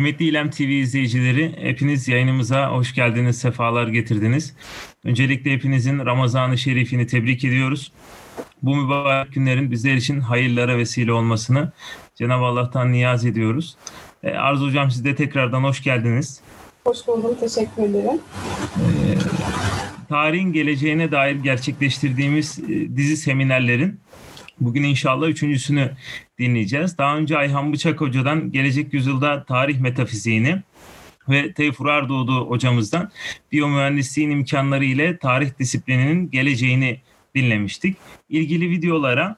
Kıymetli 0.00 0.24
İlem 0.24 0.50
TV 0.50 0.62
izleyicileri, 0.62 1.56
hepiniz 1.62 2.08
yayınımıza 2.08 2.70
hoş 2.70 2.94
geldiniz, 2.94 3.38
sefalar 3.38 3.88
getirdiniz. 3.88 4.54
Öncelikle 5.04 5.52
hepinizin 5.52 5.98
Ramazan-ı 5.98 6.58
Şerif'ini 6.58 7.06
tebrik 7.06 7.44
ediyoruz. 7.44 7.92
Bu 8.62 8.76
mübarek 8.76 9.32
günlerin 9.32 9.70
bizler 9.70 9.94
için 9.94 10.20
hayırlara 10.20 10.78
vesile 10.78 11.12
olmasını 11.12 11.72
Cenab-ı 12.14 12.44
Allah'tan 12.44 12.92
niyaz 12.92 13.24
ediyoruz. 13.24 13.76
E, 14.22 14.30
Arzu 14.30 14.66
Hocam 14.66 14.90
siz 14.90 15.04
de 15.04 15.14
tekrardan 15.14 15.64
hoş 15.64 15.82
geldiniz. 15.82 16.40
Hoş 16.84 17.06
buldum, 17.06 17.36
teşekkür 17.40 17.82
ederim. 17.82 18.20
E, 18.76 18.88
tarihin 20.08 20.52
geleceğine 20.52 21.12
dair 21.12 21.36
gerçekleştirdiğimiz 21.36 22.58
e, 22.58 22.96
dizi 22.96 23.16
seminerlerin 23.16 24.00
Bugün 24.60 24.82
inşallah 24.82 25.28
üçüncüsünü 25.28 25.90
dinleyeceğiz. 26.38 26.98
Daha 26.98 27.16
önce 27.16 27.38
Ayhan 27.38 27.72
Bıçak 27.72 28.00
Hoca'dan 28.00 28.52
gelecek 28.52 28.94
yüzyılda 28.94 29.44
tarih 29.44 29.80
metafiziğini 29.80 30.62
ve 31.28 31.52
Teyfur 31.52 31.86
Ardoğdu 31.86 32.50
hocamızdan 32.50 33.10
biyomühendisliğin 33.52 34.30
imkanları 34.30 34.84
ile 34.84 35.18
tarih 35.18 35.58
disiplininin 35.58 36.30
geleceğini 36.30 37.00
dinlemiştik. 37.34 37.96
İlgili 38.28 38.70
videolara 38.70 39.36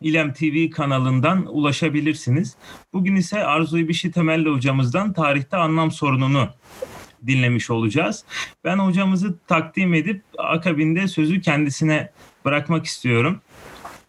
İlem 0.00 0.32
TV 0.32 0.70
kanalından 0.70 1.46
ulaşabilirsiniz. 1.56 2.56
Bugün 2.92 3.16
ise 3.16 3.44
Arzu 3.44 3.78
İbişi 3.78 4.10
Temelli 4.10 4.48
hocamızdan 4.48 5.12
tarihte 5.12 5.56
anlam 5.56 5.90
sorununu 5.90 6.48
dinlemiş 7.26 7.70
olacağız. 7.70 8.24
Ben 8.64 8.78
hocamızı 8.78 9.38
takdim 9.46 9.94
edip 9.94 10.22
akabinde 10.38 11.08
sözü 11.08 11.40
kendisine 11.40 12.10
bırakmak 12.44 12.86
istiyorum. 12.86 13.40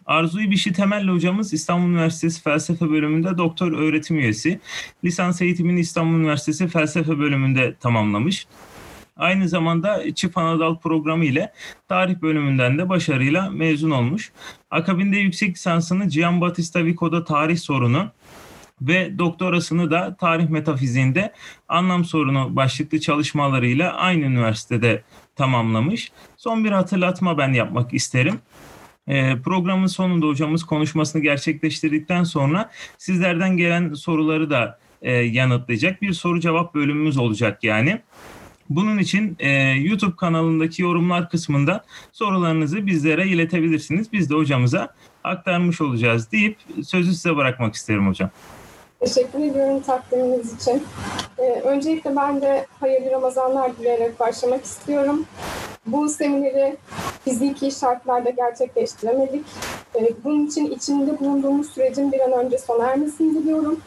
Arzu 0.06 0.40
İbişi 0.40 0.72
Temelli 0.72 1.10
hocamız 1.10 1.52
İstanbul 1.52 1.88
Üniversitesi 1.88 2.42
Felsefe 2.42 2.90
Bölümünde 2.90 3.38
doktor 3.38 3.72
öğretim 3.72 4.18
üyesi. 4.18 4.60
Lisans 5.04 5.42
eğitimini 5.42 5.80
İstanbul 5.80 6.18
Üniversitesi 6.18 6.68
Felsefe 6.68 7.18
Bölümünde 7.18 7.74
tamamlamış. 7.74 8.46
Aynı 9.16 9.48
zamanda 9.48 10.14
Çift 10.14 10.38
Anadal 10.38 10.78
programı 10.78 11.24
ile 11.24 11.52
tarih 11.88 12.16
bölümünden 12.22 12.78
de 12.78 12.88
başarıyla 12.88 13.50
mezun 13.50 13.90
olmuş. 13.90 14.32
Akabinde 14.70 15.16
yüksek 15.16 15.56
lisansını 15.56 16.08
Gian 16.08 16.40
Battista 16.40 16.84
Vico'da 16.84 17.24
tarih 17.24 17.58
sorunu 17.58 18.10
ve 18.80 19.18
doktorasını 19.18 19.90
da 19.90 20.16
tarih 20.20 20.48
metafiziğinde 20.48 21.32
anlam 21.68 22.04
sorunu 22.04 22.56
başlıklı 22.56 23.00
çalışmalarıyla 23.00 23.92
aynı 23.92 24.24
üniversitede 24.24 25.02
tamamlamış. 25.36 26.12
Son 26.36 26.64
bir 26.64 26.70
hatırlatma 26.70 27.38
ben 27.38 27.52
yapmak 27.52 27.94
isterim. 27.94 28.40
E, 29.08 29.40
programın 29.44 29.86
sonunda 29.86 30.26
hocamız 30.26 30.64
konuşmasını 30.64 31.22
gerçekleştirdikten 31.22 32.24
sonra 32.24 32.70
sizlerden 32.98 33.56
gelen 33.56 33.94
soruları 33.94 34.50
da 34.50 34.78
e, 35.02 35.12
yanıtlayacak 35.12 36.02
bir 36.02 36.12
soru 36.12 36.40
cevap 36.40 36.74
bölümümüz 36.74 37.16
olacak 37.16 37.64
yani. 37.64 38.00
Bunun 38.70 38.98
için 38.98 39.36
e, 39.38 39.50
YouTube 39.60 40.16
kanalındaki 40.16 40.82
yorumlar 40.82 41.30
kısmında 41.30 41.84
sorularınızı 42.12 42.86
bizlere 42.86 43.28
iletebilirsiniz. 43.28 44.12
Biz 44.12 44.30
de 44.30 44.34
hocamıza 44.34 44.94
aktarmış 45.24 45.80
olacağız 45.80 46.32
deyip 46.32 46.56
sözü 46.84 47.14
size 47.14 47.36
bırakmak 47.36 47.74
isterim 47.74 48.08
hocam. 48.08 48.30
Teşekkür 49.04 49.38
ediyorum 49.38 49.80
takdiminiz 49.80 50.54
için. 50.54 50.82
Ee, 51.38 51.60
öncelikle 51.64 52.16
ben 52.16 52.40
de 52.40 52.66
hayırlı 52.80 53.10
Ramazanlar 53.10 53.76
dileyerek 53.76 54.20
başlamak 54.20 54.64
istiyorum. 54.64 55.24
Bu 55.86 56.08
semineri 56.08 56.76
fiziki 57.24 57.70
şartlarda 57.70 58.30
gerçekleştiremedik. 58.30 59.46
Ee, 59.94 60.08
bunun 60.24 60.46
için 60.46 60.70
içinde 60.70 61.18
bulunduğumuz 61.18 61.70
sürecin 61.70 62.12
bir 62.12 62.20
an 62.20 62.32
önce 62.32 62.58
sona 62.58 62.86
ermesini 62.86 63.34
diliyorum. 63.34 63.80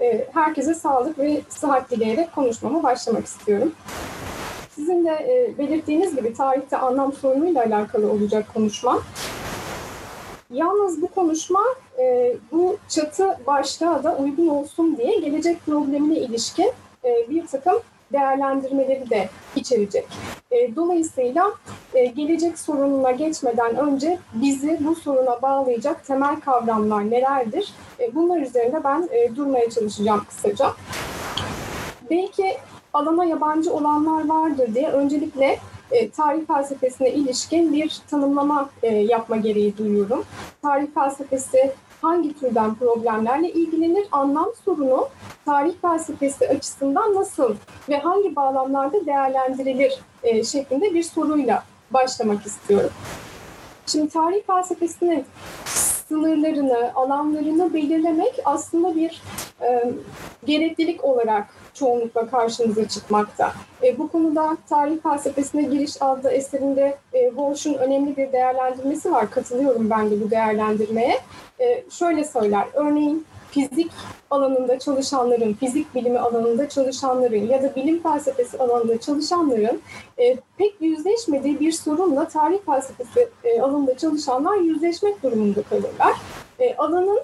Ee, 0.00 0.26
herkese 0.32 0.74
sağlık 0.74 1.18
ve 1.18 1.40
sıhhat 1.48 1.90
dileyerek 1.90 2.34
konuşmama 2.34 2.82
başlamak 2.82 3.26
istiyorum. 3.26 3.72
Sizin 4.70 5.04
de 5.04 5.10
e, 5.10 5.58
belirttiğiniz 5.58 6.16
gibi 6.16 6.34
tarihte 6.34 6.76
anlam 6.76 7.12
sorunuyla 7.12 7.64
alakalı 7.64 8.10
olacak 8.10 8.46
konuşma. 8.54 9.02
Yalnız 10.50 11.02
bu 11.02 11.08
konuşma 11.08 11.60
e, 11.98 12.36
bu 12.52 12.76
çatı 12.88 13.38
başlığa 13.46 14.04
da 14.04 14.16
uygun 14.16 14.48
olsun 14.48 14.96
diye 14.96 15.20
gelecek 15.20 15.66
problemine 15.66 16.18
ilişkin 16.18 16.72
e, 17.04 17.30
bir 17.30 17.46
takım 17.46 17.80
değerlendirmeleri 18.12 19.10
de 19.10 19.28
içerecek. 19.56 20.06
E, 20.50 20.76
dolayısıyla 20.76 21.52
e, 21.94 22.06
gelecek 22.06 22.58
sorununa 22.58 23.10
geçmeden 23.10 23.76
önce 23.76 24.18
bizi 24.34 24.78
bu 24.80 24.94
soruna 24.94 25.42
bağlayacak 25.42 26.06
temel 26.06 26.40
kavramlar 26.40 27.10
nelerdir? 27.10 27.72
E, 28.00 28.14
bunlar 28.14 28.40
üzerinde 28.40 28.84
ben 28.84 29.08
e, 29.12 29.36
durmaya 29.36 29.70
çalışacağım 29.70 30.24
kısaca. 30.28 30.72
Belki 32.10 32.56
alana 32.92 33.24
yabancı 33.24 33.74
olanlar 33.74 34.28
vardır 34.28 34.74
diye 34.74 34.88
öncelikle 34.88 35.58
e, 35.90 36.10
tarih 36.10 36.46
felsefesine 36.46 37.10
ilişkin 37.10 37.72
bir 37.72 38.00
tanımlama 38.10 38.70
e, 38.82 38.88
yapma 38.96 39.36
gereği 39.36 39.78
duyuyorum. 39.78 40.24
Tarih 40.62 40.86
felsefesi 40.94 41.72
hangi 42.04 42.38
türden 42.38 42.74
problemlerle 42.74 43.52
ilgilenir, 43.52 44.06
anlam 44.12 44.52
sorunu 44.64 45.08
tarih 45.44 45.74
felsefesi 45.82 46.48
açısından 46.48 47.14
nasıl 47.14 47.56
ve 47.88 47.98
hangi 47.98 48.36
bağlamlarda 48.36 49.06
değerlendirilir 49.06 50.00
e, 50.22 50.44
şeklinde 50.44 50.94
bir 50.94 51.02
soruyla 51.02 51.64
başlamak 51.90 52.46
istiyorum. 52.46 52.90
Şimdi 53.86 54.08
tarih 54.08 54.42
felsefesinin 54.46 55.24
sınırlarını, 56.08 56.92
alanlarını 56.94 57.74
belirlemek 57.74 58.34
aslında 58.44 58.96
bir 58.96 59.22
e, 59.62 59.92
gereklilik 60.46 61.04
olarak 61.04 61.48
çoğunlukla 61.74 62.30
karşımıza 62.30 62.88
çıkmakta. 62.88 63.52
E, 63.82 63.98
bu 63.98 64.08
konuda 64.08 64.56
tarih 64.68 65.02
felsefesine 65.02 65.62
giriş 65.62 66.02
adlı 66.02 66.30
eserinde 66.30 66.98
e, 67.12 67.28
Walsh'un 67.28 67.74
önemli 67.74 68.16
bir 68.16 68.32
değerlendirmesi 68.32 69.12
var. 69.12 69.30
Katılıyorum 69.30 69.90
ben 69.90 70.10
de 70.10 70.20
bu 70.20 70.30
değerlendirmeye. 70.30 71.20
E, 71.60 71.84
şöyle 71.90 72.24
söyler, 72.24 72.64
örneğin 72.74 73.26
fizik 73.50 73.90
alanında 74.30 74.78
çalışanların, 74.78 75.52
fizik 75.54 75.94
bilimi 75.94 76.18
alanında 76.18 76.68
çalışanların 76.68 77.46
ya 77.46 77.62
da 77.62 77.76
bilim 77.76 78.02
felsefesi 78.02 78.58
alanında 78.58 79.00
çalışanların 79.00 79.82
e, 80.18 80.36
pek 80.58 80.80
yüzleşmediği 80.80 81.60
bir 81.60 81.72
sorunla 81.72 82.28
tarih 82.28 82.58
felsefesi 82.66 83.28
e, 83.44 83.60
alanında 83.60 83.96
çalışanlar 83.96 84.56
yüzleşmek 84.56 85.22
durumunda 85.22 85.62
kalırlar. 85.62 86.16
E, 86.58 86.76
alanın 86.76 87.20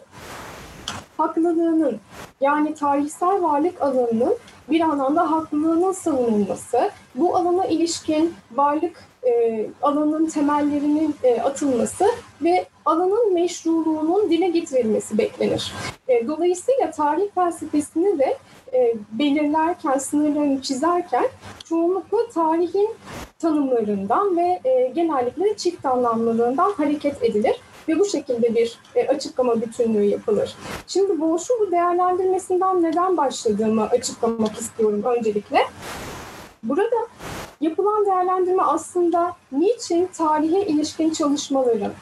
haklılığının 1.17 2.01
yani 2.41 2.75
tarihsel 2.75 3.43
varlık 3.43 3.83
alanının 3.83 4.37
bir 4.71 4.81
anlamda 4.81 5.31
haklılığının 5.31 5.93
savunulması, 5.93 6.91
bu 7.15 7.37
alana 7.37 7.67
ilişkin 7.67 8.35
varlık 8.53 9.05
e, 9.27 9.67
alanın 9.83 10.27
temellerinin 10.27 11.15
e, 11.23 11.41
atılması 11.41 12.07
ve 12.43 12.67
alanın 12.85 13.35
meşruluğunun 13.35 14.31
dile 14.31 14.49
getirilmesi 14.49 15.19
beklenir. 15.19 15.73
E, 16.09 16.29
dolayısıyla 16.29 16.91
tarih 16.91 17.31
felsefesini 17.35 18.19
de 18.19 18.37
e, 18.73 18.95
belirlerken, 19.13 19.99
sınırlarını 19.99 20.63
çizerken 20.63 21.29
çoğunlukla 21.65 22.19
tarihin 22.35 22.91
tanımlarından 23.39 24.37
ve 24.37 24.61
e, 24.65 24.93
genellikle 24.95 25.57
çift 25.57 25.87
anlamlılığından 25.87 26.73
hareket 26.73 27.23
edilir 27.23 27.61
ve 27.91 27.99
bu 27.99 28.05
şekilde 28.05 28.55
bir 28.55 28.79
e, 28.95 29.09
açıklama 29.09 29.61
bütünlüğü 29.61 30.05
yapılır. 30.05 30.55
Şimdi 30.87 31.21
bu 31.21 31.39
değerlendirmesinden 31.71 32.83
neden 32.83 33.17
başladığımı 33.17 33.87
açıklamak 33.87 34.57
istiyorum 34.57 35.03
öncelikle. 35.05 35.59
Burada 36.63 36.97
yapılan 37.61 38.07
değerlendirme 38.07 38.63
aslında 38.63 39.37
niçin 39.53 40.07
tarihe 40.07 40.63
ilişkin 40.63 41.11
çalışmaların 41.11 41.93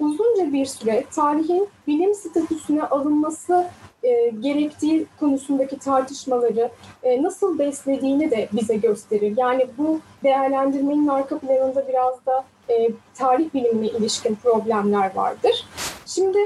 uzunca 0.00 0.52
bir 0.52 0.66
süre 0.66 1.04
tarihin 1.14 1.68
bilim 1.86 2.14
statüsüne 2.14 2.82
alınması 2.82 3.66
e, 4.02 4.28
gerektiği 4.28 5.06
konusundaki 5.20 5.78
tartışmaları 5.78 6.70
e, 7.02 7.22
nasıl 7.22 7.58
beslediğini 7.58 8.30
de 8.30 8.48
bize 8.52 8.76
gösterir. 8.76 9.34
Yani 9.36 9.66
bu 9.78 10.00
değerlendirmenin 10.22 11.08
arka 11.08 11.38
planında 11.38 11.88
biraz 11.88 12.26
da 12.26 12.44
e, 12.68 12.90
tarih 13.14 13.54
bilimine 13.54 13.86
ilişkin 13.86 14.34
problemler 14.34 15.14
vardır. 15.14 15.66
Şimdi 16.06 16.38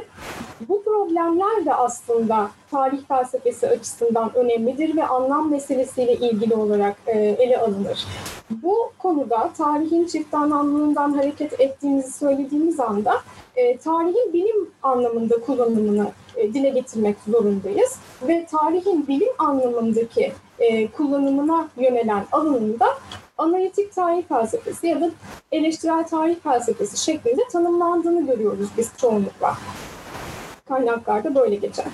bu 0.61 0.82
problemler 0.82 1.65
de 1.65 1.75
aslında 1.75 2.50
tarih 2.70 2.99
felsefesi 3.09 3.69
açısından 3.69 4.35
önemlidir 4.35 4.97
ve 4.97 5.06
anlam 5.06 5.50
meselesiyle 5.50 6.15
ilgili 6.15 6.55
olarak 6.55 6.97
e, 7.06 7.19
ele 7.19 7.59
alınır. 7.59 8.06
Bu 8.50 8.93
konuda 8.99 9.53
tarihin 9.59 10.06
çift 10.06 10.35
anlamlılığından 10.35 11.12
hareket 11.12 11.61
ettiğimizi 11.61 12.12
söylediğimiz 12.12 12.81
anda 12.81 13.21
e, 13.56 13.76
tarihin 13.76 14.32
bilim 14.32 14.71
anlamında 14.82 15.41
kullanımını 15.41 16.12
e, 16.37 16.55
dile 16.55 16.69
getirmek 16.69 17.17
zorundayız 17.29 17.99
ve 18.23 18.47
tarihin 18.47 19.06
bilim 19.06 19.29
anlamındaki 19.38 20.32
e, 20.60 20.88
kullanımına 20.88 21.69
yönelen 21.76 22.26
alanında 22.32 22.87
analitik 23.38 23.94
tarih 23.94 24.22
felsefesi 24.28 24.87
ya 24.87 25.00
da 25.00 25.10
eleştirel 25.52 26.06
tarih 26.06 26.37
felsefesi 26.40 27.05
şeklinde 27.05 27.43
tanımlandığını 27.52 28.26
görüyoruz 28.26 28.69
biz 28.78 28.90
çoğunlukla. 28.96 29.55
Kaynaklarda 30.69 31.34
böyle 31.34 31.55
geçer. 31.55 31.87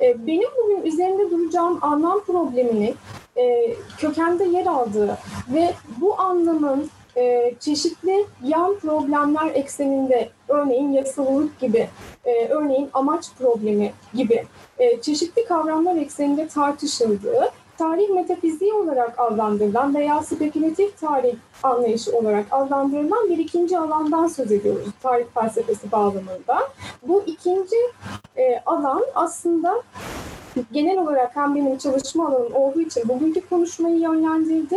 E, 0.00 0.26
benim 0.26 0.48
bugün 0.62 0.82
üzerinde 0.82 1.30
duracağım 1.30 1.78
anlam 1.82 2.20
problemini 2.20 2.94
e, 3.36 3.74
kökende 3.98 4.44
yer 4.44 4.66
aldığı 4.66 5.18
ve 5.54 5.74
bu 6.00 6.20
anlamın 6.20 6.90
e, 7.16 7.54
çeşitli 7.60 8.26
yan 8.44 8.78
problemler 8.78 9.54
ekseninde 9.54 10.28
örneğin 10.48 10.92
yasalılık 10.92 11.60
gibi, 11.60 11.88
e, 12.24 12.48
örneğin 12.48 12.90
amaç 12.92 13.24
problemi 13.38 13.92
gibi 14.14 14.44
e, 14.78 15.00
çeşitli 15.00 15.44
kavramlar 15.44 15.96
ekseninde 15.96 16.48
tartışıldığı 16.48 17.50
tarih 17.80 18.10
metafiziği 18.10 18.72
olarak 18.72 19.14
adlandırılan 19.18 19.94
veya 19.94 20.22
spekülatif 20.22 21.00
tarih 21.00 21.34
anlayışı 21.62 22.16
olarak 22.16 22.46
adlandırılan 22.50 23.28
bir 23.28 23.38
ikinci 23.38 23.78
alandan 23.78 24.26
söz 24.26 24.52
ediyoruz 24.52 24.88
tarih 25.02 25.24
felsefesi 25.34 25.92
bağlamında. 25.92 26.58
Bu 27.08 27.22
ikinci 27.26 27.76
e, 28.36 28.60
alan 28.66 29.04
aslında 29.14 29.82
genel 30.72 30.98
olarak 30.98 31.36
hem 31.36 31.54
benim 31.54 31.78
çalışma 31.78 32.28
alanım 32.28 32.54
olduğu 32.54 32.80
için 32.80 33.08
bugünkü 33.08 33.40
konuşmayı 33.48 33.96
yönlendirdi 33.96 34.76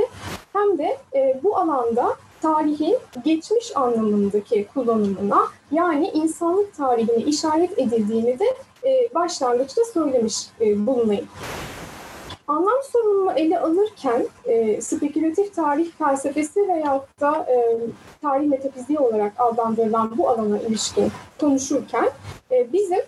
hem 0.53 0.77
de 0.77 0.97
e, 1.15 1.39
bu 1.43 1.57
alanda 1.57 2.15
tarihin 2.41 2.97
geçmiş 3.25 3.77
anlamındaki 3.77 4.67
kullanımına 4.73 5.41
yani 5.71 6.07
insanlık 6.09 6.75
tarihine 6.75 7.23
işaret 7.23 7.79
edildiğini 7.79 8.39
de 8.39 8.45
e, 8.83 9.13
başlangıçta 9.15 9.81
söylemiş 9.93 10.47
e, 10.61 10.87
bulunayım. 10.87 11.27
Anlam 12.47 12.83
sorununu 12.91 13.31
ele 13.31 13.59
alırken 13.59 14.27
e, 14.45 14.81
spekülatif 14.81 15.55
tarih 15.55 15.91
felsefesi 15.91 16.67
veyahut 16.67 17.21
da 17.21 17.47
e, 17.49 17.77
tarih 18.21 18.47
metafiziği 18.47 18.99
olarak 18.99 19.33
adlandırılan 19.37 20.17
bu 20.17 20.29
alana 20.29 20.59
ilişkin 20.59 21.11
konuşurken 21.39 22.09
e, 22.51 22.73
bizim 22.73 23.01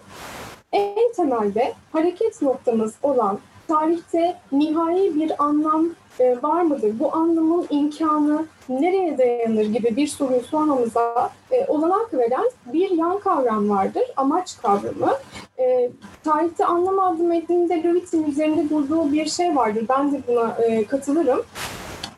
en 0.71 1.13
temelde 1.15 1.73
hareket 1.91 2.41
noktamız 2.41 2.93
olan 3.03 3.39
tarihte 3.67 4.37
nihai 4.51 5.15
bir 5.15 5.43
anlam 5.43 5.89
e, 6.19 6.41
var 6.43 6.61
mıdır? 6.61 6.99
Bu 6.99 7.15
anlamın 7.15 7.67
imkanı 7.69 8.45
nereye 8.69 9.17
dayanır 9.17 9.65
gibi 9.65 9.95
bir 9.95 10.07
soruyu 10.07 10.41
sormamıza 10.41 11.31
e, 11.51 11.65
olanak 11.65 12.13
veren 12.13 12.49
bir 12.65 12.89
yan 12.89 13.19
kavram 13.19 13.69
vardır. 13.69 14.03
Amaç 14.17 14.57
kavramı. 14.61 15.13
E, 15.59 15.89
tarihte 16.23 16.65
anlam 16.65 16.99
adlı 16.99 17.23
metninde 17.23 17.83
Löwit'in 17.83 18.23
üzerinde 18.23 18.69
durduğu 18.69 19.11
bir 19.11 19.25
şey 19.25 19.55
vardır. 19.55 19.85
Ben 19.89 20.11
de 20.11 20.21
buna 20.27 20.57
katılırım 20.87 21.41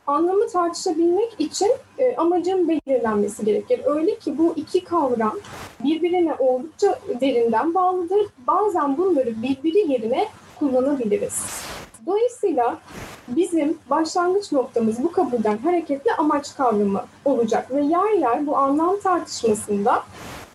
anlamı 0.08 0.48
tartışabilmek 0.48 1.36
için 1.40 1.72
e, 1.98 2.16
amacın 2.16 2.68
belirlenmesi 2.68 3.46
gerekir. 3.46 3.82
Öyle 3.86 4.16
ki 4.16 4.38
bu 4.38 4.54
iki 4.56 4.84
kavram 4.84 5.40
birbirine 5.84 6.34
oldukça 6.40 7.00
derinden 7.22 7.74
bağlıdır. 7.74 8.20
Bazen 8.48 8.98
bunları 8.98 9.42
birbiri 9.42 9.92
yerine 9.92 10.28
kullanabiliriz. 10.60 11.46
Dolayısıyla 12.06 12.78
bizim 13.28 13.78
başlangıç 13.90 14.52
noktamız 14.52 15.04
bu 15.04 15.12
kabulden 15.12 15.58
hareketle 15.58 16.12
amaç 16.18 16.56
kavramı 16.56 17.02
olacak 17.26 17.72
ve 17.72 17.82
yer 17.82 18.20
yer 18.20 18.48
bu 18.48 18.58
anlam 18.58 19.00
tartışmasında 19.00 20.04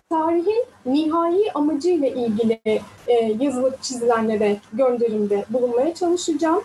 tarihin 0.09 0.65
nihai 0.85 1.51
amacıyla 1.53 2.07
ilgili 2.07 2.59
e, 3.07 3.13
yazılıp 3.39 3.83
çizilenlere 3.83 4.57
gönderimde 4.73 5.45
bulunmaya 5.49 5.93
çalışacağım. 5.93 6.63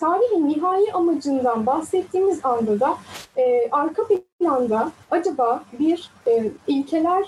Tarihin 0.00 0.48
nihai 0.48 0.92
amacından 0.92 1.66
bahsettiğimiz 1.66 2.44
anda 2.44 2.80
da 2.80 2.96
e, 3.36 3.68
arka 3.70 4.02
planda 4.40 4.92
acaba 5.10 5.64
bir 5.78 6.10
e, 6.26 6.50
ilkeler 6.66 7.24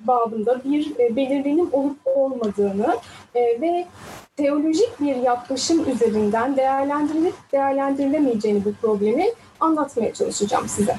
babında 0.00 0.64
bir 0.64 0.98
e, 0.98 1.16
belirlenim 1.16 1.68
olup 1.72 1.98
olmadığını 2.04 2.96
e, 3.34 3.60
ve 3.60 3.86
teolojik 4.36 5.00
bir 5.00 5.16
yaklaşım 5.16 5.90
üzerinden 5.90 6.56
değerlendirilip 6.56 7.34
değerlendirilemeyeceğini 7.52 8.64
bu 8.64 8.72
problemi 8.72 9.26
anlatmaya 9.60 10.14
çalışacağım 10.14 10.68
size. 10.68 10.96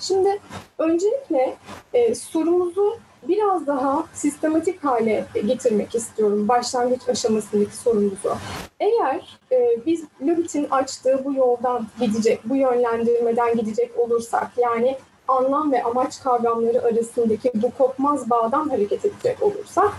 Şimdi 0.00 0.40
öncelikle 0.78 1.56
e, 1.92 2.14
sorumuzu 2.14 2.98
biraz 3.28 3.66
daha 3.66 4.04
sistematik 4.12 4.84
hale 4.84 5.24
getirmek 5.46 5.94
istiyorum 5.94 6.48
başlangıç 6.48 7.08
aşamasındaki 7.08 7.76
sorumuzu. 7.76 8.36
Eğer 8.80 9.38
e, 9.52 9.86
biz 9.86 10.04
Löwit'in 10.20 10.66
açtığı 10.70 11.24
bu 11.24 11.34
yoldan 11.34 11.86
gidecek, 12.00 12.40
bu 12.44 12.56
yönlendirmeden 12.56 13.56
gidecek 13.56 13.98
olursak 13.98 14.50
yani 14.56 14.96
anlam 15.30 15.72
ve 15.72 15.82
amaç 15.82 16.22
kavramları 16.22 16.82
arasındaki 16.82 17.50
bu 17.54 17.70
kopmaz 17.78 18.30
bağdan 18.30 18.68
hareket 18.68 19.04
edecek 19.04 19.42
olursak 19.42 19.92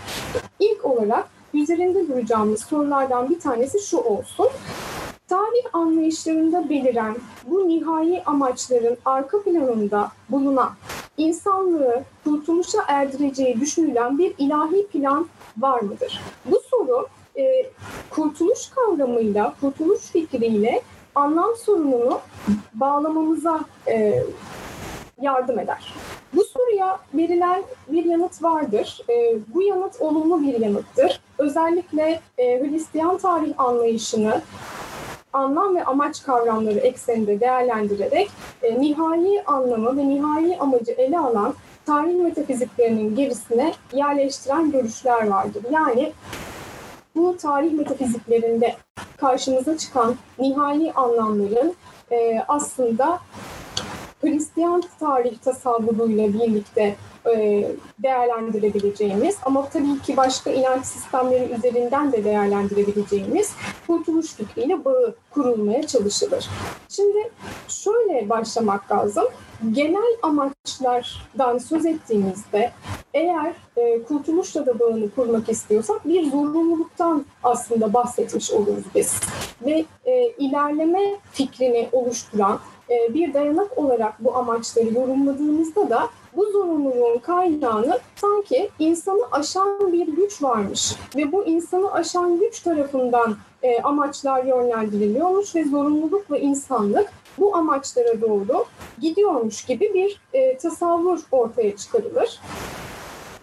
ilk 0.59 0.85
olarak 0.85 1.27
üzerinde 1.53 2.07
duracağımız 2.07 2.61
sorulardan 2.61 3.29
bir 3.29 3.39
tanesi 3.39 3.79
şu 3.79 3.97
olsun. 3.97 4.47
Tarih 5.27 5.65
anlayışlarında 5.73 6.69
beliren 6.69 7.15
bu 7.47 7.67
nihai 7.67 8.23
amaçların 8.25 8.97
arka 9.05 9.43
planında 9.43 10.11
bulunan 10.29 10.71
insanlığı 11.17 12.03
kurtuluşa 12.23 12.79
erdireceği 12.87 13.59
düşünülen 13.61 14.17
bir 14.17 14.33
ilahi 14.37 14.87
plan 14.87 15.27
var 15.57 15.81
mıdır? 15.81 16.21
Bu 16.45 16.61
soru 16.69 17.07
e, 17.37 17.71
kurtuluş 18.09 18.69
kavramıyla, 18.69 19.55
kurtuluş 19.61 19.99
fikriyle 19.99 20.81
anlam 21.15 21.55
sorununu 21.55 22.19
bağlamamıza 22.73 23.59
e, 23.87 24.23
yardım 25.21 25.59
eder. 25.59 25.93
Bu 26.33 26.43
soruya 26.43 26.99
verilen 27.13 27.63
bir 27.87 28.05
yanıt 28.05 28.43
vardır. 28.43 29.01
E, 29.09 29.35
bu 29.53 29.61
yanıt 29.61 30.01
olumlu 30.01 30.41
bir 30.41 30.59
yanıttır. 30.59 31.21
Özellikle 31.37 32.19
e, 32.37 32.59
Hristiyan 32.59 33.17
tarih 33.17 33.53
anlayışını 33.57 34.41
anlam 35.33 35.75
ve 35.75 35.83
amaç 35.83 36.23
kavramları 36.23 36.79
ekseninde 36.79 37.39
değerlendirerek 37.39 38.31
e, 38.63 38.81
nihai 38.81 39.43
anlamı 39.45 39.97
ve 39.97 40.09
nihai 40.09 40.57
amacı 40.59 40.91
ele 40.91 41.19
alan 41.19 41.53
tarih 41.85 42.15
metafiziklerinin 42.15 43.15
gerisine 43.15 43.73
yerleştiren 43.93 44.71
görüşler 44.71 45.27
vardır. 45.27 45.63
Yani 45.71 46.13
bu 47.15 47.37
tarih 47.37 47.73
metafiziklerinde 47.73 48.75
karşımıza 49.17 49.77
çıkan 49.77 50.15
nihai 50.39 50.91
anlamların 50.93 51.75
e, 52.11 52.43
aslında 52.47 53.19
Hristiyan 54.21 54.83
tarih 54.99 55.37
tasavvuruyla 55.37 56.33
birlikte 56.33 56.95
e, 57.25 57.67
değerlendirebileceğimiz 57.99 59.37
ama 59.45 59.69
tabii 59.69 59.99
ki 59.99 60.17
başka 60.17 60.51
inanç 60.51 60.85
sistemleri 60.85 61.53
üzerinden 61.53 62.11
de 62.11 62.23
değerlendirebileceğimiz 62.23 63.53
kurtuluş 63.87 64.33
fikriyle 64.33 64.85
bağı 64.85 65.15
kurulmaya 65.31 65.87
çalışılır. 65.87 66.49
Şimdi 66.89 67.31
şöyle 67.67 68.29
başlamak 68.29 68.91
lazım. 68.91 69.25
Genel 69.71 70.17
amaçlardan 70.21 71.57
söz 71.57 71.85
ettiğimizde 71.85 72.71
eğer 73.13 73.53
e, 73.77 74.03
kurtuluşla 74.03 74.65
da 74.65 74.79
bağını 74.79 75.09
kurmak 75.15 75.49
istiyorsak 75.49 76.07
bir 76.07 76.31
zorunluluktan 76.31 77.25
aslında 77.43 77.93
bahsetmiş 77.93 78.51
oluruz 78.51 78.83
biz. 78.95 79.19
Ve 79.65 79.85
e, 80.05 80.27
ilerleme 80.27 81.19
fikrini 81.31 81.89
oluşturan 81.91 82.59
bir 83.13 83.33
dayanak 83.33 83.77
olarak 83.77 84.13
bu 84.19 84.35
amaçları 84.35 84.93
yorumladığımızda 84.93 85.89
da 85.89 86.09
bu 86.35 86.45
zorunluluğun 86.45 87.19
kaynağını 87.19 87.99
sanki 88.15 88.69
insanı 88.79 89.21
aşan 89.31 89.93
bir 89.93 90.07
güç 90.07 90.43
varmış 90.43 90.95
ve 91.15 91.31
bu 91.31 91.45
insanı 91.45 91.93
aşan 91.93 92.39
güç 92.39 92.59
tarafından 92.59 93.37
e, 93.63 93.81
amaçlar 93.81 94.43
yönlendiriliyormuş 94.43 95.55
ve 95.55 95.63
zorunluluk 95.63 96.31
ve 96.31 96.41
insanlık 96.41 97.11
bu 97.37 97.55
amaçlara 97.55 98.21
doğru 98.21 98.65
gidiyormuş 99.01 99.65
gibi 99.65 99.93
bir 99.93 100.21
e, 100.33 100.57
tasavvur 100.57 101.19
ortaya 101.31 101.77
çıkarılır. 101.77 102.39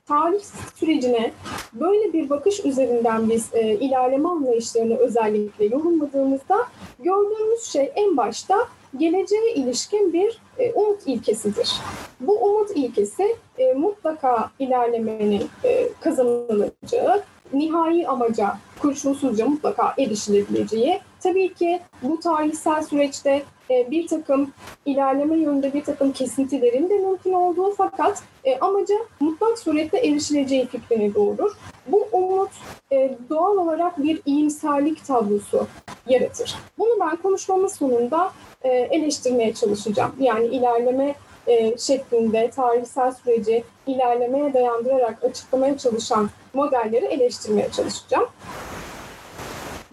Tarih 0.06 0.42
sürecine 0.74 1.32
böyle 1.72 2.12
bir 2.12 2.30
bakış 2.30 2.64
üzerinden 2.64 3.30
biz 3.30 3.48
e, 3.52 3.74
ilerleme 3.74 4.28
anlayışlarını 4.28 4.96
özellikle 4.96 5.64
yorumladığımızda 5.64 6.56
gördüğümüz 6.98 7.62
şey 7.62 7.92
en 7.94 8.16
başta 8.16 8.68
geleceğe 8.96 9.54
ilişkin 9.54 10.12
bir 10.12 10.40
e, 10.58 10.72
umut 10.72 11.00
ilkesidir. 11.06 11.72
Bu 12.20 12.32
umut 12.32 12.70
ilkesi 12.74 13.36
e, 13.58 13.72
mutlaka 13.72 14.50
ilerlemenin 14.58 15.48
e, 15.64 15.88
kazanılacağı, 16.00 17.22
nihai 17.52 18.08
amaca 18.08 18.58
kurşunsuzca 18.78 19.46
mutlaka 19.46 19.94
erişilebileceği. 19.98 21.00
Tabii 21.20 21.54
ki 21.54 21.80
bu 22.02 22.20
tarihsel 22.20 22.82
süreçte 22.82 23.42
e, 23.70 23.90
bir 23.90 24.06
takım 24.06 24.52
ilerleme 24.86 25.36
yönünde 25.36 25.74
bir 25.74 25.84
takım 25.84 26.12
kesintilerin 26.12 26.90
de 26.90 26.98
mümkün 26.98 27.32
olduğu 27.32 27.74
fakat 27.74 28.22
e, 28.44 28.58
amaca 28.58 28.94
mutlak 29.20 29.58
surette 29.58 29.98
erişileceği 29.98 30.66
fikrini 30.66 31.14
doğurur. 31.14 31.52
Bu 31.86 32.08
umut 32.12 32.50
e, 32.92 33.16
doğal 33.30 33.56
olarak 33.56 34.02
bir 34.02 34.20
iyimserlik 34.26 35.06
tablosu 35.06 35.66
yaratır. 36.08 36.54
Bunu 36.78 37.00
ben 37.00 37.16
konuşmamın 37.16 37.68
sonunda 37.68 38.32
eleştirmeye 38.68 39.54
çalışacağım. 39.54 40.12
Yani 40.18 40.46
ilerleme 40.46 41.14
e, 41.46 41.78
şeklinde 41.78 42.50
tarihsel 42.50 43.12
süreci 43.12 43.64
ilerlemeye 43.86 44.54
dayandırarak 44.54 45.24
açıklamaya 45.24 45.78
çalışan 45.78 46.30
modelleri 46.54 47.04
eleştirmeye 47.04 47.70
çalışacağım. 47.70 48.26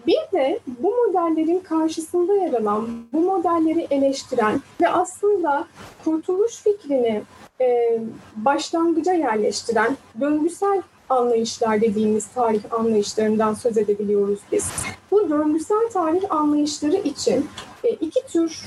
Bir 0.06 0.38
de 0.38 0.58
bu 0.66 0.94
modellerin 0.94 1.60
karşısında 1.60 2.34
yer 2.34 2.52
alan, 2.52 2.88
bu 3.12 3.20
modelleri 3.20 3.86
eleştiren 3.90 4.62
ve 4.80 4.88
aslında 4.88 5.66
kurtuluş 6.04 6.62
fikrini 6.62 7.22
e, 7.60 7.98
başlangıca 8.36 9.12
yerleştiren 9.12 9.96
döngüsel 10.20 10.82
anlayışlar 11.08 11.80
dediğimiz 11.80 12.26
tarih 12.26 12.60
anlayışlarından 12.70 13.54
söz 13.54 13.78
edebiliyoruz 13.78 14.38
biz. 14.52 14.70
Bu 15.10 15.30
döngüsel 15.30 15.88
tarih 15.92 16.22
anlayışları 16.30 16.96
için 16.96 17.48
e, 17.84 17.90
iki 17.90 18.26
tür 18.26 18.62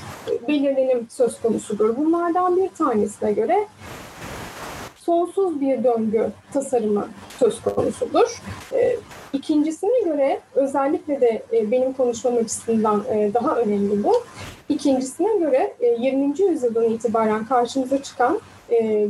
belirlenim 0.48 1.06
söz 1.10 1.40
konusudur. 1.40 1.96
Bunlardan 1.96 2.56
bir 2.56 2.68
tanesine 2.68 3.32
göre 3.32 3.68
sonsuz 4.96 5.60
bir 5.60 5.84
döngü 5.84 6.32
tasarımı 6.52 7.08
söz 7.38 7.62
konusudur. 7.62 8.42
E, 8.72 8.96
ikincisine 9.32 10.00
göre 10.04 10.40
özellikle 10.54 11.20
de 11.20 11.42
e, 11.52 11.70
benim 11.70 11.92
konuşmam 11.92 12.36
açısından 12.36 13.04
daha 13.34 13.56
önemli 13.56 14.04
bu. 14.04 14.12
İkincisine 14.68 15.38
göre 15.38 15.74
20. 15.98 16.40
yüzyıldan 16.40 16.84
itibaren 16.84 17.46
karşımıza 17.46 18.02
çıkan 18.02 18.40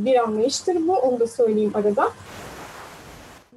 bir 0.05 0.23
anlayıştır 0.23 0.89
bu. 0.89 0.93
Onu 0.93 1.21
da 1.21 1.27
söyleyeyim 1.27 1.73
arada 1.75 2.09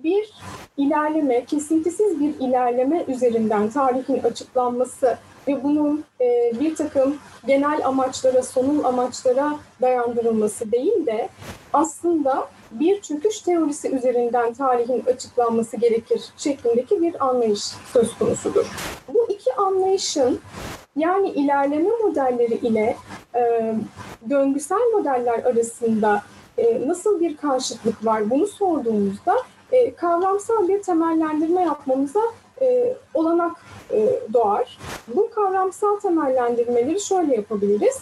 bir 0.03 0.33
ilerleme, 0.77 1.45
kesintisiz 1.45 2.19
bir 2.19 2.33
ilerleme 2.39 3.05
üzerinden 3.07 3.69
tarihin 3.69 4.23
açıklanması 4.23 5.17
ve 5.47 5.63
bunun 5.63 6.03
e, 6.21 6.51
bir 6.59 6.75
takım 6.75 7.17
genel 7.47 7.87
amaçlara, 7.87 8.43
sonun 8.43 8.83
amaçlara 8.83 9.59
dayandırılması 9.81 10.71
değil 10.71 11.05
de 11.05 11.29
aslında 11.73 12.47
bir 12.71 13.01
çöküş 13.01 13.41
teorisi 13.41 13.89
üzerinden 13.89 14.53
tarihin 14.53 15.03
açıklanması 15.05 15.77
gerekir 15.77 16.21
şeklindeki 16.37 17.01
bir 17.01 17.25
anlayış 17.27 17.63
söz 17.93 18.17
konusudur. 18.17 18.65
Bu 19.13 19.27
iki 19.29 19.53
anlayışın 19.53 20.39
yani 20.95 21.29
ilerleme 21.29 21.89
modelleri 22.03 22.53
ile 22.53 22.97
e, 23.35 23.73
döngüsel 24.29 24.91
modeller 24.93 25.43
arasında 25.43 26.23
e, 26.57 26.87
nasıl 26.87 27.19
bir 27.19 27.37
karşıtlık 27.37 28.05
var 28.05 28.29
bunu 28.29 28.47
sorduğumuzda 28.47 29.35
e, 29.73 29.95
kavramsal 29.95 30.67
bir 30.67 30.81
temellendirme 30.81 31.61
yapmamıza 31.61 32.21
e, 32.61 32.95
olanak 33.13 33.57
e, 33.91 34.19
doğar. 34.33 34.77
Bu 35.07 35.29
kavramsal 35.29 35.99
temellendirmeleri 35.99 36.99
şöyle 36.99 37.35
yapabiliriz. 37.35 38.01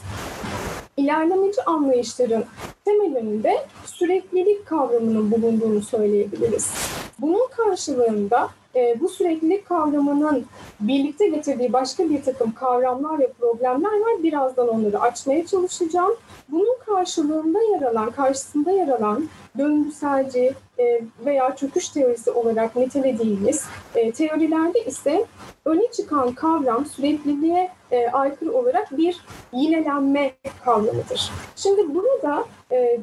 İlerlemeci 0.97 1.63
anlayışların 1.63 2.43
temelinde 2.85 3.65
süreklilik 3.85 4.65
kavramının 4.65 5.31
bulunduğunu 5.31 5.81
söyleyebiliriz. 5.81 6.73
Bunun 7.19 7.47
karşılığında 7.57 8.49
e, 8.75 8.99
bu 8.99 9.09
süreklilik 9.09 9.65
kavramının 9.65 10.45
birlikte 10.79 11.27
getirdiği 11.27 11.73
başka 11.73 12.09
bir 12.09 12.23
takım 12.23 12.51
kavramlar 12.51 13.19
ve 13.19 13.31
problemler 13.39 13.99
var. 13.99 14.23
Birazdan 14.23 14.67
onları 14.67 15.01
açmaya 15.01 15.45
çalışacağım. 15.45 16.15
Bunun 16.49 16.77
karşılığında 16.85 17.59
yer 17.61 17.81
alan, 17.81 18.11
karşısında 18.11 18.71
yer 18.71 18.87
alan 18.87 19.29
döngüselci 19.57 20.53
e, 20.79 21.01
veya 21.25 21.55
çöküş 21.55 21.89
teorisi 21.89 22.31
olarak 22.31 22.75
nitelediğimiz 22.75 23.65
e, 23.95 24.11
teorilerde 24.11 24.85
ise 24.85 25.25
öne 25.65 25.91
çıkan 25.91 26.31
kavram 26.31 26.85
sürekliliğe 26.85 27.69
e, 27.91 28.09
aykırı 28.09 28.53
olarak 28.53 28.97
bir 28.97 29.17
yinelenme 29.53 30.31
kavramıdır. 30.65 31.31
Şimdi 31.55 31.95
burada 31.95 32.45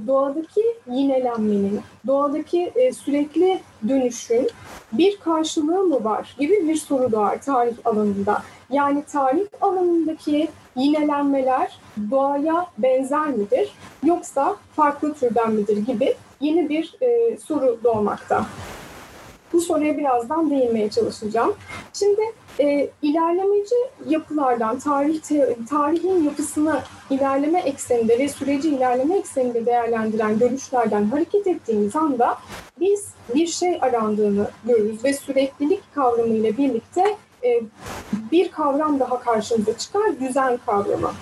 doğadaki 0.06 0.62
yinelenmenin, 0.86 1.80
doğadaki 2.06 2.72
sürekli 3.04 3.60
dönüşün 3.88 4.50
bir 4.92 5.16
karşılığı 5.16 5.84
mı 5.84 6.04
var 6.04 6.36
gibi 6.38 6.68
bir 6.68 6.76
soru 6.76 7.12
doğar 7.12 7.42
tarih 7.42 7.74
alanında. 7.84 8.42
Yani 8.70 9.02
tarih 9.12 9.46
alanındaki 9.60 10.48
yinelenmeler 10.76 11.78
doğaya 12.10 12.66
benzer 12.78 13.26
midir 13.26 13.72
yoksa 14.04 14.56
farklı 14.76 15.14
türden 15.14 15.52
midir 15.52 15.76
gibi 15.76 16.14
yeni 16.40 16.68
bir 16.68 16.94
e, 17.00 17.36
soru 17.36 17.78
doğmakta. 17.84 18.46
Bu 19.52 19.60
soruya 19.60 19.98
birazdan 19.98 20.50
değinmeye 20.50 20.90
çalışacağım. 20.90 21.54
Şimdi 21.92 22.20
e, 22.60 22.90
ilerlemeci 23.02 23.74
yapılardan, 24.08 24.78
tarih 24.78 25.20
tarihin 25.70 26.24
yapısını 26.24 26.80
ilerleme 27.10 27.60
ekseninde 27.60 28.18
ve 28.18 28.28
süreci 28.28 28.68
ilerleme 28.68 29.18
ekseninde 29.18 29.66
değerlendiren 29.66 30.38
görüşlerden 30.38 31.04
hareket 31.04 31.46
ettiğimiz 31.46 31.96
anda 31.96 32.38
biz 32.80 33.08
bir 33.34 33.46
şey 33.46 33.78
arandığını 33.80 34.50
görürüz 34.64 35.04
ve 35.04 35.12
süreklilik 35.12 35.94
kavramı 35.94 36.34
ile 36.34 36.56
birlikte 36.56 37.16
e, 37.44 37.60
bir 38.32 38.50
kavram 38.50 39.00
daha 39.00 39.20
karşımıza 39.20 39.78
çıkar, 39.78 40.20
düzen 40.20 40.58
kavramı. 40.66 41.12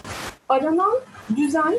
Aranan 0.49 0.99
düzen 1.37 1.79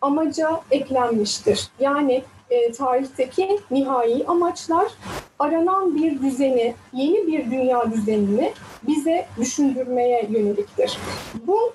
amaca 0.00 0.60
eklenmiştir. 0.70 1.68
Yani 1.80 2.22
e, 2.50 2.72
tarihteki 2.72 3.58
nihai 3.70 4.24
amaçlar 4.26 4.92
aranan 5.38 5.96
bir 5.96 6.22
düzeni, 6.22 6.74
yeni 6.92 7.26
bir 7.26 7.50
dünya 7.50 7.90
düzenini 7.92 8.52
bize 8.82 9.26
düşündürmeye 9.38 10.26
yöneliktir. 10.30 10.98
Bu 11.46 11.72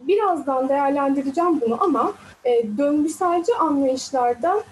birazdan 0.00 0.68
değerlendireceğim 0.68 1.60
bunu 1.60 1.84
ama 1.84 2.12
e, 2.44 2.78
döngüselci 2.78 3.54
anlayışlarda 3.54 4.62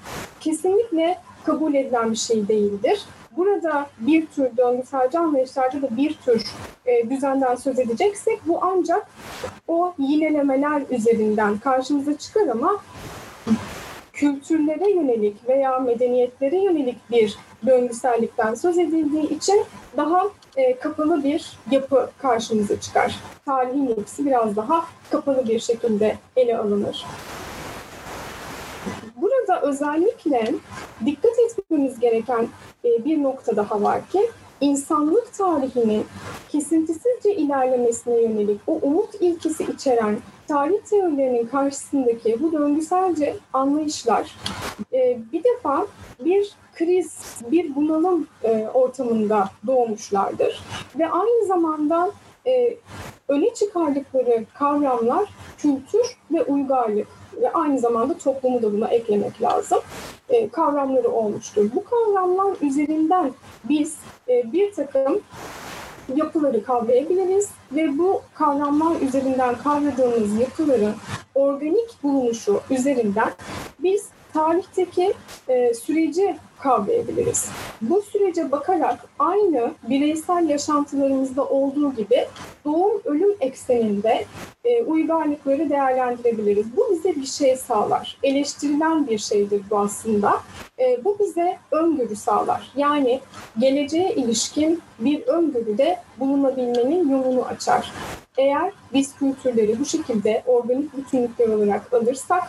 kesinlikle 0.41 1.19
kabul 1.45 1.75
edilen 1.75 2.11
bir 2.11 2.17
şey 2.17 2.49
değildir. 2.49 3.05
Burada 3.37 3.87
bir 3.99 4.27
tür 4.27 4.57
döngüselci 4.57 5.19
anlayışlarda 5.19 5.83
da 5.83 5.97
bir 5.97 6.15
tür 6.15 6.47
e, 6.87 7.11
düzenden 7.11 7.55
söz 7.55 7.79
edeceksek 7.79 8.41
bu 8.47 8.59
ancak 8.63 9.07
o 9.69 9.95
yinelemeler 9.99 10.83
üzerinden 10.91 11.59
karşımıza 11.59 12.19
çıkar 12.19 12.47
ama 12.49 12.81
kültürlere 14.23 14.91
yönelik 14.91 15.49
veya 15.49 15.79
medeniyetlere 15.79 16.57
yönelik 16.57 17.11
bir 17.11 17.37
döngüsellikten 17.67 18.55
söz 18.55 18.79
edildiği 18.79 19.37
için 19.37 19.64
daha 19.97 20.25
e, 20.57 20.79
kapalı 20.79 21.25
bir 21.25 21.52
yapı 21.71 22.11
karşımıza 22.19 22.81
çıkar. 22.81 23.17
Tarihin 23.45 23.88
yapısı 23.88 24.26
biraz 24.26 24.57
daha 24.57 24.85
kapalı 25.11 25.49
bir 25.49 25.61
şekilde 25.61 26.17
ele 26.37 26.59
alınır. 26.59 27.07
Burada 29.17 29.61
özellikle 29.61 30.55
dikkat 31.07 31.38
etmemiz 31.38 32.00
gereken 32.00 32.49
e, 32.85 33.05
bir 33.05 33.23
nokta 33.23 33.57
daha 33.57 33.83
var 33.83 34.09
ki 34.09 34.31
insanlık 34.61 35.35
tarihinin 35.35 36.07
kesintisizce 36.49 37.35
ilerlemesine 37.35 38.21
yönelik 38.21 38.61
o 38.67 38.79
umut 38.83 39.14
ilkesi 39.21 39.64
içeren 39.64 40.19
tarih 40.52 40.80
teorilerinin 40.90 41.47
karşısındaki 41.47 42.42
bu 42.42 42.52
döngüselce 42.52 43.37
anlayışlar 43.52 44.37
e, 44.92 45.18
bir 45.32 45.44
defa 45.44 45.87
bir 46.25 46.52
kriz, 46.75 47.40
bir 47.50 47.75
bunalım 47.75 48.26
e, 48.44 48.68
ortamında 48.75 49.50
doğmuşlardır. 49.66 50.62
Ve 50.99 51.11
aynı 51.11 51.47
zamanda 51.47 52.11
e, 52.47 52.76
öne 53.28 53.54
çıkardıkları 53.54 54.44
kavramlar 54.54 55.28
kültür 55.59 56.16
ve 56.32 56.42
uygarlık 56.42 57.09
ve 57.40 57.52
aynı 57.52 57.78
zamanda 57.78 58.18
toplumu 58.18 58.62
da 58.62 58.73
buna 58.73 58.88
eklemek 58.88 59.42
lazım. 59.42 59.78
E, 60.28 60.49
kavramları 60.49 61.11
olmuştur. 61.11 61.71
Bu 61.75 61.85
kavramlar 61.85 62.56
üzerinden 62.62 63.32
biz 63.64 63.97
e, 64.28 64.52
bir 64.52 64.73
takım 64.73 65.21
yapıları 66.16 66.64
kavrayabiliriz 66.64 67.49
ve 67.73 67.99
bu 67.99 68.23
kavramlar 68.35 69.00
üzerinden 69.00 69.59
kavradığımız 69.59 70.40
yapıların 70.40 70.95
organik 71.35 72.02
bulunuşu 72.02 72.61
üzerinden 72.71 73.31
biz 73.78 74.09
tarihteki 74.33 75.14
e, 75.49 75.75
süreci 75.75 76.37
kavrayabiliriz. 76.59 77.49
Bu 77.81 78.02
sürece 78.02 78.52
bakarak 78.52 78.99
aynı 79.19 79.75
bireysel 79.88 80.49
yaşantılarımızda 80.49 81.45
olduğu 81.45 81.95
gibi 81.95 82.26
doğum 82.64 83.00
ölüm 83.04 83.35
ekseninde 83.40 84.25
e, 84.64 84.83
uygarlıkları 84.83 85.71
değerlendirebiliriz. 85.71 86.76
Bu 86.76 86.88
bize 86.92 87.16
bir 87.16 87.26
şey 87.26 87.57
sağlar. 87.57 88.19
Eleştirilen 88.23 89.07
bir 89.07 89.19
şeydir 89.19 89.62
bu 89.71 89.78
aslında. 89.78 90.40
E, 90.78 91.04
bu 91.04 91.19
bize 91.19 91.59
öngörü 91.71 92.16
sağlar. 92.16 92.73
Yani 92.76 93.21
geleceğe 93.59 94.14
ilişkin 94.14 94.83
bir 94.99 95.23
öngörüde 95.23 95.99
bulunabilmenin 96.21 97.11
yolunu 97.11 97.45
açar. 97.45 97.92
Eğer 98.38 98.73
biz 98.95 99.16
kültürleri 99.16 99.81
bu 99.81 99.85
şekilde 99.85 100.42
organik 100.47 100.97
bütünlükler 100.97 101.49
olarak 101.49 101.92
alırsak 101.92 102.42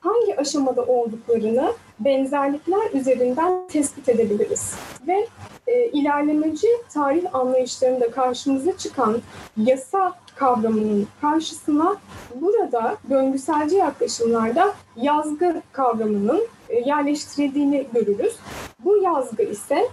hangi 0.00 0.36
aşamada 0.36 0.82
olduklarını 0.82 1.72
benzerlikler 2.00 2.90
üzerinden 2.92 3.68
tespit 3.68 4.08
edebiliriz. 4.08 4.74
Ve 5.06 5.26
e, 5.66 5.86
ilerlemeci 5.86 6.68
tarih 6.94 7.34
anlayışlarında 7.34 8.10
karşımıza 8.10 8.76
çıkan 8.76 9.22
yasa 9.56 10.14
kavramının 10.36 11.06
karşısına 11.20 11.96
burada 12.34 12.96
döngüselci 13.10 13.76
yaklaşımlarda 13.76 14.74
yazgı 14.96 15.62
kavramının 15.72 16.46
e, 16.68 16.80
yerleştirildiğini 16.80 17.86
görürüz. 17.94 18.36
Bu 18.84 18.96
yazgı 18.96 19.42
ise 19.42 19.88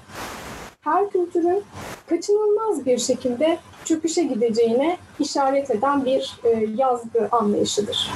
her 0.81 1.09
kültürün 1.09 1.63
kaçınılmaz 2.09 2.85
bir 2.85 2.97
şekilde 2.97 3.57
çöküşe 3.85 4.23
gideceğine 4.23 4.97
işaret 5.19 5.71
eden 5.71 6.05
bir 6.05 6.39
e, 6.43 6.49
yazgı 6.75 7.27
anlayışıdır. 7.31 8.11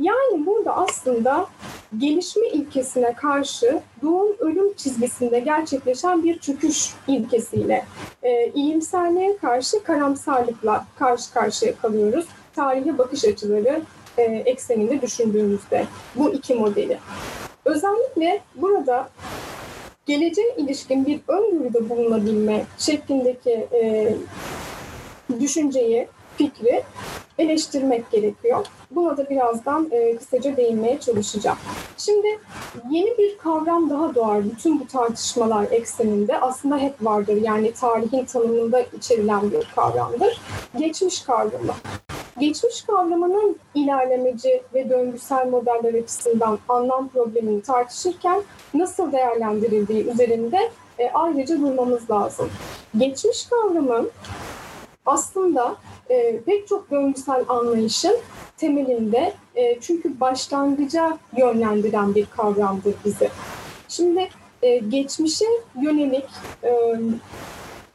Yani 0.00 0.46
burada 0.46 0.76
aslında 0.76 1.46
gelişme 1.98 2.48
ilkesine 2.48 3.12
karşı 3.12 3.80
doğum 4.02 4.36
ölüm 4.38 4.72
çizgisinde 4.74 5.40
gerçekleşen 5.40 6.24
bir 6.24 6.38
çöküş 6.38 6.94
ilkesiyle 7.08 7.84
e, 8.22 8.50
iyimserliğe 8.50 9.36
karşı 9.36 9.82
karamsarlıkla 9.82 10.86
karşı 10.98 11.32
karşıya 11.32 11.76
kalıyoruz. 11.76 12.26
Tarihe 12.54 12.98
bakış 12.98 13.24
açıları 13.24 13.82
e, 14.18 14.22
ekseninde 14.22 15.02
düşündüğümüzde 15.02 15.84
bu 16.16 16.30
iki 16.30 16.54
modeli. 16.54 16.98
Özellikle 17.64 18.40
burada 18.54 19.08
geleceğe 20.06 20.54
ilişkin 20.56 21.06
bir 21.06 21.20
öngörüde 21.28 21.88
bulunabilme 21.88 22.64
şeklindeki 22.78 23.68
e, 23.72 24.14
düşünceyi, 25.40 26.08
fikri 26.38 26.82
eleştirmek 27.38 28.10
gerekiyor. 28.10 28.66
Buna 28.90 29.16
da 29.16 29.30
birazdan 29.30 29.88
e, 29.90 30.16
kısaca 30.16 30.56
değinmeye 30.56 31.00
çalışacağım. 31.00 31.58
Şimdi 31.98 32.38
yeni 32.90 33.18
bir 33.18 33.38
kavram 33.38 33.90
daha 33.90 34.14
doğar 34.14 34.44
bütün 34.44 34.80
bu 34.80 34.86
tartışmalar 34.86 35.66
ekseninde. 35.70 36.40
Aslında 36.40 36.78
hep 36.78 36.94
vardır 37.00 37.36
yani 37.36 37.72
tarihin 37.72 38.24
tanımında 38.24 38.80
içerilen 38.80 39.50
bir 39.50 39.68
kavramdır. 39.74 40.40
Geçmiş 40.78 41.20
kavramı. 41.22 41.74
Geçmiş 42.40 42.82
kavramının 42.82 43.56
ilerlemeci 43.74 44.62
ve 44.74 44.90
döngüsel 44.90 45.46
modeller 45.46 45.94
açısından 45.94 46.58
anlam 46.68 47.08
problemini 47.08 47.62
tartışırken 47.62 48.42
nasıl 48.74 49.12
değerlendirildiği 49.12 50.10
üzerinde 50.10 50.70
e, 50.98 51.10
ayrıca 51.14 51.60
durmamız 51.60 52.10
lazım. 52.10 52.50
Geçmiş 52.98 53.46
kavramı 53.46 54.06
aslında 55.08 55.76
e, 56.10 56.40
pek 56.40 56.68
çok 56.68 56.90
döngüsel 56.90 57.44
anlayışın 57.48 58.16
temelinde 58.56 59.32
e, 59.54 59.80
çünkü 59.80 60.20
başlangıca 60.20 61.18
yönlendiren 61.36 62.14
bir 62.14 62.26
kavramdır 62.26 62.94
bizi. 63.04 63.28
Şimdi 63.88 64.28
e, 64.62 64.78
geçmişe 64.78 65.44
yönelik 65.82 66.26
e, 66.64 66.72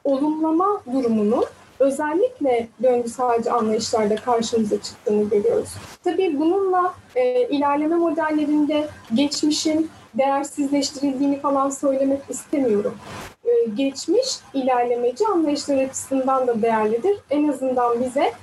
olumlama 0.04 0.82
durumunu 0.94 1.46
özellikle 1.80 2.68
döngüselci 2.84 3.52
anlayışlarda 3.52 4.16
karşımıza 4.16 4.82
çıktığını 4.82 5.30
görüyoruz. 5.30 5.70
Tabii 6.04 6.40
bununla 6.40 6.94
e, 7.16 7.48
ilerleme 7.48 7.96
modellerinde 7.96 8.88
geçmişin 9.14 9.90
değersizleştirildiğini 10.18 11.40
falan 11.40 11.70
söylemek 11.70 12.22
istemiyorum. 12.30 12.98
E, 13.46 13.70
geçmiş 13.76 14.28
ilerlemeci 14.54 15.28
anlayışlar 15.28 15.78
açısından 15.78 16.48
da 16.48 16.62
değerlidir. 16.62 17.18
En 17.30 17.48
azından 17.48 18.02
bize 18.02 18.34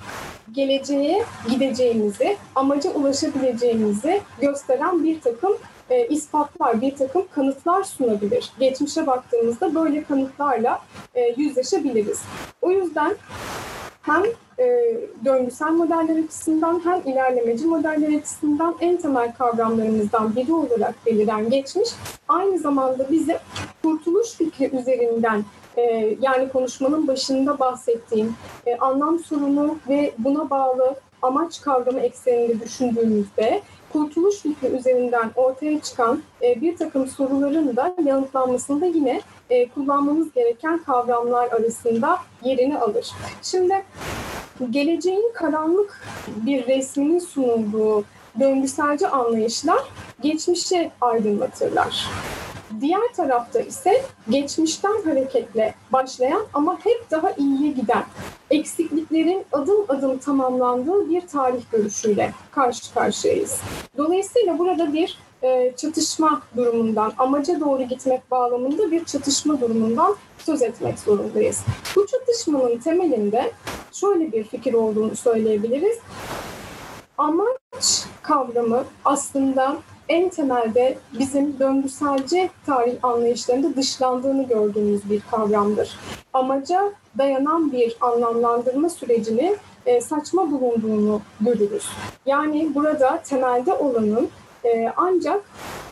geleceğe 0.52 1.24
gideceğimizi, 1.50 2.36
amaca 2.54 2.90
ulaşabileceğimizi 2.90 4.20
gösteren 4.40 5.04
bir 5.04 5.20
takım 5.20 5.56
e, 5.90 6.06
ispatlar, 6.06 6.80
bir 6.80 6.96
takım 6.96 7.24
kanıtlar 7.34 7.82
sunabilir. 7.82 8.52
Geçmişe 8.58 9.06
baktığımızda 9.06 9.74
böyle 9.74 10.04
kanıtlarla 10.04 10.78
e, 11.14 11.34
yüzleşebiliriz. 11.36 12.22
O 12.62 12.70
yüzden 12.70 13.16
hem 14.02 14.22
e, 14.60 14.96
döngüsel 15.24 15.70
modeller 15.70 16.24
açısından 16.24 16.80
hem 16.84 17.12
ilerlemeci 17.12 17.66
modeller 17.66 18.18
açısından 18.18 18.76
en 18.80 18.96
temel 18.96 19.34
kavramlarımızdan 19.34 20.36
biri 20.36 20.52
olarak 20.52 21.06
beliren 21.06 21.50
geçmiş 21.50 21.88
aynı 22.28 22.58
zamanda 22.58 23.10
bize 23.10 23.40
kurtuluş 23.82 24.28
fikri 24.28 24.76
üzerinden 24.76 25.44
e, 25.76 25.82
yani 26.20 26.48
konuşmanın 26.48 27.08
başında 27.08 27.58
bahsettiğim 27.58 28.34
e, 28.66 28.76
anlam 28.76 29.18
sorunu 29.18 29.76
ve 29.88 30.12
buna 30.18 30.50
bağlı 30.50 30.94
amaç 31.22 31.60
kavramı 31.60 32.00
ekseninde 32.00 32.60
düşündüğümüzde 32.60 33.62
kurtuluş 33.92 34.36
fikri 34.36 34.68
üzerinden 34.68 35.30
ortaya 35.36 35.80
çıkan 35.80 36.22
e, 36.42 36.60
bir 36.60 36.76
takım 36.76 37.06
soruların 37.06 37.76
da 37.76 37.94
yanıtlanmasında 38.04 38.86
yine 38.86 39.20
e, 39.50 39.68
kullanmamız 39.68 40.32
gereken 40.32 40.82
kavramlar 40.82 41.48
arasında 41.52 42.18
yerini 42.44 42.78
alır. 42.78 43.10
Şimdi 43.42 43.84
geleceğin 44.70 45.32
karanlık 45.34 46.02
bir 46.28 46.66
resminin 46.66 47.18
sunulduğu 47.18 48.04
döngüselci 48.40 49.08
anlayışlar 49.08 49.82
geçmişi 50.22 50.90
aydınlatırlar. 51.00 52.08
Diğer 52.80 53.12
tarafta 53.16 53.60
ise 53.60 54.02
geçmişten 54.30 55.02
hareketle 55.04 55.74
başlayan 55.92 56.42
ama 56.54 56.78
hep 56.84 57.10
daha 57.10 57.32
iyiye 57.32 57.72
giden, 57.72 58.04
eksikliklerin 58.50 59.44
adım 59.52 59.84
adım 59.88 60.18
tamamlandığı 60.18 61.08
bir 61.08 61.20
tarih 61.20 61.62
görüşüyle 61.72 62.32
karşı 62.50 62.94
karşıyayız. 62.94 63.60
Dolayısıyla 63.96 64.58
burada 64.58 64.92
bir 64.92 65.18
e, 65.42 65.72
çatışma 65.76 66.42
durumundan, 66.56 67.12
amaca 67.18 67.60
doğru 67.60 67.82
gitmek 67.82 68.30
bağlamında 68.30 68.90
bir 68.90 69.04
çatışma 69.04 69.60
durumundan 69.60 70.16
söz 70.38 70.62
etmek 70.62 70.98
zorundayız. 70.98 71.60
Bu 71.96 72.06
çatışmanın 72.06 72.78
temelinde 72.78 73.52
şöyle 73.92 74.32
bir 74.32 74.44
fikir 74.44 74.74
olduğunu 74.74 75.16
söyleyebiliriz. 75.16 75.98
Amaç 77.18 78.04
kavramı 78.22 78.84
aslında 79.04 79.76
en 80.10 80.28
temelde 80.28 80.98
bizim 81.18 81.58
döngüselci 81.58 82.50
tarih 82.66 82.94
anlayışlarında 83.02 83.76
dışlandığını 83.76 84.48
gördüğümüz 84.48 85.10
bir 85.10 85.20
kavramdır. 85.30 85.98
Amaca 86.32 86.92
dayanan 87.18 87.72
bir 87.72 87.96
anlamlandırma 88.00 88.88
sürecini 88.88 89.56
e, 89.86 90.00
saçma 90.00 90.50
bulunduğunu 90.50 91.20
görürüz. 91.40 91.86
Yani 92.26 92.74
burada 92.74 93.22
temelde 93.22 93.72
olanın 93.72 94.28
e, 94.64 94.92
ancak 94.96 95.42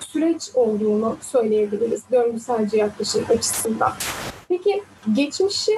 süreç 0.00 0.50
olduğunu 0.54 1.16
söyleyebiliriz 1.20 2.02
döngüselci 2.12 2.76
yaklaşım 2.76 3.24
açısından. 3.28 3.92
Peki 4.48 4.83
geçmişi 5.12 5.72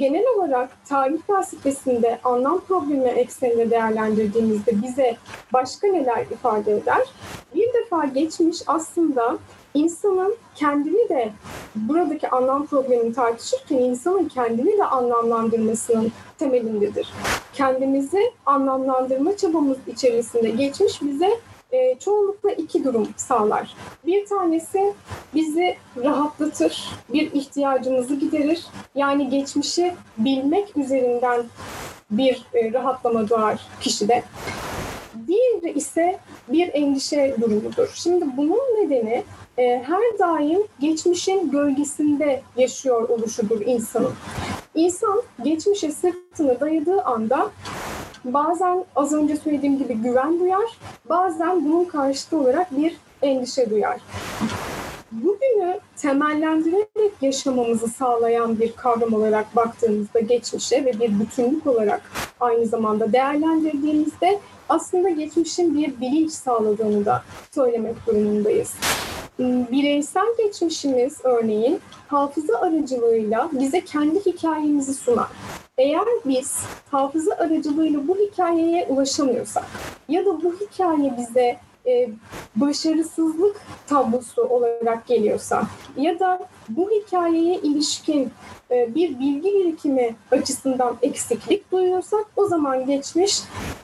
genel 0.00 0.24
olarak 0.36 0.70
tarih 0.88 1.18
felsefesinde 1.26 2.18
anlam 2.24 2.60
problemi 2.60 3.08
ekseninde 3.08 3.70
değerlendirdiğimizde 3.70 4.82
bize 4.82 5.16
başka 5.52 5.86
neler 5.86 6.22
ifade 6.22 6.72
eder? 6.72 7.08
Bir 7.54 7.68
defa 7.74 8.04
geçmiş 8.04 8.62
aslında 8.66 9.38
insanın 9.74 10.36
kendini 10.54 11.08
de 11.08 11.32
buradaki 11.74 12.28
anlam 12.28 12.66
problemini 12.66 13.12
tartışırken 13.12 13.78
insanın 13.78 14.28
kendini 14.28 14.78
de 14.78 14.84
anlamlandırmasının 14.84 16.12
temelindedir. 16.38 17.08
Kendimizi 17.52 18.32
anlamlandırma 18.46 19.36
çabamız 19.36 19.78
içerisinde 19.86 20.50
geçmiş 20.50 21.02
bize 21.02 21.30
e, 21.72 21.98
çoğunlukla 21.98 22.50
iki 22.50 22.84
durum 22.84 23.08
sağlar. 23.16 23.74
Bir 24.06 24.26
tanesi 24.26 24.94
bizi 25.34 25.76
rahatlatır, 26.04 26.88
bir 27.12 27.32
ihtiyacımızı 27.32 28.14
giderir. 28.14 28.66
Yani 28.94 29.28
geçmişi 29.28 29.94
bilmek 30.18 30.76
üzerinden 30.76 31.44
bir 32.10 32.46
e, 32.54 32.72
rahatlama 32.72 33.28
doğar 33.28 33.60
kişide. 33.80 34.22
Diğeri 35.26 35.78
ise 35.78 36.18
bir 36.48 36.70
endişe 36.74 37.36
durumudur. 37.40 37.90
Şimdi 37.94 38.24
bunun 38.36 38.84
nedeni 38.84 39.24
e, 39.58 39.82
her 39.86 40.18
daim 40.18 40.62
geçmişin 40.80 41.50
gölgesinde 41.50 42.42
yaşıyor 42.56 43.08
oluşudur 43.08 43.60
insanın. 43.60 44.12
İnsan 44.74 45.22
geçmişe 45.44 45.92
sırtını 45.92 46.60
dayadığı 46.60 47.02
anda 47.02 47.50
bazen 48.24 48.84
az 48.96 49.12
önce 49.12 49.36
söylediğim 49.36 49.78
gibi 49.78 49.94
güven 49.94 50.40
duyar, 50.40 50.78
bazen 51.08 51.64
bunun 51.64 51.84
karşıtı 51.84 52.38
olarak 52.38 52.76
bir 52.76 52.96
endişe 53.22 53.70
duyar. 53.70 54.00
Bugünü 55.12 55.80
temellendirerek 55.96 57.12
yaşamamızı 57.20 57.88
sağlayan 57.88 58.60
bir 58.60 58.72
kavram 58.72 59.14
olarak 59.14 59.56
baktığımızda 59.56 60.20
geçmişe 60.20 60.84
ve 60.84 60.92
bir 60.92 61.20
bütünlük 61.20 61.66
olarak 61.66 62.02
aynı 62.40 62.66
zamanda 62.66 63.12
değerlendirdiğimizde 63.12 64.40
aslında 64.68 65.08
geçmişin 65.08 65.78
bir 65.78 66.00
bilinç 66.00 66.32
sağladığını 66.32 67.04
da 67.04 67.22
söylemek 67.54 68.06
durumundayız. 68.06 68.72
Bireysel 69.40 70.26
geçmişimiz 70.38 71.18
örneğin 71.24 71.80
hafıza 72.08 72.58
aracılığıyla 72.58 73.50
bize 73.52 73.84
kendi 73.84 74.26
hikayemizi 74.26 74.94
sunar. 74.94 75.28
Eğer 75.78 76.04
biz 76.24 76.64
hafıza 76.90 77.34
aracılığıyla 77.34 78.08
bu 78.08 78.16
hikayeye 78.16 78.86
ulaşamıyorsak 78.88 79.64
ya 80.08 80.26
da 80.26 80.42
bu 80.42 80.54
hikaye 80.60 81.14
bize 81.18 81.56
e, 81.86 82.08
başarısızlık 82.56 83.60
tablosu 83.86 84.42
olarak 84.42 85.06
geliyorsa 85.06 85.62
ya 85.96 86.18
da 86.18 86.48
bu 86.68 86.90
hikayeye 86.90 87.56
ilişkin 87.56 88.30
e, 88.70 88.94
bir 88.94 89.18
bilgi 89.18 89.54
birikimi 89.54 90.16
açısından 90.30 90.96
eksiklik 91.02 91.72
duyuyorsak 91.72 92.26
o 92.36 92.46
zaman 92.46 92.86
geçmiş 92.86 93.42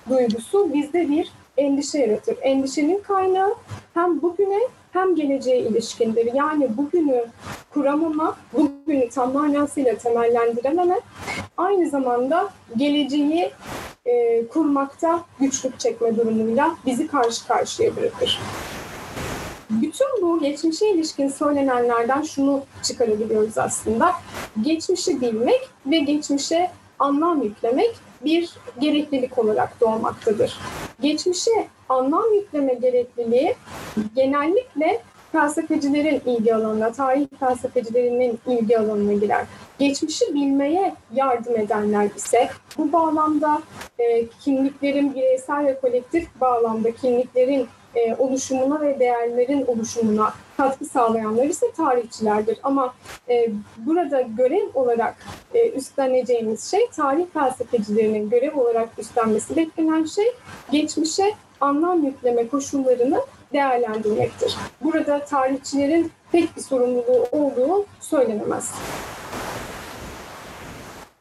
duygusu 0.09 0.73
bizde 0.73 1.09
bir 1.09 1.33
endişe 1.57 1.99
yaratır. 1.99 2.37
Endişenin 2.43 3.03
kaynağı 3.03 3.55
hem 3.95 4.23
bugüne 4.23 4.61
hem 4.93 5.15
geleceğe 5.15 5.59
ilişkindir. 5.59 6.35
Yani 6.35 6.77
bugünü 6.77 7.25
kuramama, 7.71 8.37
bugünü 8.53 9.09
tam 9.09 9.33
manasıyla 9.33 9.97
temellendirememe, 9.97 11.01
aynı 11.57 11.91
zamanda 11.91 12.49
geleceği 12.77 13.51
e, 14.07 14.47
kurmakta 14.47 15.25
güçlük 15.41 15.81
çekme 15.81 16.17
durumuyla 16.17 16.77
bizi 16.87 17.07
karşı 17.07 17.47
karşıya 17.47 17.97
bırakır. 17.97 18.41
Bütün 19.71 20.07
bu 20.23 20.41
geçmişe 20.41 20.91
ilişkin 20.91 21.29
söylenenlerden 21.29 22.23
şunu 22.23 22.63
çıkarabiliyoruz 22.83 23.59
aslında. 23.59 24.13
Geçmişi 24.63 25.21
bilmek 25.21 25.69
ve 25.87 25.99
geçmişe 25.99 26.71
anlam 26.99 27.43
yüklemek 27.43 27.95
bir 28.25 28.51
gereklilik 28.81 29.39
olarak 29.39 29.81
doğmaktadır. 29.81 30.59
Geçmişe 31.01 31.51
anlam 31.89 32.35
yükleme 32.35 32.75
gerekliliği 32.75 33.55
genellikle 34.17 35.03
felsefecilerin 35.33 36.23
ilgi 36.27 36.55
alanına, 36.55 36.93
tarih 36.93 37.27
felsefecilerinin 37.41 38.39
ilgi 38.47 38.79
alanına 38.79 39.13
girer. 39.13 39.47
Geçmişi 39.79 40.35
bilmeye 40.35 40.95
yardım 41.15 41.57
edenler 41.57 42.09
ise 42.17 42.49
bu 42.79 42.93
bağlamda 42.93 43.63
e, 43.99 44.27
kimliklerin 44.27 45.15
bireysel 45.15 45.65
ve 45.65 45.81
kolektif 45.81 46.29
bağlamda 46.41 46.91
kimliklerin 46.91 47.69
e, 47.95 48.15
oluşumuna 48.15 48.81
ve 48.81 49.01
değerlerin 49.01 49.67
oluşumuna 49.67 50.35
katkı 50.57 50.85
sağlayanlar 50.85 51.45
ise 51.45 51.73
tarihçilerdir. 51.73 52.59
Ama 52.63 52.95
e, 53.29 53.51
burada 53.77 54.21
görev 54.21 54.69
olarak 54.75 55.17
e, 55.55 55.71
üstleneceğimiz 55.71 56.71
şey 56.71 56.91
tarih 56.91 57.27
felsefecilerinin 57.35 58.31
görev 58.31 58.57
olarak 58.57 58.89
üstlenmesi 58.99 59.57
beklenen 59.57 60.05
şey 60.05 60.33
geçmişe 60.71 61.35
anlam 61.61 62.05
yükleme 62.05 62.49
koşullarını 62.49 63.21
değerlendirmektir. 63.53 64.57
Burada 64.83 65.25
tarihçilerin 65.25 66.13
pek 66.33 66.57
bir 66.57 66.63
sorumluluğu 66.63 67.27
olduğu 67.33 67.87
söylenemez. 68.01 68.73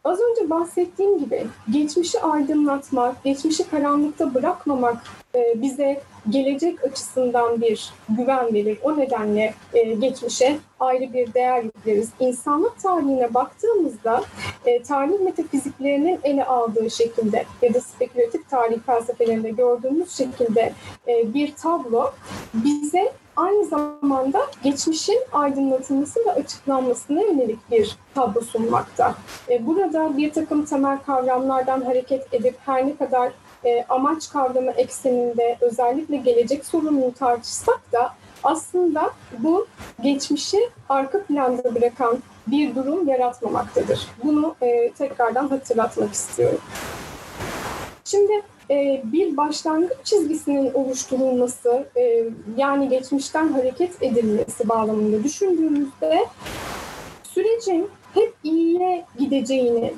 Az 0.05 0.19
önce 0.19 0.49
bahsettiğim 0.49 1.19
gibi 1.19 1.47
geçmişi 1.71 2.21
aydınlatmak, 2.21 3.23
geçmişi 3.23 3.69
karanlıkta 3.69 4.33
bırakmamak 4.33 4.97
e, 5.35 5.61
bize 5.61 6.01
gelecek 6.29 6.83
açısından 6.83 7.61
bir 7.61 7.93
güven 8.09 8.53
verir. 8.53 8.79
O 8.83 8.97
nedenle 8.97 9.53
e, 9.73 9.83
geçmişe 9.93 10.57
ayrı 10.79 11.13
bir 11.13 11.33
değer 11.33 11.63
yükleriz. 11.63 12.09
İnsanlık 12.19 12.79
tarihine 12.79 13.33
baktığımızda 13.33 14.21
e, 14.65 14.83
tarih 14.83 15.19
metafiziklerinin 15.19 16.19
ele 16.23 16.45
aldığı 16.45 16.91
şekilde 16.91 17.45
ya 17.61 17.73
da 17.73 17.81
spekülatif 17.81 18.49
tarih 18.49 18.79
felsefelerinde 18.85 19.49
gördüğümüz 19.49 20.11
şekilde 20.11 20.73
bir 21.07 21.55
tablo 21.55 22.11
bize 22.53 23.11
aynı 23.35 23.65
zamanda 23.65 24.47
geçmişin 24.63 25.19
aydınlatılması 25.33 26.19
ve 26.25 26.31
açıklanmasına 26.31 27.21
yönelik 27.21 27.71
bir 27.71 27.97
tablo 28.15 28.41
sunmakta. 28.41 29.15
E, 29.49 29.65
burada 29.65 30.17
bir 30.17 30.33
takım 30.33 30.65
temel 30.65 30.97
kavramlardan 30.97 31.81
hareket 31.81 32.33
edip 32.33 32.55
her 32.65 32.87
ne 32.87 32.95
kadar 32.95 33.31
e, 33.65 33.85
amaç 33.89 34.29
kavramı 34.29 34.71
ekseninde 34.71 35.57
özellikle 35.61 36.17
gelecek 36.17 36.65
sorununu 36.65 37.13
tartışsak 37.13 37.91
da 37.91 38.13
aslında 38.43 39.11
bu 39.37 39.67
geçmişi 40.03 40.69
arka 40.89 41.23
planda 41.23 41.75
bırakan 41.75 42.17
bir 42.47 42.75
durum 42.75 43.07
yaratmamaktadır. 43.07 44.07
Bunu 44.23 44.55
e, 44.61 44.91
tekrardan 44.91 45.47
hatırlatmak 45.47 46.13
istiyorum. 46.13 46.59
Şimdi 48.05 48.41
e, 48.69 49.01
bir 49.03 49.37
başlangıç 49.37 49.97
çizgisinin 50.03 50.73
oluşturulması 50.73 51.87
e, 51.97 52.23
yani 52.57 52.89
geçmişten 52.89 53.47
hareket 53.47 54.03
edilmesi 54.03 54.69
bağlamında 54.69 55.23
düşündüğümüzde 55.23 56.25
sürecin 57.23 57.89
hep 58.13 58.33
iyiye 58.43 59.05
gideceğini, 59.19 59.93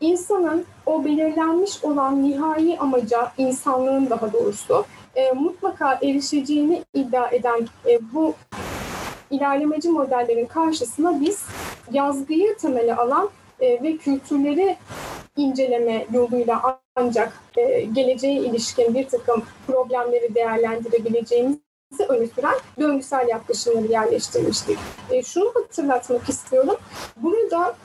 insanın 0.00 0.64
o 0.86 1.04
belirlenmiş 1.04 1.84
olan 1.84 2.22
nihai 2.22 2.78
amaca, 2.78 3.32
insanlığın 3.38 4.10
daha 4.10 4.32
doğrusu 4.32 4.84
e, 5.14 5.32
mutlaka 5.32 5.98
erişeceğini 6.02 6.82
iddia 6.94 7.30
eden 7.30 7.68
e, 7.86 7.98
bu 8.12 8.34
ilerlemeci 9.30 9.88
modellerin 9.88 10.46
karşısına 10.46 11.20
biz 11.20 11.44
yazgıyı 11.92 12.56
temele 12.56 12.96
alan 12.96 13.28
ve 13.60 13.96
kültürleri 13.96 14.76
inceleme 15.36 16.06
yoluyla 16.12 16.80
ancak 16.96 17.32
e, 17.56 17.80
geleceğe 17.80 18.40
ilişkin 18.40 18.94
bir 18.94 19.08
takım 19.08 19.42
problemleri 19.66 20.34
değerlendirebileceğimiz 20.34 21.58
öne 22.08 22.26
süren 22.26 22.54
döngüsel 22.80 23.28
yaklaşımları 23.28 23.86
yerleştirmiştik. 23.86 24.78
E, 25.10 25.22
şunu 25.22 25.52
hatırlatmak 25.54 26.28
istiyorum. 26.28 26.76
Burada 27.16 27.76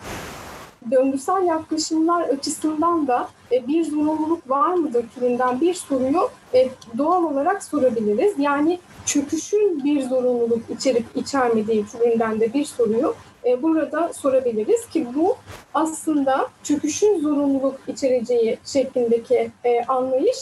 döngüsel 0.91 1.43
yaklaşımlar 1.43 2.21
açısından 2.21 3.07
da 3.07 3.29
e, 3.51 3.67
bir 3.67 3.85
zorunluluk 3.85 4.49
var 4.49 4.73
mıdır 4.73 5.05
türünden 5.15 5.61
bir 5.61 5.73
soruyu 5.73 6.29
e, 6.53 6.69
doğal 6.97 7.23
olarak 7.23 7.63
sorabiliriz. 7.63 8.33
Yani 8.37 8.79
çöküşün 9.05 9.83
bir 9.83 10.01
zorunluluk 10.01 10.69
içerip 10.69 11.05
içermediği 11.15 11.85
türünden 11.85 12.39
de 12.39 12.53
bir 12.53 12.65
soruyu 12.65 13.15
e, 13.45 13.63
burada 13.63 14.13
sorabiliriz 14.13 14.89
ki 14.89 15.07
bu 15.15 15.37
aslında 15.73 16.47
çöküşün 16.63 17.21
zorunluluk 17.21 17.79
içereceği 17.87 18.57
şeklindeki 18.65 19.51
anlayış 19.87 20.37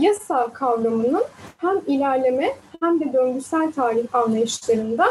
yasa 0.00 0.52
kavramının 0.52 1.24
hem 1.56 1.76
ilerleme 1.86 2.54
hem 2.80 3.00
de 3.00 3.12
döngüsel 3.12 3.72
tarih 3.72 4.14
anlayışlarında 4.14 5.06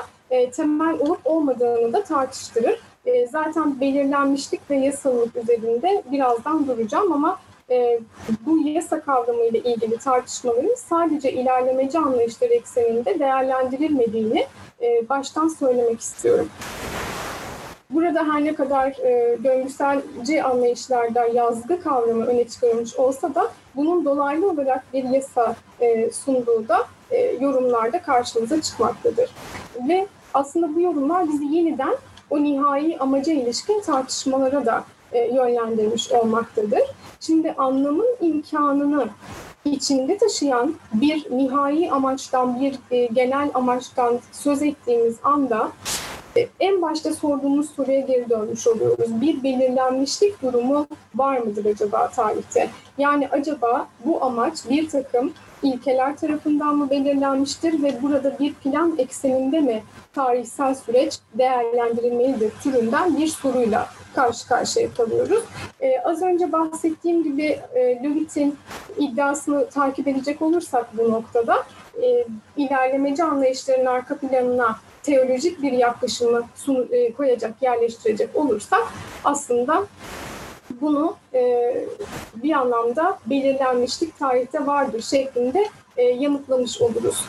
temel 0.52 1.00
olup 1.00 1.20
olmadığını 1.26 1.94
da 1.94 2.04
tartıştırır. 2.04 2.80
E, 3.06 3.28
zaten 3.28 3.82
belirlenmişlik 3.82 4.70
ve 4.70 4.76
yasalılık 4.76 5.36
üzerinde 5.36 6.04
birazdan 6.12 6.68
duracağım 6.68 7.12
ama 7.12 7.40
e, 7.70 8.00
bu 8.46 8.68
yasa 8.68 9.02
kavramı 9.02 9.44
ile 9.44 9.60
ilgili 9.60 9.98
tartışmaların 9.98 10.76
sadece 10.76 11.32
ilerlemeci 11.32 12.00
anlayışları 12.00 12.54
ekseninde 12.54 13.20
değerlendirilmediğini 13.20 14.48
e, 14.82 15.10
baştan 15.10 15.48
söylemek 15.48 16.00
istiyorum. 16.00 16.50
Burada 17.90 18.34
her 18.34 18.44
ne 18.46 18.56
kadar 18.56 18.88
e, 18.88 19.38
döngüselci 19.44 20.44
anlayışlarda 20.44 21.26
yazgı 21.26 21.82
kavramı 21.82 22.26
öne 22.26 22.48
çıkarılmış 22.48 22.96
olsa 22.96 23.36
da 23.36 23.52
bunun 23.76 24.06
dolaylı 24.06 24.50
olarak 24.50 24.94
bir 24.94 25.04
yasa 25.04 25.56
e, 25.80 26.12
sunduğu 26.12 26.68
da 26.68 26.88
e, 27.12 27.38
yorumlarda 27.40 28.02
karşımıza 28.02 28.62
çıkmaktadır. 28.62 29.30
Ve 29.88 30.08
aslında 30.34 30.76
bu 30.76 30.82
yorumlar 30.82 31.28
bizi 31.28 31.46
yeniden 31.46 31.96
o 32.30 32.44
nihai 32.44 32.98
amaca 33.00 33.34
ilişkin 33.34 33.82
tartışmalara 33.82 34.66
da 34.66 34.84
e, 35.12 35.20
yönlendirmiş 35.20 36.12
olmaktadır. 36.12 36.82
Şimdi 37.20 37.52
anlamın 37.52 38.16
imkanını 38.22 39.10
içinde 39.66 40.18
taşıyan 40.18 40.76
bir 40.94 41.28
nihai 41.32 41.92
amaçtan, 41.92 42.62
bir 42.62 42.76
e, 42.92 43.06
genel 43.06 43.52
amaçtan 43.54 44.20
söz 44.32 44.62
ettiğimiz 44.64 45.18
anda 45.24 45.72
en 46.60 46.82
başta 46.82 47.14
sorduğumuz 47.14 47.70
soruya 47.70 48.00
geri 48.00 48.30
dönmüş 48.30 48.68
oluyoruz. 48.68 49.22
Bir 49.22 49.44
belirlenmişlik 49.44 50.42
durumu 50.42 50.88
var 51.16 51.38
mıdır 51.38 51.66
acaba 51.66 52.08
tarihte? 52.08 52.70
Yani 52.98 53.28
acaba 53.32 53.88
bu 54.06 54.24
amaç 54.24 54.70
bir 54.70 54.90
takım 54.90 55.34
ilkeler 55.64 56.18
tarafından 56.18 56.76
mı 56.76 56.90
belirlenmiştir 56.90 57.84
ve 57.84 58.02
burada 58.02 58.40
bir 58.40 58.54
plan 58.54 58.96
ekseninde 58.98 59.60
mi 59.60 59.84
tarihsel 60.14 60.76
süreç 60.76 61.20
değerlendirilmelidir 61.34 62.52
türünden 62.64 63.18
bir 63.18 63.28
soruyla 63.28 63.88
karşı 64.16 64.48
karşıya 64.48 64.94
kalıyoruz. 64.94 65.44
Ee, 65.82 66.00
az 66.00 66.22
önce 66.22 66.52
bahsettiğim 66.52 67.24
gibi 67.24 67.60
e, 67.76 68.04
Lewitt'in 68.04 68.58
iddiasını 68.98 69.70
takip 69.70 70.08
edecek 70.08 70.42
olursak 70.42 70.98
bu 70.98 71.12
noktada 71.12 71.64
e, 72.04 72.26
ilerlemeci 72.58 73.24
anlayışların 73.24 73.86
arka 73.86 74.18
planına 74.18 74.76
teolojik 75.06 75.62
bir 75.62 75.72
yaklaşımı 75.72 76.44
sun, 76.56 76.88
e, 76.92 77.14
koyacak, 77.14 77.62
yerleştirecek 77.62 78.36
olursak 78.36 78.84
aslında 79.24 79.86
bunu 80.82 81.16
e, 81.34 81.74
bir 82.36 82.52
anlamda 82.52 83.20
belirlenmişlik 83.26 84.20
tarihte 84.20 84.66
vardır 84.66 85.02
şeklinde 85.02 85.70
e, 85.98 86.04
yanıtlamış 86.04 86.82
oluruz. 86.82 87.26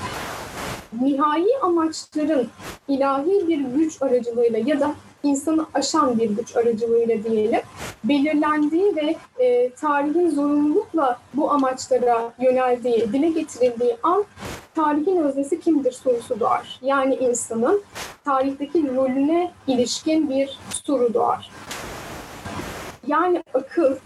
Nihai 1.02 1.48
amaçların 1.62 2.48
ilahi 2.88 3.48
bir 3.48 3.60
güç 3.60 4.02
aracılığıyla 4.02 4.58
ya 4.66 4.80
da 4.80 4.94
insanı 5.26 5.66
aşan 5.74 6.18
bir 6.18 6.30
güç 6.30 6.56
aracılığıyla 6.56 7.24
diyelim 7.24 7.60
belirlendiği 8.04 8.96
ve 8.96 9.16
e, 9.44 9.70
tarihin 9.70 10.30
zorunlulukla 10.30 11.18
bu 11.34 11.50
amaçlara 11.50 12.32
yöneldiği, 12.40 13.12
dile 13.12 13.28
getirildiği 13.28 13.96
an 14.02 14.24
tarihin 14.74 15.16
öznesi 15.16 15.60
kimdir 15.60 15.92
sorusu 15.92 16.40
doğar. 16.40 16.80
Yani 16.82 17.14
insanın 17.14 17.82
tarihteki 18.24 18.94
rolüne 18.96 19.52
ilişkin 19.66 20.30
bir 20.30 20.58
soru 20.86 21.14
doğar. 21.14 21.50
Yani 23.06 23.42
akıl 23.54 23.96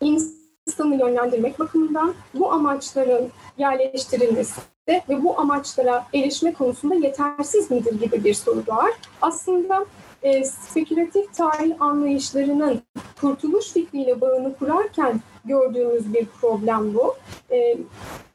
insanı 0.00 0.96
yönlendirmek 0.96 1.58
bakımından 1.58 2.14
bu 2.34 2.52
amaçların 2.52 3.28
yerleştirilmesi 3.58 4.60
ve 4.88 5.02
bu 5.08 5.40
amaçlara 5.40 6.06
erişme 6.14 6.52
konusunda 6.52 6.94
yetersiz 6.94 7.70
midir 7.70 8.00
gibi 8.00 8.24
bir 8.24 8.34
soru 8.34 8.66
doğar. 8.66 8.90
Aslında 9.22 9.86
e, 10.24 10.44
spekülatif 10.44 11.34
tarih 11.34 11.74
anlayışlarının 11.80 12.82
kurtuluş 13.20 13.72
fikriyle 13.72 14.20
bağını 14.20 14.54
kurarken 14.58 15.20
gördüğümüz 15.44 16.14
bir 16.14 16.26
problem 16.26 16.94
bu. 16.94 17.14
E, 17.50 17.76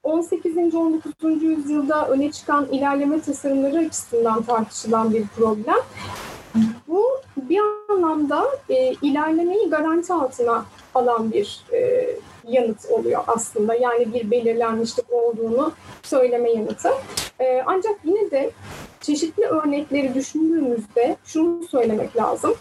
18. 0.03 0.75
19. 0.75 1.43
yüzyılda 1.43 2.07
öne 2.07 2.31
çıkan 2.31 2.67
ilerleme 2.71 3.21
tasarımları 3.21 3.79
açısından 3.79 4.43
tartışılan 4.43 5.13
bir 5.13 5.27
problem. 5.27 5.79
Bu 6.87 7.05
bir 7.37 7.59
anlamda 7.89 8.45
e, 8.69 8.93
ilerlemeyi 9.01 9.69
garanti 9.69 10.13
altına 10.13 10.65
alan 10.95 11.31
bir 11.31 11.65
e, 11.73 12.09
yanıt 12.47 12.85
oluyor 12.89 13.23
aslında. 13.27 13.75
Yani 13.75 14.13
bir 14.13 14.31
belirlenmişlik 14.31 15.13
olduğunu 15.13 15.71
söyleme 16.03 16.51
yanıtı. 16.51 16.89
E, 17.39 17.63
ancak 17.65 17.95
yine 18.03 18.31
de 18.31 18.51
çeşitli 19.01 19.45
örnekleri 19.45 20.13
düşündüğümüzde 20.13 21.17
şunu 21.25 21.67
söylemek 21.67 22.17
lazım. 22.17 22.55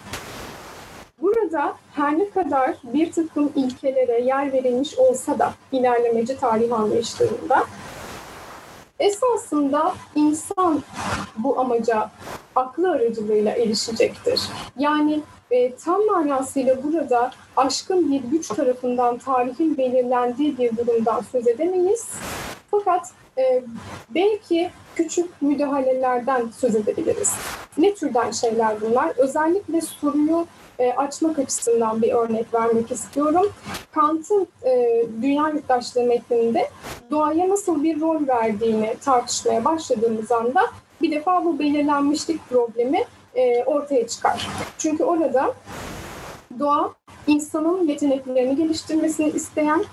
Burada 1.21 1.77
her 1.95 2.19
ne 2.19 2.31
kadar 2.31 2.75
bir 2.83 3.13
takım 3.13 3.53
ilkelere 3.57 4.21
yer 4.21 4.53
verilmiş 4.53 4.99
olsa 4.99 5.39
da 5.39 5.55
ilerlemeci 5.73 6.37
tarih 6.37 6.73
anlayışlarında 6.73 7.65
esasında 8.99 9.95
insan 10.15 10.83
bu 11.39 11.61
amaca 11.61 12.11
aklı 12.57 12.91
aracılığıyla 12.91 13.53
erişecektir. 13.53 14.41
Yani 14.79 15.21
e, 15.51 15.75
tam 15.75 16.07
manasıyla 16.07 16.83
burada 16.83 17.31
aşkın 17.57 18.13
bir 18.13 18.21
güç 18.21 18.49
tarafından 18.49 19.19
tarihin 19.19 19.77
belirlendiği 19.77 20.59
bir 20.59 20.77
durumdan 20.77 21.21
söz 21.33 21.49
edemeyiz. 21.49 22.09
Fakat 22.71 23.13
e, 23.39 23.63
belki 24.11 24.71
küçük 24.97 25.43
müdahalelerden 25.43 26.49
söz 26.57 26.77
edebiliriz. 26.77 27.33
Ne 27.79 27.95
türden 27.95 28.31
şeyler 28.31 28.81
bunlar? 28.81 29.13
Özellikle 29.17 29.81
soruyu 29.81 30.47
e, 30.79 30.93
açmak 30.93 31.39
açısından 31.39 32.03
bir 32.03 32.13
örnek 32.13 32.55
vermek 32.55 32.91
istiyorum. 32.91 33.53
Kant'ın 33.95 34.49
e, 34.65 35.03
Dünya 35.23 35.49
Yurttaşlığı 35.49 36.05
metninde 36.05 36.71
doğaya 37.11 37.49
nasıl 37.49 37.83
bir 37.83 38.01
rol 38.01 38.29
verdiğini 38.29 38.97
tartışmaya 39.05 39.65
başladığımız 39.65 40.33
anda 40.33 40.61
bir 41.03 41.11
defa 41.11 41.45
bu 41.45 41.59
belirlenmişlik 41.59 42.49
problemi 42.49 43.05
e, 43.35 43.65
ortaya 43.65 44.07
çıkar. 44.07 44.49
Çünkü 44.79 45.05
orada 45.05 45.55
doğa 46.59 46.95
insanın 47.27 47.87
yeteneklerini 47.87 48.57
geliştirmesini 48.57 49.31
isteyen, 49.31 49.85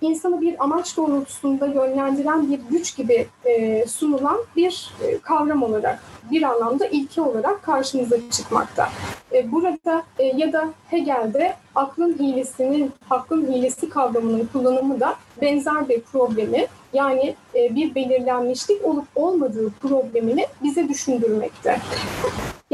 insanı 0.00 0.40
bir 0.40 0.64
amaç 0.64 0.96
doğrultusunda 0.96 1.66
yönlendiren 1.66 2.50
bir 2.50 2.60
güç 2.70 2.96
gibi 2.96 3.26
e, 3.44 3.84
sunulan 3.86 4.38
bir 4.56 4.92
e, 5.02 5.18
kavram 5.18 5.62
olarak 5.62 6.02
bir 6.30 6.42
anlamda 6.42 6.86
ilke 6.86 7.22
olarak 7.22 7.62
karşımıza 7.62 8.16
çıkmakta. 8.30 8.88
E, 9.32 9.52
burada 9.52 10.02
e, 10.18 10.24
ya 10.24 10.52
da 10.52 10.68
Hegel'de 10.90 11.54
aklın 11.74 12.18
hilesinin, 12.18 12.92
aklın 13.10 13.52
hilesi 13.52 13.88
kavramının 13.88 14.48
kullanımı 14.52 15.00
da 15.00 15.16
benzer 15.40 15.88
bir 15.88 16.00
problemi 16.00 16.66
yani 16.92 17.34
e, 17.54 17.74
bir 17.74 17.94
belirlenmişlik 17.94 18.84
olup 18.84 19.06
olmadığı 19.14 19.70
problemini 19.70 20.46
bize 20.62 20.88
düşündürmekte. 20.88 21.80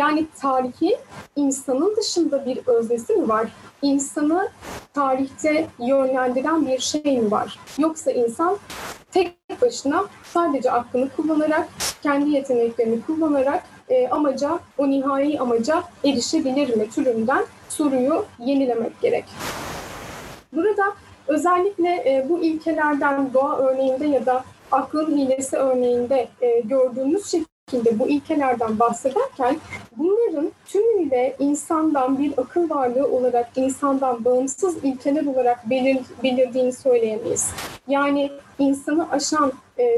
Yani 0.01 0.27
tarihi 0.41 0.99
insanın 1.37 1.97
dışında 1.97 2.47
bir 2.47 2.59
öznesi 2.67 3.13
mi 3.13 3.29
var? 3.29 3.47
İnsanı 3.83 4.49
tarihte 4.95 5.67
yönlendiren 5.79 6.67
bir 6.67 6.79
şey 6.79 7.19
mi 7.19 7.31
var? 7.31 7.59
Yoksa 7.79 8.11
insan 8.11 8.57
tek 9.11 9.37
başına 9.63 10.05
sadece 10.25 10.71
aklını 10.71 11.09
kullanarak, 11.17 11.69
kendi 12.03 12.31
yeteneklerini 12.31 13.03
kullanarak 13.03 13.63
e, 13.89 14.09
amaca, 14.09 14.59
o 14.79 14.91
nihai 14.91 15.41
amaca 15.41 15.83
erişebilir 16.05 16.77
mi 16.77 16.91
türünden 16.91 17.45
soruyu 17.69 18.25
yenilemek 18.39 19.01
gerek. 19.01 19.25
Burada 20.53 20.85
özellikle 21.29 21.89
e, 21.89 22.27
bu 22.29 22.39
ilkelerden 22.39 23.35
doğa 23.35 23.59
örneğinde 23.59 24.07
ya 24.07 24.27
da 24.27 24.45
aklın 24.73 25.19
hilesi 25.19 25.57
örneğinde 25.57 26.29
e, 26.41 26.61
gördüğümüz 26.61 27.27
şekilde 27.71 27.99
bu 27.99 28.09
ilkelerden 28.09 28.79
bahsederken 28.79 29.57
bunların 29.97 30.51
tümüyle 30.67 31.37
insandan 31.39 32.19
bir 32.19 32.33
akıl 32.37 32.71
varlığı 32.71 33.07
olarak 33.07 33.51
insandan 33.57 34.25
bağımsız 34.25 34.85
ilkeler 34.85 35.27
olarak 35.27 35.71
belir, 35.71 35.99
belirdiğini 36.23 36.73
söyleyemeyiz. 36.73 37.51
Yani 37.89 38.31
insanı 38.59 39.11
aşan 39.11 39.53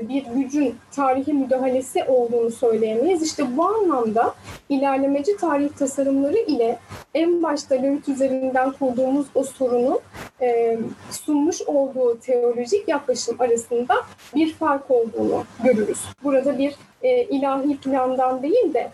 bir 0.09 0.25
gücün 0.25 0.75
tarihi 0.91 1.33
müdahalesi 1.33 2.05
olduğunu 2.05 2.51
söyleyemeyiz. 2.51 3.23
İşte 3.23 3.57
bu 3.57 3.65
anlamda 3.65 4.35
ilerlemeci 4.69 5.37
tarih 5.37 5.69
tasarımları 5.69 6.39
ile 6.39 6.79
en 7.15 7.43
başta 7.43 7.75
Löwit 7.75 8.09
üzerinden 8.09 8.73
kurduğumuz 8.73 9.27
o 9.35 9.45
sorunun 9.45 10.01
e, 10.41 10.79
sunmuş 11.11 11.63
olduğu 11.63 12.19
teolojik 12.19 12.89
yaklaşım 12.89 13.37
arasında 13.39 13.95
bir 14.35 14.55
fark 14.55 14.91
olduğunu 14.91 15.45
görürüz. 15.65 15.99
Burada 16.25 16.59
bir 16.59 16.75
e, 17.03 17.25
ilahi 17.25 17.77
plandan 17.77 18.43
değil 18.43 18.75
de 18.75 18.91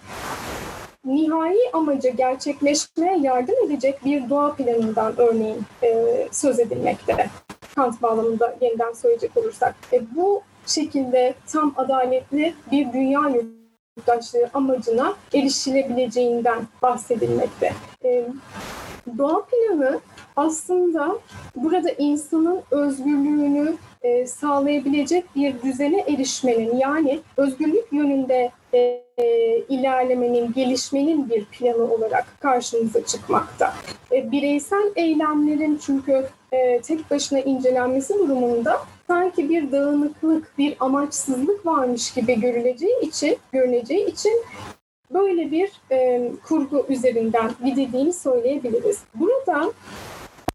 nihai 1.04 1.58
amaca 1.72 2.10
gerçekleşmeye 2.10 3.18
yardım 3.18 3.54
edecek 3.66 4.04
bir 4.04 4.30
doğa 4.30 4.54
planından 4.54 5.14
örneğin 5.18 5.62
e, 5.82 6.04
söz 6.32 6.60
edilmekte. 6.60 7.30
Kant 7.74 8.02
bağlamında 8.02 8.56
yeniden 8.60 8.92
söyleyecek 8.92 9.36
olursak. 9.36 9.74
E, 9.92 10.16
bu 10.16 10.42
şekilde 10.68 11.34
tam 11.46 11.74
adaletli 11.76 12.54
bir 12.72 12.92
dünya 12.92 13.20
yurttaşlığı 13.98 14.50
amacına 14.54 15.14
erişilebileceğinden 15.34 16.66
bahsedilmekte. 16.82 17.72
E, 18.04 18.28
doğa 19.18 19.44
planı 19.44 20.00
aslında 20.36 21.18
burada 21.56 21.90
insanın 21.90 22.62
özgürlüğünü 22.70 23.76
e, 24.18 24.26
sağlayabilecek 24.26 25.24
bir 25.36 25.62
düzene 25.62 26.00
erişmenin 26.00 26.76
yani 26.76 27.20
özgürlük 27.36 27.92
yönünde 27.92 28.50
e, 28.74 29.02
ilerlemenin, 29.68 30.52
gelişmenin 30.52 31.30
bir 31.30 31.44
planı 31.44 31.92
olarak 31.92 32.40
karşımıza 32.40 33.04
çıkmakta. 33.04 33.74
E, 34.12 34.32
bireysel 34.32 34.92
eylemlerin 34.96 35.80
çünkü 35.86 36.26
e, 36.52 36.80
tek 36.80 37.10
başına 37.10 37.40
incelenmesi 37.40 38.14
durumunda 38.14 38.80
sanki 39.06 39.48
bir 39.48 39.72
dağınıklık, 39.72 40.58
bir 40.58 40.76
amaçsızlık 40.80 41.66
varmış 41.66 42.14
gibi 42.14 42.40
görüleceği 42.40 43.00
için, 43.00 43.36
görüneceği 43.52 44.06
için 44.06 44.42
böyle 45.10 45.50
bir 45.50 45.70
e, 45.90 46.30
kurgu 46.48 46.86
üzerinden 46.88 47.50
gidildiğini 47.64 48.12
söyleyebiliriz. 48.12 48.98
Burada 49.14 49.72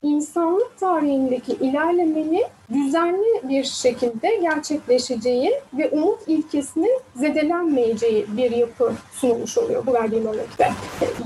insanlık 0.04 0.78
tarihindeki 0.80 1.54
ilerlemenin 1.54 2.46
düzenli 2.74 3.50
bir 3.50 3.64
şekilde 3.64 4.36
gerçekleşeceği 4.36 5.54
ve 5.74 5.90
umut 5.90 6.20
ilkesinin 6.28 7.00
zedelenmeyeceği 7.16 8.26
bir 8.38 8.52
yapı 8.52 8.94
sunulmuş 9.12 9.58
oluyor 9.58 9.86
bu 9.86 9.94
verdiğim 9.94 10.26
örnekte. 10.26 10.72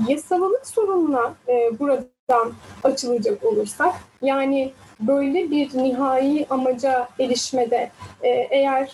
Yasalılık 0.08 0.66
sorununa 0.66 1.34
e, 1.48 1.78
buradan 1.78 2.52
açılacak 2.84 3.44
olursak 3.44 3.94
yani 4.22 4.72
böyle 5.00 5.50
bir 5.50 5.78
nihai 5.78 6.46
amaca 6.50 7.08
erişmede 7.20 7.90
e, 8.22 8.28
eğer 8.28 8.92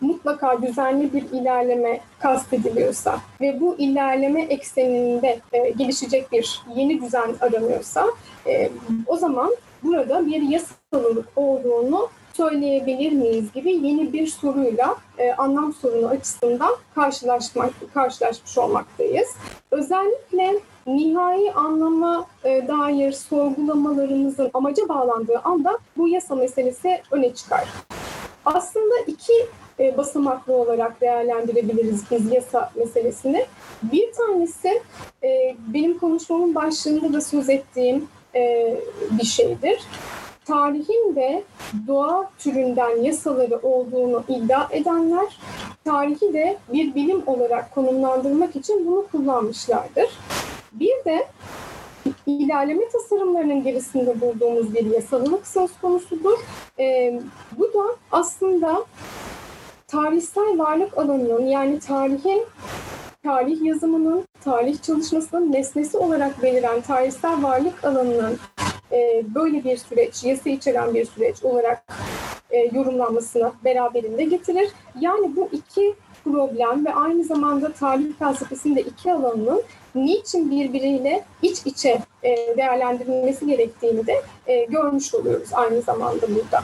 mutlaka 0.00 0.62
düzenli 0.62 1.12
bir 1.12 1.22
ilerleme 1.22 2.00
kastediliyorsa 2.18 3.18
ve 3.40 3.60
bu 3.60 3.76
ilerleme 3.78 4.42
ekseninde 4.42 5.40
e, 5.52 5.70
gelişecek 5.70 6.32
bir 6.32 6.62
yeni 6.76 7.02
düzen 7.02 7.34
aranıyorsa 7.40 8.06
e, 8.48 8.70
o 9.06 9.16
zaman 9.16 9.56
burada 9.82 10.26
bir 10.26 10.42
yasalılık 10.42 11.28
olduğunu 11.36 12.08
söyleyebilir 12.32 13.12
miyiz 13.12 13.52
gibi 13.52 13.72
yeni 13.72 14.12
bir 14.12 14.26
soruyla 14.26 14.96
e, 15.18 15.32
anlam 15.32 15.72
sorunu 15.72 16.08
açısından 16.08 16.76
karşılaşmak 16.94 17.70
karşılaşmış 17.94 18.58
olmaktayız. 18.58 19.28
Özellikle 19.70 20.60
nihai 20.86 21.52
anlama 21.52 22.26
e, 22.44 22.68
dair 22.68 23.12
sorgulamalarımızın 23.12 24.50
amaca 24.54 24.88
bağlandığı 24.88 25.38
anda 25.44 25.78
bu 25.96 26.08
yasa 26.08 26.34
meselesi 26.34 27.02
öne 27.10 27.34
çıkar. 27.34 27.68
Aslında 28.44 28.94
iki 29.06 29.32
e, 29.80 29.96
basamaklı 29.96 30.52
olarak 30.52 31.00
değerlendirebiliriz 31.00 32.02
biz 32.10 32.32
yasa 32.32 32.70
meselesini. 32.76 33.46
Bir 33.82 34.12
tanesi 34.12 34.82
e, 35.24 35.56
benim 35.74 35.98
konuşmamın 35.98 36.54
başlığında 36.54 37.12
da 37.12 37.20
söz 37.20 37.48
ettiğim 37.48 38.08
e, 38.38 38.76
bir 39.10 39.24
şeydir. 39.24 39.80
tarihin 40.44 41.16
de 41.16 41.42
doğa 41.86 42.30
türünden 42.38 43.02
yasaları 43.02 43.58
olduğunu 43.62 44.24
iddia 44.28 44.68
edenler, 44.70 45.38
tarihi 45.84 46.32
de 46.32 46.58
bir 46.72 46.94
bilim 46.94 47.22
olarak 47.26 47.74
konumlandırmak 47.74 48.56
için 48.56 48.86
bunu 48.86 49.06
kullanmışlardır. 49.12 50.10
Bir 50.72 51.04
de 51.04 51.26
ilerleme 52.26 52.88
tasarımlarının 52.88 53.62
gerisinde 53.62 54.20
bulduğumuz 54.20 54.74
bir 54.74 54.86
yasalılık 54.86 55.46
söz 55.46 55.70
konusudur. 55.80 56.38
E, 56.78 57.20
bu 57.58 57.64
da 57.64 57.96
aslında 58.12 58.84
tarihsel 59.86 60.58
varlık 60.58 60.98
alanının 60.98 61.46
yani 61.46 61.78
tarihin 61.80 62.44
tarih 63.22 63.62
yazımının, 63.62 64.27
tarih 64.44 64.82
çalışmasının 64.82 65.52
nesnesi 65.52 65.96
olarak 65.96 66.42
beliren 66.42 66.80
tarihsel 66.80 67.42
varlık 67.42 67.84
alanının 67.84 68.38
e, 68.92 69.22
böyle 69.34 69.64
bir 69.64 69.76
süreç, 69.76 70.24
yasa 70.24 70.50
içeren 70.50 70.94
bir 70.94 71.04
süreç 71.04 71.42
olarak 71.42 71.84
e, 72.50 72.70
yorumlanmasını 72.72 73.52
beraberinde 73.64 74.24
getirir. 74.24 74.68
Yani 75.00 75.36
bu 75.36 75.48
iki 75.52 75.94
problem 76.24 76.86
ve 76.86 76.94
aynı 76.94 77.24
zamanda 77.24 77.72
tarih 77.72 78.18
felsefesinde 78.18 78.82
iki 78.82 79.12
alanının 79.12 79.62
niçin 79.94 80.50
birbiriyle 80.50 81.24
iç 81.42 81.58
içe 81.64 81.98
e, 82.22 82.56
değerlendirilmesi 82.56 83.46
gerektiğini 83.46 84.06
de 84.06 84.22
e, 84.46 84.64
görmüş 84.64 85.14
oluyoruz 85.14 85.48
aynı 85.52 85.82
zamanda 85.82 86.28
burada 86.28 86.62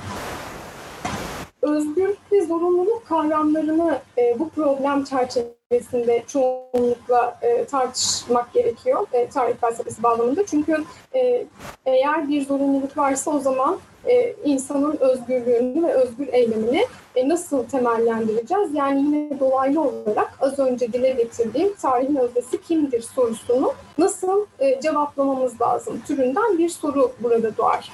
özgürlük 1.64 2.32
ve 2.32 2.46
zorunluluk 2.46 3.06
kavramlarını 3.08 3.98
e, 4.18 4.38
bu 4.38 4.48
problem 4.48 5.04
çerçevesinde 5.04 6.24
çoğunlukla 6.26 7.38
e, 7.42 7.64
tartışmak 7.64 8.52
gerekiyor 8.52 9.06
e, 9.12 9.28
tarih 9.28 9.54
felsefesi 9.60 10.02
bağlamında. 10.02 10.46
Çünkü 10.46 10.84
e, 11.14 11.46
eğer 11.86 12.28
bir 12.28 12.46
zorunluluk 12.46 12.98
varsa 12.98 13.30
o 13.30 13.38
zaman 13.38 13.78
e, 14.06 14.34
insanın 14.44 14.96
özgürlüğünü 15.00 15.86
ve 15.86 15.92
özgür 15.92 16.28
eylemini 16.32 16.86
e, 17.14 17.28
nasıl 17.28 17.64
temellendireceğiz? 17.64 18.74
Yani 18.74 19.00
yine 19.00 19.40
dolaylı 19.40 19.80
olarak 19.80 20.32
az 20.40 20.58
önce 20.58 20.92
dile 20.92 21.10
getirdiğim 21.10 21.74
tarihin 21.74 22.16
öznesi 22.16 22.62
kimdir 22.62 23.02
sorusunu 23.02 23.72
nasıl 23.98 24.46
e, 24.58 24.80
cevaplamamız 24.80 25.60
lazım 25.60 26.02
türünden 26.06 26.58
bir 26.58 26.68
soru 26.68 27.12
burada 27.22 27.56
doğar 27.56 27.90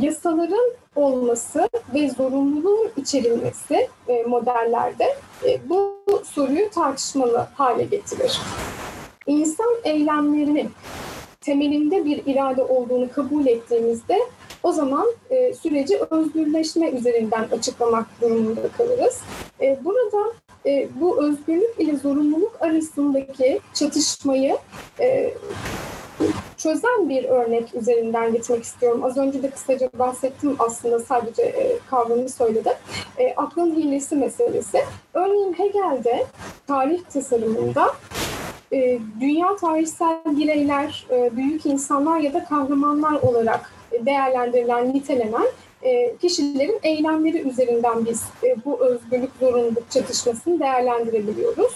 yasaların 0.00 0.72
olması 0.96 1.68
ve 1.94 2.10
zorunluluğun 2.10 2.90
içerilmesi 2.96 3.88
e, 4.08 4.22
modellerde 4.22 5.16
e, 5.44 5.68
bu 5.68 6.02
soruyu 6.24 6.70
tartışmalı 6.70 7.46
hale 7.54 7.84
getirir. 7.84 8.40
İnsan 9.26 9.74
eylemlerinin 9.84 10.70
temelinde 11.40 12.04
bir 12.04 12.22
irade 12.26 12.62
olduğunu 12.62 13.12
kabul 13.12 13.46
ettiğimizde 13.46 14.18
o 14.62 14.72
zaman 14.72 15.06
e, 15.30 15.54
süreci 15.54 15.98
özgürleşme 16.10 16.90
üzerinden 16.90 17.44
açıklamak 17.52 18.06
durumunda 18.20 18.68
kalırız. 18.76 19.20
E, 19.60 19.78
burada 19.84 20.32
e, 20.66 20.88
bu 21.00 21.24
özgürlük 21.24 21.74
ile 21.78 21.96
zorunluluk 21.96 22.56
arasındaki 22.60 23.60
çatışmayı 23.74 24.58
e, 25.00 25.34
çözen 26.56 27.08
bir 27.08 27.24
örnek 27.24 27.74
üzerinden 27.74 28.32
gitmek 28.32 28.64
istiyorum. 28.64 29.04
Az 29.04 29.16
önce 29.16 29.42
de 29.42 29.50
kısaca 29.50 29.90
bahsettim 29.98 30.56
aslında 30.58 30.98
sadece 30.98 31.42
e, 31.42 31.78
kavramı 31.90 32.28
söyledim. 32.28 32.72
E, 33.18 33.34
aklın 33.34 33.74
hilesi 33.74 34.16
meselesi. 34.16 34.78
Örneğin 35.14 35.52
Hegel'de 35.52 36.26
tarih 36.66 37.00
tasarımında 37.12 37.92
e, 38.72 38.98
dünya 39.20 39.56
tarihsel 39.56 40.18
bireyler, 40.26 41.06
e, 41.10 41.36
büyük 41.36 41.66
insanlar 41.66 42.20
ya 42.20 42.34
da 42.34 42.44
kahramanlar 42.44 43.14
olarak 43.14 43.72
değerlendirilen, 44.06 44.94
nitelenen 44.94 45.46
e, 45.82 46.16
kişilerin 46.16 46.78
eylemleri 46.82 47.48
üzerinden 47.48 48.06
biz 48.06 48.24
e, 48.44 48.64
bu 48.64 48.84
özgürlük 48.84 49.30
zorunluluk 49.40 49.90
çatışmasını 49.90 50.60
değerlendirebiliyoruz. 50.60 51.72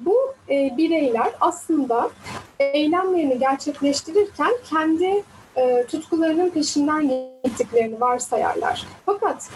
Bu 0.00 0.34
e, 0.50 0.76
bireyler 0.76 1.32
aslında 1.40 2.10
eylemlerini 2.58 3.38
gerçekleştirirken 3.38 4.52
kendi 4.70 5.22
tutkularının 5.88 6.50
peşinden 6.50 7.10
gittiklerini 7.44 8.00
varsayarlar. 8.00 8.86
Fakat 9.06 9.50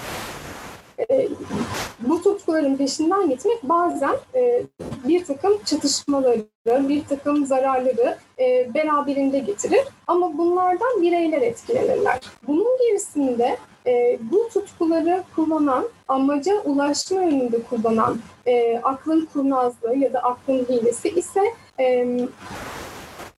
bu 2.00 2.22
tutkuların 2.22 2.76
peşinden 2.76 3.30
gitmek 3.30 3.62
bazen 3.62 4.16
bir 5.08 5.24
takım 5.24 5.58
çatışmaları, 5.64 6.44
bir 6.66 7.04
takım 7.04 7.46
zararları 7.46 8.18
beraberinde 8.74 9.38
getirir. 9.38 9.80
Ama 10.06 10.38
bunlardan 10.38 11.02
bireyler 11.02 11.42
etkilenirler. 11.42 12.20
Bunun 12.46 12.78
gerisinde 12.78 13.58
e, 13.88 14.18
bu 14.32 14.48
tutkuları 14.48 15.22
kullanan, 15.36 15.88
amaca 16.08 16.60
ulaşma 16.60 17.22
yönünde 17.22 17.62
kullanan 17.62 18.18
e, 18.46 18.78
aklın 18.78 19.28
kurnazlığı 19.32 19.96
ya 19.96 20.12
da 20.12 20.18
aklın 20.18 20.64
hilesi 20.64 21.08
ise 21.08 21.40
e, 21.80 22.18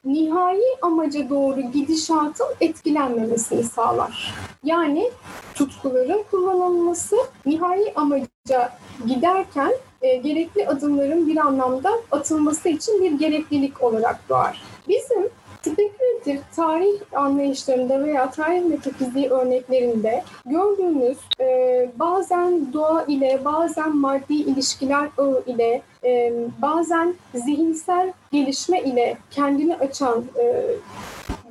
nihai 0.05 0.61
amaca 0.81 1.29
doğru 1.29 1.61
gidişatın 1.61 2.47
etkilenmemesini 2.61 3.63
sağlar. 3.63 4.33
Yani 4.63 5.11
tutkuların 5.55 6.23
kullanılması 6.31 7.15
nihai 7.45 7.93
amaca 7.95 8.77
giderken 9.07 9.71
e, 10.01 10.15
gerekli 10.15 10.67
adımların 10.67 11.27
bir 11.27 11.37
anlamda 11.37 11.89
atılması 12.11 12.69
için 12.69 13.03
bir 13.03 13.11
gereklilik 13.11 13.83
olarak 13.83 14.29
doğar. 14.29 14.61
Bizim 14.87 15.29
Spekülatif 15.61 16.55
tarih 16.55 17.01
anlayışlarında 17.15 18.03
veya 18.03 18.31
tarih 18.31 18.65
metafiziği 18.65 19.29
örneklerinde 19.29 20.23
gördüğümüz 20.45 21.17
e, 21.39 21.89
bazen 21.99 22.73
doğa 22.73 23.03
ile, 23.07 23.41
bazen 23.45 23.97
maddi 23.97 24.33
ilişkiler 24.33 25.09
ağı 25.17 25.43
ile, 25.47 25.81
e, 26.03 26.33
bazen 26.61 27.15
zihinsel 27.33 28.13
gelişme 28.31 28.81
ile 28.81 29.17
kendini 29.31 29.75
açan 29.75 30.23
e, 30.39 30.63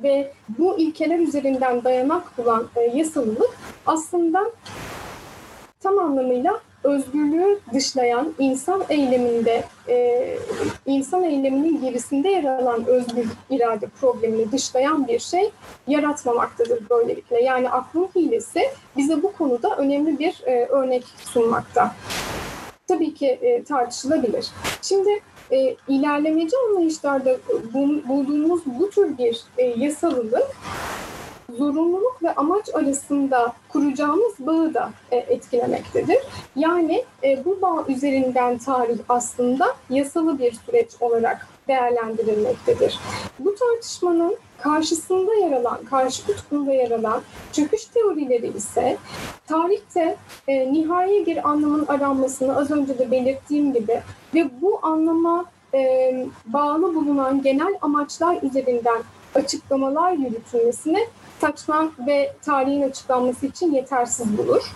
ve 0.03 0.33
bu 0.49 0.77
ilkeler 0.77 1.19
üzerinden 1.19 1.83
dayanak 1.83 2.37
bulan 2.37 2.67
e, 2.75 2.81
yasalılık 2.81 3.57
aslında 3.85 4.51
tam 5.79 5.99
anlamıyla 5.99 6.59
özgürlüğü 6.83 7.59
dışlayan 7.73 8.33
insan 8.39 8.83
eyleminde, 8.89 9.63
e, 9.89 10.37
insan 10.85 11.23
eyleminin 11.23 11.81
gerisinde 11.81 12.29
yer 12.29 12.43
alan 12.43 12.85
özgür 12.85 13.25
irade 13.49 13.87
problemini 13.87 14.51
dışlayan 14.51 15.07
bir 15.07 15.19
şey 15.19 15.51
yaratmamaktadır 15.87 16.89
böylelikle. 16.89 17.41
Yani 17.41 17.69
aklın 17.69 18.09
hilesi 18.15 18.61
bize 18.97 19.23
bu 19.23 19.33
konuda 19.33 19.77
önemli 19.77 20.19
bir 20.19 20.41
e, 20.45 20.65
örnek 20.65 21.03
sunmakta. 21.17 21.95
Tabii 22.87 23.13
ki 23.13 23.27
e, 23.27 23.63
tartışılabilir. 23.63 24.47
Şimdi 24.81 25.09
e, 25.51 25.75
ilerlemeci 25.87 26.55
anlayışlarda 26.69 27.37
bulduğumuz 28.07 28.61
bu 28.65 28.89
tür 28.89 29.17
bir 29.17 29.43
e, 29.57 29.63
yasalılık 29.63 30.47
zorunluluk 31.57 32.23
ve 32.23 32.35
amaç 32.35 32.69
arasında 32.73 33.53
kuracağımız 33.69 34.33
bağı 34.39 34.73
da 34.73 34.91
e, 35.11 35.17
etkilemektedir. 35.17 36.17
Yani 36.55 37.05
e, 37.23 37.45
bu 37.45 37.61
bağ 37.61 37.85
üzerinden 37.87 38.57
tarih 38.57 38.97
aslında 39.09 39.75
yasalı 39.89 40.39
bir 40.39 40.53
süreç 40.53 40.89
olarak 40.99 41.47
değerlendirilmektedir. 41.67 42.99
Bu 43.39 43.55
tartışmanın 43.55 44.37
karşısında 44.61 45.33
yer 45.33 45.51
alan, 45.51 45.85
karşı 45.89 46.25
kutbunda 46.25 46.73
yer 46.73 46.91
alan 46.91 47.21
çöküş 47.51 47.85
teorileri 47.85 48.47
ise 48.57 48.97
tarihte 49.47 50.15
e, 50.47 50.73
nihai 50.73 51.25
bir 51.25 51.49
anlamın 51.49 51.85
aranmasını 51.87 52.57
az 52.57 52.71
önce 52.71 52.99
de 52.99 53.11
belirttiğim 53.11 53.73
gibi 53.73 54.01
ve 54.33 54.49
bu 54.61 54.79
anlama 54.81 55.45
e, 55.73 56.13
bağlı 56.45 56.95
bulunan 56.95 57.41
genel 57.41 57.77
amaçlar 57.81 58.37
üzerinden 58.41 59.01
açıklamalar 59.35 60.11
yürütülmesini 60.11 61.07
saçma 61.41 61.91
ve 62.07 62.33
tarihin 62.41 62.81
açıklanması 62.81 63.45
için 63.45 63.71
yetersiz 63.71 64.37
bulur. 64.37 64.71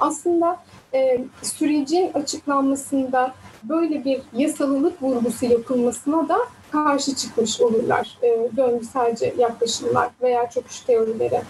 Aslında 0.00 0.56
e, 0.94 1.20
sürecin 1.42 2.12
açıklanmasında 2.14 3.34
böyle 3.62 4.04
bir 4.04 4.22
yasalılık 4.32 5.02
vurgusu 5.02 5.46
yapılmasına 5.46 6.28
da 6.28 6.38
karşı 6.70 7.14
çıkmış 7.14 7.60
olurlar 7.60 8.18
e, 8.22 8.56
döngüselce 8.56 9.34
yaklaşımlar 9.38 10.10
veya 10.22 10.50
çöküş 10.50 10.80
teorileri. 10.80 11.40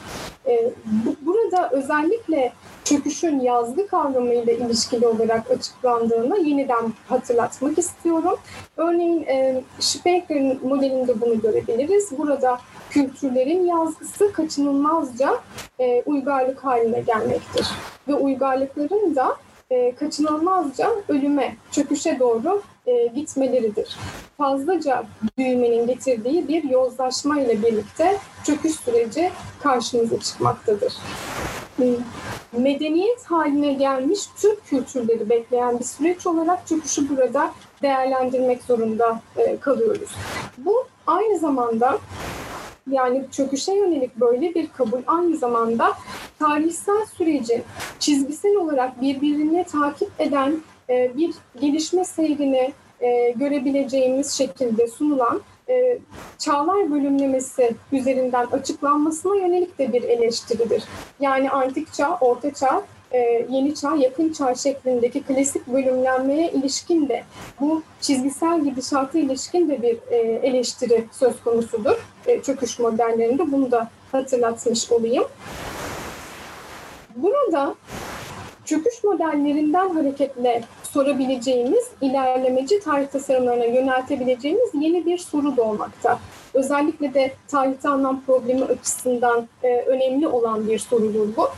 E, 0.47 0.73
bu, 0.87 1.17
burada 1.27 1.71
özellikle 1.71 2.53
çöküşün 2.85 3.41
yazgı 3.41 3.87
kavramıyla 3.87 4.53
ilişkili 4.53 5.07
olarak 5.07 5.51
açıklandığını 5.51 6.39
yeniden 6.39 6.93
hatırlatmak 7.09 7.79
istiyorum. 7.79 8.37
Örneğin 8.77 9.23
e, 9.23 9.63
Speker'in 9.79 10.69
modelinde 10.69 11.21
bunu 11.21 11.41
görebiliriz. 11.41 12.19
Burada 12.19 12.61
kültürlerin 12.91 13.67
yazgısı 13.67 14.33
kaçınılmazca 14.33 15.41
e, 15.79 16.03
uygarlık 16.07 16.65
haline 16.65 17.01
gelmektir. 17.01 17.67
Ve 18.09 18.15
uygarlıkların 18.15 19.17
da 19.17 19.37
e, 19.71 19.95
kaçınılmazca 19.95 20.91
ölüme, 21.09 21.57
çöküşe 21.71 22.19
doğru 22.19 22.63
e, 22.87 23.07
gitmeleridir. 23.07 23.97
Fazlaca 24.39 25.05
büyümenin 25.39 25.87
getirdiği 25.87 26.49
bir 26.49 26.65
yozlaşma 26.65 27.41
ile 27.41 27.63
birlikte 27.63 28.19
çöküş 28.45 28.73
süreci 28.73 29.31
karşımıza 29.63 30.21
çıkmaktadır. 30.21 30.93
Hmm, 31.77 31.87
medeniyet 32.53 33.25
haline 33.25 33.73
gelmiş 33.73 34.21
Türk 34.37 34.67
kültürleri 34.67 35.31
bekleyen 35.31 35.79
bir 35.79 35.85
süreç 35.85 36.27
olarak 36.27 36.67
çöküşü 36.67 37.17
burada 37.17 37.53
değerlendirmek 37.83 38.63
zorunda 38.63 39.21
e, 39.37 39.57
kalıyoruz. 39.57 40.11
Bu 40.59 40.87
aynı 41.07 41.39
zamanda 41.39 41.99
yani 42.91 43.25
çöküşe 43.33 43.75
yönelik 43.75 44.17
böyle 44.17 44.55
bir 44.55 44.69
kabul 44.69 45.01
aynı 45.07 45.37
zamanda 45.37 45.93
tarihsel 46.39 47.07
süreci 47.17 47.63
çizgisel 47.99 48.57
olarak 48.57 49.01
birbirini 49.01 49.65
takip 49.65 50.11
eden 50.19 50.57
e, 50.91 51.17
bir 51.17 51.35
gelişme 51.61 52.05
seyrini 52.05 52.73
e, 53.01 53.31
görebileceğimiz 53.31 54.33
şekilde 54.33 54.87
sunulan 54.87 55.41
e, 55.69 55.99
çağlar 56.39 56.91
bölümlemesi 56.91 57.75
üzerinden 57.93 58.47
açıklanmasına 58.47 59.37
yönelik 59.37 59.79
de 59.79 59.93
bir 59.93 60.03
eleştiridir. 60.03 60.85
Yani 61.21 61.51
antik 61.51 61.93
çağ, 61.93 62.19
orta 62.21 62.55
çağ, 62.55 62.83
yeni 63.51 63.75
çağ, 63.75 63.97
yakın 63.97 64.33
çağ 64.33 64.55
şeklindeki 64.55 65.23
klasik 65.23 65.67
bölümlenmeye 65.67 66.51
ilişkin 66.51 67.09
de 67.09 67.25
bu 67.61 67.83
çizgisel 68.01 68.65
gidişata 68.65 69.19
ilişkin 69.19 69.69
de 69.69 69.83
bir 69.83 69.99
eleştiri 70.43 71.05
söz 71.13 71.43
konusudur. 71.45 71.97
Çöküş 72.43 72.79
modellerinde 72.79 73.53
bunu 73.53 73.71
da 73.71 73.91
hatırlatmış 74.13 74.93
olayım. 74.93 75.25
Burada 77.17 77.75
çöküş 78.65 79.05
modellerinden 79.05 79.89
hareketle 79.89 80.63
sorabileceğimiz, 80.83 81.85
ilerlemeci 82.01 82.81
tarih 82.81 83.07
tasarımlarına 83.07 83.65
yöneltebileceğimiz 83.65 84.71
yeni 84.75 85.07
bir 85.07 85.19
soru 85.19 85.57
doğmakta. 85.57 86.19
Özellikle 86.55 87.15
de 87.15 87.33
tarihte 87.49 87.89
anlam 87.89 88.23
problemi 88.27 88.65
açısından 88.65 89.49
e, 89.63 89.77
önemli 89.81 90.29
olan 90.29 90.69
bir 90.69 90.79
sorudur 90.79 91.29
bu. 91.37 91.49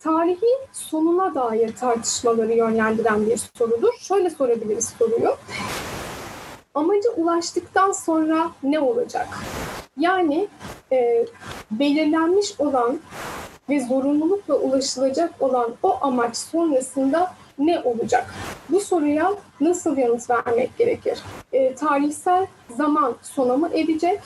Tarihin 0.00 0.58
sonuna 0.72 1.34
dair 1.34 1.76
tartışmaları 1.76 2.52
yönlendiren 2.52 3.26
bir 3.26 3.36
sorudur. 3.36 3.92
Şöyle 3.98 4.30
sorabiliriz 4.30 4.94
soruyu. 4.98 5.36
Amaca 6.74 7.10
ulaştıktan 7.16 7.92
sonra 7.92 8.50
ne 8.62 8.80
olacak? 8.80 9.28
Yani 9.96 10.48
e, 10.92 11.26
belirlenmiş 11.70 12.60
olan 12.60 13.00
ve 13.68 13.80
zorunlulukla 13.80 14.54
ulaşılacak 14.54 15.42
olan 15.42 15.74
o 15.82 15.98
amaç 16.00 16.36
sonrasında 16.36 17.34
ne 17.58 17.80
olacak? 17.80 18.34
Bu 18.68 18.80
soruya 18.80 19.34
nasıl 19.60 19.96
yanıt 19.96 20.30
vermek 20.30 20.78
gerekir? 20.78 21.18
E, 21.52 21.74
tarihsel 21.74 22.46
zaman 22.76 23.14
sona 23.22 23.56
mı 23.56 23.70
erecek? 23.74 24.20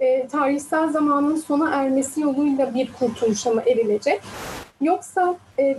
E, 0.00 0.26
tarihsel 0.26 0.88
zamanın 0.88 1.36
sona 1.36 1.70
ermesi 1.70 2.20
yoluyla 2.20 2.74
bir 2.74 2.92
kurtuluşa 2.92 3.50
mı 3.50 3.62
erilecek? 3.66 4.20
Yoksa 4.80 5.36
e, 5.58 5.78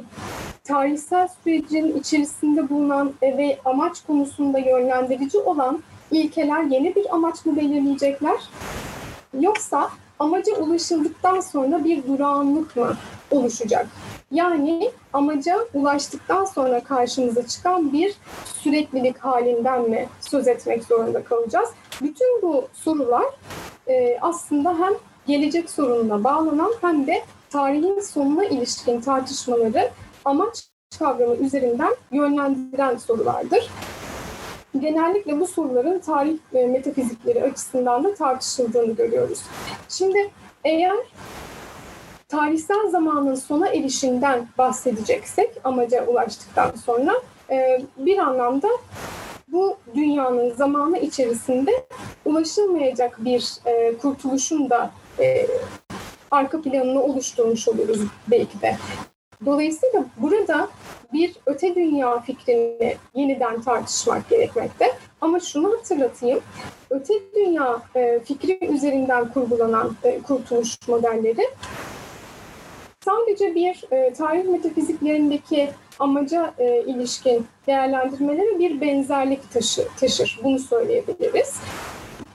tarihsel 0.63 1.28
sürecin 1.43 1.99
içerisinde 1.99 2.69
bulunan 2.69 3.13
e, 3.22 3.38
ve 3.38 3.57
amaç 3.65 4.01
konusunda 4.07 4.59
yönlendirici 4.59 5.38
olan 5.38 5.84
ilkeler 6.11 6.63
yeni 6.63 6.95
bir 6.95 7.13
amaç 7.13 7.45
mı 7.45 7.55
belirleyecekler? 7.55 8.41
Yoksa 9.39 9.89
amaca 10.19 10.55
ulaşıldıktan 10.55 11.39
sonra 11.39 11.84
bir 11.84 12.07
durağanlık 12.07 12.76
mı 12.76 12.97
oluşacak? 13.32 13.88
Yani 14.32 14.91
amaca 15.13 15.59
ulaştıktan 15.74 16.45
sonra 16.45 16.80
karşımıza 16.84 17.47
çıkan 17.47 17.93
bir 17.93 18.15
süreklilik 18.45 19.17
halinden 19.17 19.89
mi 19.89 20.07
söz 20.19 20.47
etmek 20.47 20.84
zorunda 20.84 21.24
kalacağız? 21.24 21.69
Bütün 22.04 22.41
bu 22.41 22.68
sorular 22.74 23.26
e, 23.88 24.18
aslında 24.22 24.80
hem 24.80 24.93
gelecek 25.28 25.70
sorununa 25.70 26.24
bağlanan 26.24 26.72
hem 26.82 27.08
de 27.08 27.22
tarihin 27.49 27.99
sonuna 27.99 28.45
ilişkin 28.45 29.02
tartışmaları 29.02 29.89
amaç 30.26 30.68
kavramı 30.99 31.36
üzerinden 31.36 31.95
yönlendiren 32.12 32.97
sorulardır. 32.97 33.70
Genellikle 34.80 35.39
bu 35.39 35.47
soruların 35.47 35.99
tarih 35.99 36.38
ve 36.54 36.68
metafizikleri 36.68 37.43
açısından 37.43 38.04
da 38.04 38.14
tartışıldığını 38.14 38.95
görüyoruz. 38.95 39.41
Şimdi 39.89 40.30
eğer 40.64 40.97
tarihsel 42.28 42.89
zamanın 42.89 43.36
sona 43.36 43.68
erişinden 43.68 44.47
bahsedeceksek 44.58 45.62
amaca 45.64 46.06
ulaştıktan 46.06 46.72
sonra 46.86 47.14
e, 47.49 47.82
bir 47.97 48.18
anlamda 48.18 48.68
bu 49.48 49.78
dünyanın 49.96 50.54
zamanı 50.54 50.98
içerisinde 50.98 51.72
ulaşılmayacak 52.26 53.26
bir 53.26 53.56
e, 53.66 53.98
kurtuluşun 53.98 54.70
da 54.70 54.92
e, 55.20 55.48
arka 56.32 56.62
planını 56.62 57.04
oluşturmuş 57.04 57.68
oluruz 57.68 58.00
belki 58.28 58.62
de. 58.62 58.78
Dolayısıyla 59.46 60.06
burada 60.18 60.70
bir 61.14 61.36
öte 61.46 61.76
dünya 61.76 62.20
fikrini 62.20 62.98
yeniden 63.16 63.62
tartışmak 63.62 64.30
gerekmekte. 64.30 64.86
Ama 65.22 65.39
şunu 65.39 65.74
hatırlatayım, 65.78 66.39
öte 66.89 67.14
dünya 67.36 67.82
e, 67.96 68.20
fikri 68.20 68.68
üzerinden 68.68 69.34
kurgulanan 69.34 69.96
e, 70.04 70.22
kurtuluş 70.22 70.88
modelleri 70.88 71.48
sadece 73.06 73.56
bir 73.56 73.84
e, 73.91 74.14
tarih 74.14 74.43
metafiziklerindeki 74.43 75.70
amaca 75.99 76.54
e, 76.58 76.84
ilişkin 76.84 77.45
değerlendirmeleri 77.68 78.60
bir 78.60 78.82
benzerlik 78.82 79.52
taşı, 79.52 79.88
taşır. 79.99 80.39
Bunu 80.43 80.60
söyleyebiliriz. 80.60 81.60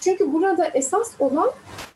Çünkü 0.01 0.33
burada 0.33 0.67
esas 0.67 1.13
olan 1.19 1.51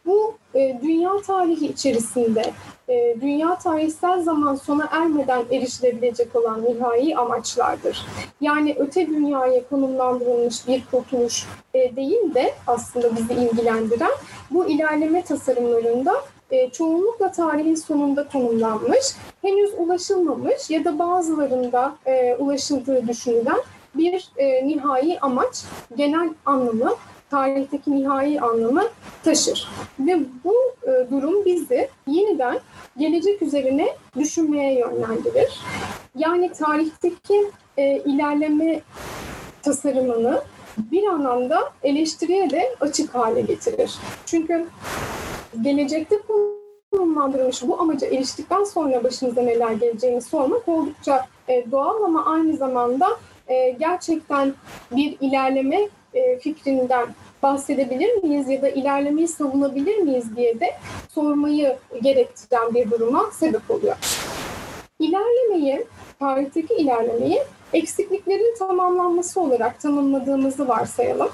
bu 0.07 0.35
e, 0.55 0.79
dünya 0.83 1.11
tarihi 1.27 1.67
içerisinde 1.67 2.43
e, 2.89 3.17
dünya 3.21 3.59
tarihsel 3.59 4.23
zaman 4.23 4.55
sona 4.55 4.89
ermeden 4.91 5.45
erişilebilecek 5.51 6.37
olan 6.37 6.65
nihai 6.65 7.17
amaçlardır. 7.17 8.07
Yani 8.41 8.77
öte 8.79 9.07
dünyaya 9.07 9.69
konumlandırılmış 9.69 10.69
bir 10.69 10.85
kurtuluş 10.91 11.47
e, 11.75 11.97
değil 11.97 12.35
de 12.35 12.55
aslında 12.67 13.17
bizi 13.17 13.33
ilgilendiren 13.33 14.13
bu 14.51 14.67
ilerleme 14.67 15.25
tasarımlarında 15.25 16.15
e, 16.51 16.71
çoğunlukla 16.71 17.33
tarihin 17.33 17.75
sonunda 17.75 18.29
konumlanmış, 18.29 19.07
henüz 19.43 19.71
ulaşılmamış 19.79 20.71
ya 20.71 20.85
da 20.85 20.99
bazılarında 20.99 21.97
e, 22.07 22.35
ulaşıldığı 22.35 23.09
düşünülen 23.09 23.61
bir 23.95 24.31
e, 24.37 24.67
nihai 24.69 25.19
amaç, 25.21 25.65
genel 25.97 26.29
anlamı 26.47 26.95
tarihteki 27.31 27.91
nihai 27.91 28.41
anlamı 28.41 28.85
taşır. 29.25 29.69
Ve 30.01 30.21
bu 30.45 30.55
durum 31.11 31.45
bizi 31.45 31.89
yeniden 32.07 32.61
gelecek 32.99 33.43
üzerine 33.43 33.89
düşünmeye 34.19 34.79
yönlendirir. 34.79 35.61
Yani 36.17 36.53
tarihteki 36.53 37.51
e, 37.77 37.99
ilerleme 37.99 38.81
tasarımını 39.63 40.43
bir 40.79 41.07
anlamda 41.07 41.73
eleştiriye 41.83 42.51
de 42.51 42.75
açık 42.81 43.15
hale 43.15 43.41
getirir. 43.41 43.95
Çünkü 44.27 44.67
gelecekte 45.63 46.17
konumlandırılmış 46.93 47.63
bu 47.63 47.81
amaca 47.81 48.07
eriştikten 48.07 48.65
sonra 48.65 49.05
başınıza 49.05 49.43
neler 49.43 49.73
geleceğini 49.73 50.23
sormak 50.23 50.69
oldukça 50.69 51.27
e, 51.49 51.71
doğal 51.71 52.03
ama 52.03 52.27
aynı 52.27 52.57
zamanda 52.57 53.09
e, 53.49 53.71
gerçekten 53.71 54.55
bir 54.91 55.17
ilerleme 55.21 55.89
e, 56.15 56.39
fikrinden 56.39 57.07
bahsedebilir 57.43 58.23
miyiz 58.23 58.49
ya 58.49 58.63
da 58.63 58.69
ilerlemeyi 58.69 59.29
savunabilir 59.29 59.99
miyiz 59.99 60.37
diye 60.37 60.61
de 60.61 60.67
sormayı 61.09 61.77
gerektiren 62.03 62.75
bir 62.75 62.91
duruma 62.91 63.31
sebep 63.33 63.71
oluyor. 63.71 63.97
İlerlemeyi, 64.99 65.87
tarihteki 66.19 66.75
ilerlemeyi 66.75 67.43
eksikliklerin 67.73 68.55
tamamlanması 68.59 69.41
olarak 69.41 69.81
tanımladığımızı 69.81 70.69
varsayalım. 70.69 71.29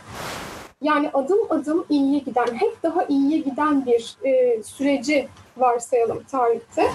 Yani 0.83 1.11
adım 1.15 1.39
adım 1.51 1.85
iyiye 1.89 2.19
giden, 2.19 2.47
hep 2.47 2.83
daha 2.83 3.05
iyiye 3.05 3.39
giden 3.39 3.87
bir 3.87 4.17
e, 4.25 4.63
süreci 4.63 5.29
varsayalım 5.57 6.23
tarihte. 6.23 6.91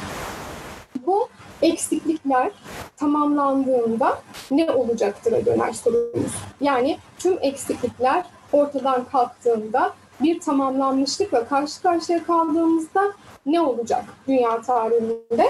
Bu 1.05 1.27
eksiklikler 1.61 2.51
tamamlandığında 2.97 4.21
ne 4.51 4.71
olacaktır 4.71 5.45
döner 5.45 5.73
sorumuz. 5.73 6.31
Yani 6.61 6.97
tüm 7.19 7.37
eksiklikler 7.41 8.25
ortadan 8.53 9.05
kalktığında 9.05 9.93
bir 10.19 10.39
tamamlanmışlıkla 10.39 11.47
karşı 11.47 11.81
karşıya 11.81 12.23
kaldığımızda 12.23 13.13
ne 13.45 13.61
olacak 13.61 14.05
dünya 14.27 14.61
tarihinde? 14.61 15.47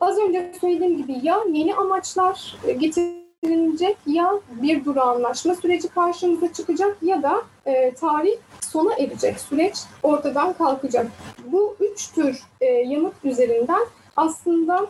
Az 0.00 0.18
önce 0.18 0.52
söylediğim 0.60 0.96
gibi 0.96 1.18
ya 1.22 1.40
yeni 1.52 1.74
amaçlar 1.74 2.56
getirilecek 2.78 3.96
ya 4.06 4.34
bir 4.50 4.84
duru 4.84 5.00
anlaşma 5.00 5.54
süreci 5.54 5.88
karşımıza 5.88 6.52
çıkacak 6.52 6.96
ya 7.02 7.22
da 7.22 7.42
e, 7.68 7.94
tarih 7.94 8.36
sona 8.60 8.94
erecek, 8.94 9.40
süreç 9.40 9.74
ortadan 10.02 10.52
kalkacak. 10.52 11.06
Bu 11.46 11.76
üç 11.80 12.08
tür 12.08 12.42
e, 12.60 12.66
yanıt 12.66 13.14
üzerinden 13.24 13.86
aslında 14.16 14.86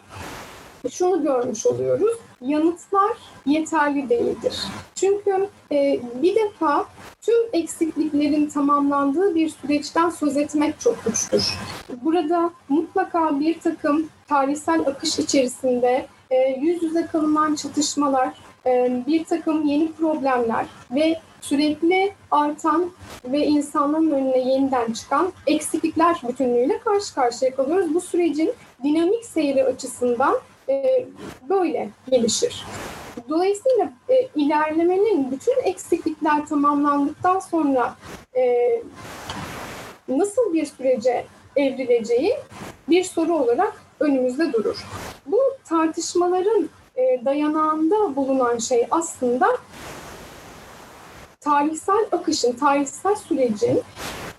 şunu 0.90 1.22
görmüş 1.22 1.66
oluyoruz. 1.66 2.18
Yanıtlar 2.40 3.16
yeterli 3.46 4.08
değildir. 4.08 4.62
Çünkü 4.94 5.48
e, 5.72 6.00
bir 6.22 6.36
defa 6.36 6.86
tüm 7.20 7.34
eksikliklerin 7.52 8.46
tamamlandığı 8.46 9.34
bir 9.34 9.48
süreçten 9.48 10.10
söz 10.10 10.36
etmek 10.36 10.80
çok 10.80 11.04
güçtür. 11.04 11.54
Burada 12.02 12.50
mutlaka 12.68 13.40
bir 13.40 13.60
takım 13.60 14.08
tarihsel 14.28 14.80
akış 14.80 15.18
içerisinde 15.18 16.06
e, 16.30 16.36
yüz 16.60 16.82
yüze 16.82 17.06
kalınan 17.06 17.54
çatışmalar, 17.54 18.34
e, 18.66 19.02
bir 19.06 19.24
takım 19.24 19.66
yeni 19.66 19.92
problemler 19.92 20.66
ve 20.90 21.20
sürekli 21.40 22.12
artan 22.30 22.90
ve 23.24 23.46
insanların 23.46 24.10
önüne 24.10 24.38
yeniden 24.38 24.92
çıkan 24.92 25.32
eksiklikler 25.46 26.16
bütünlüğüyle 26.28 26.78
karşı 26.78 27.14
karşıya 27.14 27.54
kalıyoruz. 27.54 27.94
Bu 27.94 28.00
sürecin 28.00 28.52
dinamik 28.84 29.24
seyri 29.24 29.64
açısından 29.64 30.38
e, 30.68 31.06
böyle 31.48 31.90
gelişir. 32.10 32.66
Dolayısıyla 33.28 33.92
e, 34.08 34.28
ilerlemenin 34.34 35.30
bütün 35.30 35.62
eksiklikler 35.64 36.46
tamamlandıktan 36.46 37.38
sonra 37.38 37.94
e, 38.36 38.42
nasıl 40.08 40.52
bir 40.52 40.66
sürece 40.66 41.24
evrileceği 41.56 42.34
bir 42.88 43.04
soru 43.04 43.36
olarak 43.36 43.72
önümüzde 44.00 44.52
durur. 44.52 44.86
Bu 45.26 45.40
tartışmaların 45.64 46.68
e, 46.96 47.24
dayanağında 47.24 48.16
bulunan 48.16 48.58
şey 48.58 48.86
aslında 48.90 49.46
tarihsel 51.48 52.06
akışın, 52.12 52.52
tarihsel 52.52 53.14
sürecin 53.14 53.82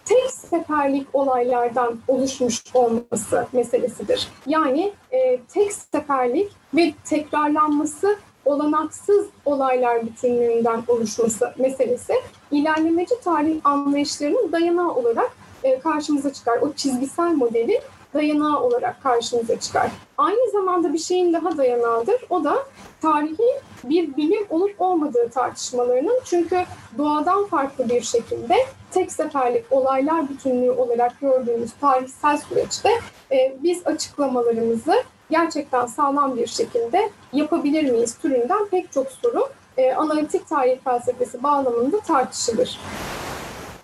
tek 0.05 0.31
seferlik 0.31 1.07
olaylardan 1.13 1.99
oluşmuş 2.07 2.63
olması 2.73 3.47
meselesidir. 3.53 4.27
Yani 4.47 4.93
e, 5.11 5.39
tek 5.53 5.73
seferlik 5.73 6.51
ve 6.73 6.93
tekrarlanması 7.05 8.17
olanaksız 8.45 9.25
olaylar 9.45 10.05
bütünlüğünden 10.05 10.83
oluşması 10.87 11.53
meselesi 11.57 12.13
ilerlemeci 12.51 13.15
tarih 13.23 13.59
anlayışlarının 13.63 14.51
dayanağı 14.51 14.91
olarak 14.91 15.31
e, 15.63 15.79
karşımıza 15.79 16.33
çıkar. 16.33 16.57
O 16.61 16.73
çizgisel 16.73 17.31
modeli 17.31 17.81
dayanağı 18.13 18.59
olarak 18.59 19.03
karşımıza 19.03 19.59
çıkar. 19.59 19.91
Aynı 20.17 20.51
zamanda 20.51 20.93
bir 20.93 20.99
şeyin 20.99 21.33
daha 21.33 21.57
dayanağıdır. 21.57 22.21
O 22.29 22.43
da 22.43 22.57
tarihi 23.01 23.61
bir 23.83 24.17
bilim 24.17 24.45
olup 24.49 24.81
olmadığı 24.81 25.29
tartışmalarının 25.29 26.19
çünkü 26.25 26.63
doğadan 26.97 27.45
farklı 27.45 27.89
bir 27.89 28.01
şekilde 28.01 28.55
tek 28.91 29.11
seferlik 29.11 29.65
olaylar 29.71 30.29
bütünlüğü 30.29 30.71
olarak 30.71 31.19
gördüğümüz 31.21 31.71
tarihsel 31.81 32.37
süreçte 32.37 32.89
e, 33.31 33.55
biz 33.63 33.87
açıklamalarımızı 33.87 35.03
gerçekten 35.29 35.85
sağlam 35.85 36.37
bir 36.37 36.47
şekilde 36.47 37.09
yapabilir 37.33 37.91
miyiz 37.91 38.17
türünden 38.17 38.65
pek 38.65 38.91
çok 38.91 39.11
soru 39.11 39.49
e, 39.77 39.93
analitik 39.93 40.47
tarih 40.47 40.79
felsefesi 40.83 41.43
bağlamında 41.43 41.99
tartışılır. 41.99 42.79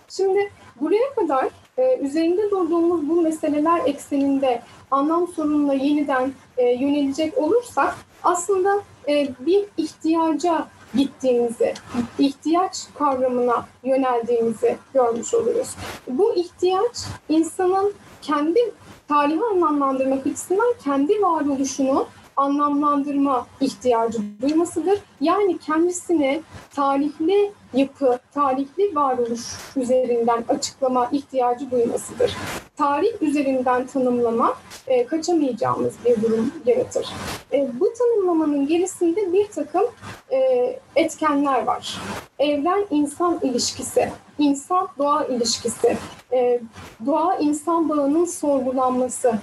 Şimdi 0.08 0.52
buraya 0.80 1.14
kadar 1.14 1.48
e, 1.78 1.98
üzerinde 1.98 2.50
durduğumuz 2.50 3.08
bu 3.08 3.22
meseleler 3.22 3.80
ekseninde 3.86 4.62
anlam 4.90 5.28
sorununa 5.28 5.74
yeniden 5.74 6.32
e, 6.56 6.64
yönelecek 6.64 7.38
olursak 7.38 7.94
aslında 8.22 8.82
e, 9.08 9.28
bir 9.40 9.64
ihtiyaca 9.76 10.66
gittiğimizi, 10.94 11.74
ihtiyaç 12.18 12.86
kavramına 12.98 13.66
yöneldiğimizi 13.84 14.76
görmüş 14.94 15.34
oluyoruz. 15.34 15.74
Bu 16.08 16.34
ihtiyaç 16.34 16.96
insanın 17.28 17.94
kendi 18.22 18.60
tarihi 19.08 19.40
anlamlandırmak 19.52 20.26
açısından 20.26 20.74
kendi 20.84 21.22
varoluşunu 21.22 22.06
anlamlandırma 22.36 23.46
ihtiyacı 23.60 24.18
duymasıdır. 24.42 24.98
Yani 25.20 25.58
kendisini 25.58 26.42
tarihli 26.74 27.52
yapı, 27.76 28.18
tarihli 28.34 28.96
varoluş 28.96 29.40
üzerinden 29.76 30.44
açıklama 30.48 31.08
ihtiyacı 31.12 31.70
duymasıdır. 31.70 32.36
Tarih 32.76 33.22
üzerinden 33.22 33.86
tanımlama 33.86 34.54
e, 34.86 35.06
kaçamayacağımız 35.06 35.94
bir 36.04 36.22
durum 36.22 36.52
yaratır. 36.66 37.08
E, 37.52 37.68
bu 37.80 37.92
tanımlamanın 37.98 38.66
gerisinde 38.66 39.32
bir 39.32 39.46
takım 39.46 39.84
e, 40.32 40.38
etkenler 40.96 41.62
var. 41.62 42.00
Evren-insan 42.38 43.40
ilişkisi, 43.42 44.10
insan-doğa 44.38 45.24
ilişkisi, 45.24 45.96
e, 46.32 46.60
doğa-insan 47.06 47.88
bağının 47.88 48.24
sorgulanması, 48.24 49.34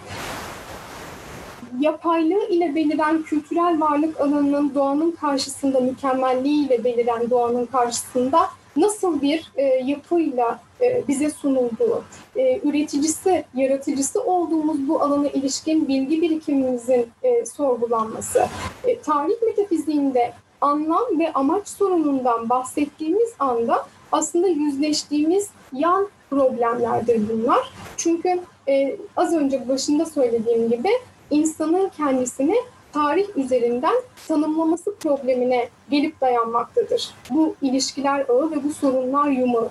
yapaylığı 1.79 2.47
ile 2.49 2.75
beliren 2.75 3.23
kültürel 3.23 3.79
varlık 3.79 4.21
alanının 4.21 4.75
doğanın 4.75 5.11
karşısında 5.11 5.79
mükemmelliği 5.79 6.67
ile 6.67 6.83
beliren 6.83 7.29
doğanın 7.29 7.65
karşısında 7.65 8.39
nasıl 8.75 9.21
bir 9.21 9.51
e, 9.55 9.63
yapıyla 9.63 10.59
e, 10.81 11.03
bize 11.07 11.29
sunulduğu, 11.29 12.03
e, 12.35 12.59
üreticisi, 12.63 13.45
yaratıcısı 13.53 14.23
olduğumuz 14.23 14.87
bu 14.87 15.01
alana 15.01 15.27
ilişkin 15.27 15.87
bilgi 15.87 16.21
birikimimizin 16.21 17.07
e, 17.23 17.45
sorgulanması, 17.45 18.45
e, 18.83 18.99
tarih 18.99 19.41
metafiziğinde 19.45 20.33
anlam 20.61 21.19
ve 21.19 21.33
amaç 21.33 21.67
sorunundan 21.67 22.49
bahsettiğimiz 22.49 23.33
anda 23.39 23.85
aslında 24.11 24.47
yüzleştiğimiz 24.47 25.49
yan 25.73 26.07
problemlerdir 26.29 27.21
bunlar. 27.29 27.73
Çünkü 27.97 28.39
e, 28.67 28.95
az 29.17 29.33
önce 29.33 29.69
başında 29.69 30.05
söylediğim 30.05 30.69
gibi 30.69 30.89
insanın 31.31 31.89
kendisini 31.89 32.55
tarih 32.93 33.37
üzerinden 33.37 33.95
tanımlaması 34.27 34.95
problemine 34.95 35.69
gelip 35.89 36.21
dayanmaktadır. 36.21 37.09
Bu 37.29 37.55
ilişkiler 37.61 38.19
ağı 38.19 38.51
ve 38.51 38.63
bu 38.63 38.73
sorunlar 38.73 39.27
yumağı. 39.27 39.69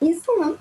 İnsanın 0.00 0.56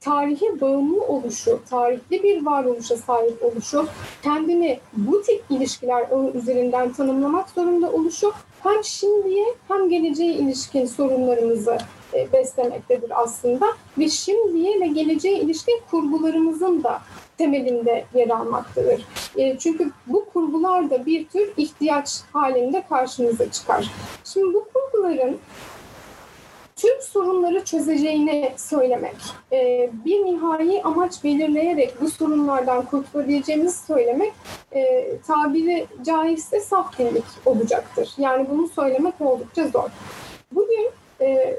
tarihe 0.00 0.60
bağımlı 0.60 1.02
oluşu, 1.02 1.60
tarihli 1.70 2.22
bir 2.22 2.46
varoluşa 2.46 2.96
sahip 2.96 3.44
oluşu, 3.44 3.86
kendini 4.22 4.80
bu 4.92 5.22
tip 5.22 5.44
ilişkiler 5.50 6.10
ağı 6.10 6.30
üzerinden 6.34 6.92
tanımlamak 6.92 7.50
zorunda 7.50 7.92
oluşu 7.92 8.32
hem 8.62 8.84
şimdiye 8.84 9.44
hem 9.68 9.88
geleceğe 9.88 10.32
ilişkin 10.32 10.86
sorunlarımızı 10.86 11.78
e, 12.16 12.32
beslemektedir 12.32 13.22
aslında 13.22 13.66
ve 13.98 14.08
şimdiye 14.08 14.80
ve 14.80 14.86
geleceğe 14.86 15.38
ilişkin 15.38 15.80
kurgularımızın 15.90 16.82
da 16.82 17.00
temelinde 17.38 18.04
yer 18.14 18.28
almaktadır. 18.28 19.06
E, 19.36 19.58
çünkü 19.58 19.90
bu 20.06 20.24
kurgular 20.32 20.90
da 20.90 21.06
bir 21.06 21.28
tür 21.28 21.52
ihtiyaç 21.56 22.20
halinde 22.32 22.84
karşımıza 22.88 23.50
çıkar. 23.50 23.90
Şimdi 24.24 24.54
bu 24.54 24.68
kurguların 24.74 25.38
tüm 26.76 27.02
sorunları 27.02 27.64
çözeceğini 27.64 28.52
söylemek, 28.56 29.16
e, 29.52 29.90
bir 30.04 30.24
nihai 30.24 30.82
amaç 30.82 31.24
belirleyerek 31.24 32.00
bu 32.00 32.10
sorunlardan 32.10 32.84
kurtulabileceğimizi 32.84 33.86
söylemek 33.86 34.32
tabiri 35.26 35.86
caizse 36.06 36.60
saf 36.60 36.98
dillik 36.98 37.24
olacaktır. 37.44 38.14
Yani 38.18 38.46
bunu 38.50 38.68
söylemek 38.68 39.20
oldukça 39.20 39.68
zor. 39.68 39.90
Bugün 40.52 40.90
e, 41.20 41.56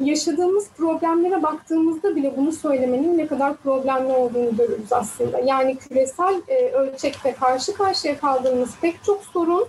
yaşadığımız 0.00 0.68
problemlere 0.70 1.42
baktığımızda 1.42 2.16
bile 2.16 2.36
bunu 2.36 2.52
söylemenin 2.52 3.18
ne 3.18 3.26
kadar 3.26 3.56
problemli 3.56 4.12
olduğunu 4.12 4.56
görürüz 4.56 4.92
aslında. 4.92 5.38
Yani 5.38 5.76
küresel 5.76 6.42
e, 6.48 6.70
ölçekte 6.70 7.32
karşı 7.32 7.74
karşıya 7.74 8.18
kaldığımız 8.18 8.70
pek 8.80 9.04
çok 9.04 9.24
sorun, 9.24 9.66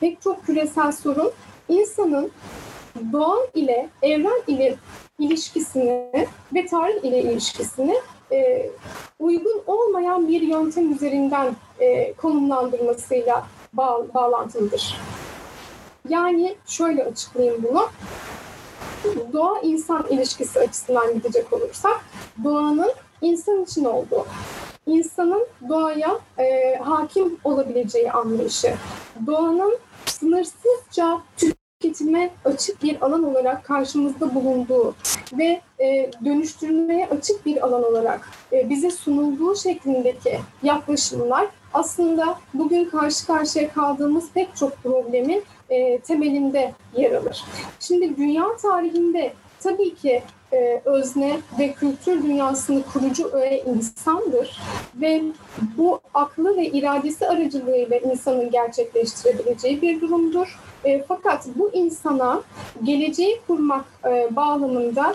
pek 0.00 0.22
çok 0.22 0.46
küresel 0.46 0.92
sorun 0.92 1.32
insanın 1.68 2.30
doğa 3.12 3.38
ile, 3.54 3.88
evren 4.02 4.42
ile 4.46 4.76
ilişkisini 5.18 6.26
ve 6.54 6.66
tarih 6.66 7.04
ile 7.04 7.22
ilişkisini 7.22 7.96
e, 8.32 8.70
uygun 9.18 9.62
olmayan 9.66 10.28
bir 10.28 10.40
yöntem 10.40 10.92
üzerinden 10.92 11.56
e, 11.80 12.12
konumlandırmasıyla 12.12 13.46
bağ, 13.72 14.14
bağlantılıdır. 14.14 14.96
Yani 16.10 16.54
şöyle 16.66 17.04
açıklayayım 17.04 17.62
bunu. 17.62 17.88
Doğa 19.32 19.60
insan 19.60 20.06
ilişkisi 20.10 20.60
açısından 20.60 21.14
gidecek 21.14 21.52
olursak 21.52 22.00
doğanın 22.44 22.92
insan 23.22 23.62
için 23.62 23.84
olduğu, 23.84 24.26
insanın 24.86 25.46
doğaya 25.68 26.18
e, 26.38 26.76
hakim 26.76 27.36
olabileceği 27.44 28.12
anlayışı, 28.12 28.74
doğanın 29.26 29.78
sınırsızca 30.06 31.20
tüketime 31.36 32.30
açık 32.44 32.82
bir 32.82 33.02
alan 33.06 33.24
olarak 33.24 33.64
karşımızda 33.64 34.34
bulunduğu 34.34 34.94
ve 35.32 35.60
e, 35.80 36.10
dönüştürmeye 36.24 37.08
açık 37.08 37.46
bir 37.46 37.66
alan 37.66 37.84
olarak 37.84 38.28
e, 38.52 38.70
bize 38.70 38.90
sunulduğu 38.90 39.56
şeklindeki 39.56 40.40
yaklaşımlar 40.62 41.46
aslında 41.74 42.38
bugün 42.54 42.84
karşı 42.84 43.26
karşıya 43.26 43.72
kaldığımız 43.72 44.30
pek 44.34 44.56
çok 44.56 44.82
problemin 44.82 45.44
temelinde 46.06 46.72
yer 46.96 47.12
alır. 47.12 47.44
Şimdi 47.80 48.16
dünya 48.16 48.44
tarihinde 48.62 49.32
tabii 49.62 49.94
ki 49.94 50.22
e, 50.52 50.82
özne 50.84 51.40
ve 51.58 51.72
kültür 51.72 52.22
dünyasını 52.22 52.82
kurucu 52.92 53.28
öğe 53.28 53.62
insandır 53.62 54.60
ve 54.94 55.22
bu 55.76 56.00
aklı 56.14 56.56
ve 56.56 56.66
iradesi 56.66 57.28
aracılığıyla 57.28 57.96
insanın 57.96 58.50
gerçekleştirebileceği 58.50 59.82
bir 59.82 60.00
durumdur. 60.00 60.58
E, 60.84 61.02
fakat 61.08 61.46
bu 61.54 61.70
insana 61.72 62.42
geleceği 62.82 63.40
kurmak 63.46 63.84
e, 64.04 64.36
bağlamında 64.36 65.14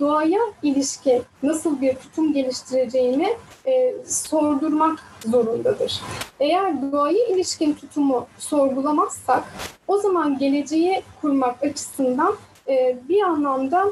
doğaya 0.00 0.40
ilişki 0.62 1.22
nasıl 1.42 1.80
bir 1.80 1.94
tutum 1.94 2.32
geliştireceğini 2.32 3.36
e, 3.66 3.94
sordurmak 4.06 4.98
zorundadır. 5.26 6.00
Eğer 6.40 6.92
doğaya 6.92 7.26
ilişkin 7.26 7.74
tutumu 7.74 8.26
sorgulamazsak 8.38 9.44
o 9.88 9.98
zaman 9.98 10.38
geleceği 10.38 11.02
kurmak 11.20 11.62
açısından 11.62 12.34
e, 12.68 12.96
bir 13.08 13.22
anlamda 13.22 13.88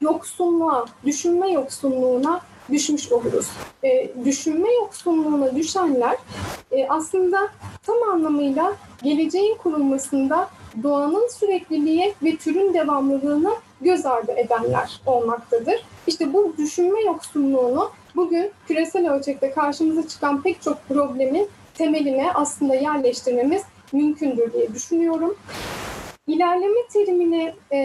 yoksunluğa, 0.00 0.86
düşünme 1.04 1.50
yoksunluğuna 1.50 2.40
düşmüş 2.70 3.12
oluruz. 3.12 3.46
E, 3.84 4.10
düşünme 4.24 4.74
yoksunluğuna 4.74 5.56
düşenler 5.56 6.16
e, 6.70 6.88
aslında 6.88 7.48
tam 7.82 7.96
anlamıyla 8.12 8.76
geleceğin 9.02 9.56
kurulmasında 9.56 10.48
doğanın 10.82 11.28
sürekliliği 11.28 12.14
ve 12.22 12.36
türün 12.36 12.74
devamlılığını 12.74 13.54
göz 13.80 14.06
ardı 14.06 14.32
edenler 14.32 15.00
olmaktadır. 15.06 15.84
İşte 16.06 16.32
bu 16.32 16.54
düşünme 16.58 17.02
yoksunluğunu 17.02 17.90
bugün 18.16 18.50
küresel 18.68 19.10
ölçekte 19.12 19.50
karşımıza 19.50 20.08
çıkan 20.08 20.42
pek 20.42 20.62
çok 20.62 20.88
problemin 20.88 21.48
temeline 21.74 22.32
aslında 22.34 22.74
yerleştirmemiz 22.74 23.62
mümkündür 23.92 24.52
diye 24.52 24.74
düşünüyorum. 24.74 25.36
İlerleme 26.30 26.86
terimine 26.92 27.54
e, 27.72 27.78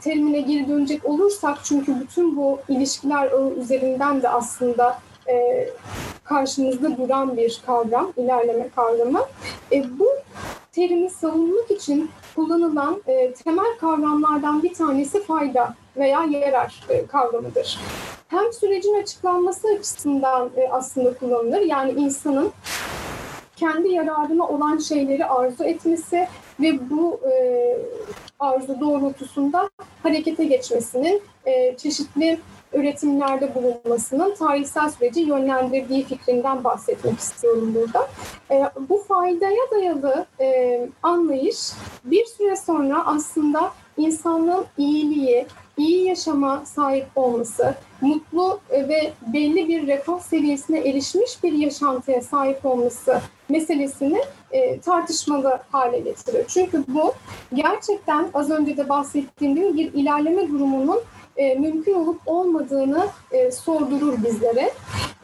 terimine 0.00 0.40
geri 0.40 0.68
dönecek 0.68 1.04
olursak 1.04 1.58
çünkü 1.64 2.00
bütün 2.00 2.36
bu 2.36 2.58
ilişkiler 2.68 3.56
üzerinden 3.56 4.22
de 4.22 4.28
aslında 4.28 4.98
e, 5.28 5.68
karşımızda 6.24 6.96
duran 6.96 7.36
bir 7.36 7.62
kavram, 7.66 8.12
ilerleme 8.16 8.68
kavramı. 8.68 9.20
E, 9.72 9.98
bu 9.98 10.08
terimi 10.72 11.10
savunmak 11.10 11.70
için 11.70 12.10
kullanılan 12.36 13.02
e, 13.06 13.32
temel 13.32 13.78
kavramlardan 13.80 14.62
bir 14.62 14.74
tanesi 14.74 15.22
fayda 15.22 15.74
veya 15.96 16.24
yarar 16.24 16.84
e, 16.88 17.06
kavramıdır. 17.06 17.80
Hem 18.28 18.52
sürecin 18.52 19.02
açıklanması 19.02 19.68
açısından 19.68 20.50
e, 20.56 20.68
aslında 20.70 21.14
kullanılır. 21.14 21.60
Yani 21.60 21.90
insanın 21.90 22.52
kendi 23.56 23.88
yararına 23.88 24.48
olan 24.48 24.78
şeyleri 24.78 25.26
arzu 25.26 25.64
etmesi 25.64 26.28
ve 26.60 26.90
bu 26.90 27.20
e, 27.30 27.32
arzu 28.40 28.80
doğrultusunda 28.80 29.70
harekete 30.02 30.44
geçmesinin 30.44 31.22
e, 31.46 31.76
çeşitli 31.76 32.38
üretimlerde 32.72 33.54
bulunmasının 33.54 34.34
tarihsel 34.34 34.90
süreci 34.90 35.20
yönlendirdiği 35.20 36.04
fikrinden 36.04 36.64
bahsetmek 36.64 37.18
istiyorum 37.18 37.74
burada. 37.74 38.08
E, 38.50 38.70
bu 38.88 38.98
faydaya 39.08 39.70
dayalı 39.70 40.26
e, 40.40 40.80
anlayış 41.02 41.58
bir 42.04 42.24
süre 42.24 42.56
sonra 42.56 43.06
aslında 43.06 43.72
insanlığın 43.96 44.64
iyiliği, 44.78 45.46
iyi 45.76 46.06
yaşama 46.06 46.62
sahip 46.66 47.06
olması, 47.16 47.74
mutlu 48.00 48.60
ve 48.70 49.12
belli 49.26 49.68
bir 49.68 49.86
refah 49.86 50.20
seviyesine 50.20 50.78
erişmiş 50.78 51.42
bir 51.42 51.52
yaşantıya 51.52 52.22
sahip 52.22 52.66
olması 52.66 53.20
meselesini 53.48 54.20
e, 54.50 54.80
tartışmalı 54.80 55.58
hale 55.70 55.98
getirir. 55.98 56.44
Çünkü 56.48 56.84
bu 56.88 57.14
gerçekten 57.54 58.28
az 58.34 58.50
önce 58.50 58.76
de 58.76 58.88
bahsettiğim 58.88 59.54
gibi 59.54 59.74
bir 59.74 59.92
ilerleme 59.92 60.48
durumunun 60.48 61.00
e, 61.36 61.54
mümkün 61.54 61.94
olup 61.94 62.20
olmadığını 62.26 63.06
e, 63.32 63.50
sordurur 63.50 64.24
bizlere. 64.24 64.70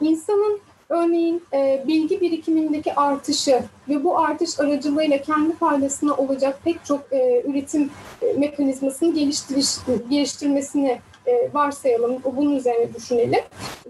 İnsanın 0.00 0.60
örneğin 0.92 1.42
e, 1.52 1.84
bilgi 1.86 2.20
birikimindeki 2.20 2.94
artışı 2.94 3.62
ve 3.88 4.04
bu 4.04 4.18
artış 4.18 4.60
aracılığıyla 4.60 5.18
kendi 5.18 5.56
faydasına 5.56 6.14
olacak 6.14 6.58
pek 6.64 6.84
çok 6.84 7.12
e, 7.12 7.42
üretim 7.46 7.90
e, 8.22 8.32
mekanizmasını 8.32 9.14
geliştiriş, 9.14 9.68
geliştirmesini 10.10 10.98
e, 11.26 11.54
varsayalım, 11.54 12.22
bunun 12.36 12.56
üzerine 12.56 12.94
düşünelim. 12.94 13.40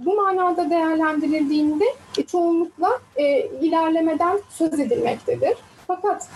Bu 0.00 0.14
manada 0.14 0.70
değerlendirildiğinde 0.70 1.84
e, 2.18 2.22
çoğunlukla 2.22 3.00
e, 3.16 3.46
ilerlemeden 3.46 4.40
söz 4.50 4.80
edilmektedir. 4.80 5.54
Fakat 5.86 6.28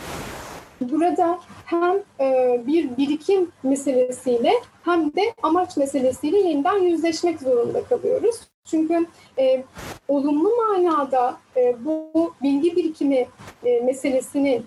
burada 0.81 1.39
hem 1.65 1.97
e, 2.21 2.61
bir 2.67 2.97
birikim 2.97 3.51
meselesiyle 3.63 4.53
hem 4.83 5.07
de 5.07 5.23
amaç 5.43 5.77
meselesiyle 5.77 6.39
yeniden 6.39 6.79
yüzleşmek 6.79 7.41
zorunda 7.41 7.85
kalıyoruz. 7.85 8.37
Çünkü 8.71 9.07
e, 9.39 9.65
olumlu 10.09 10.51
manada 10.57 11.37
e, 11.57 11.85
bu 11.85 12.35
bilgi 12.43 12.77
birikimi 12.77 13.27
e, 13.65 13.81
meselesinin 13.81 14.67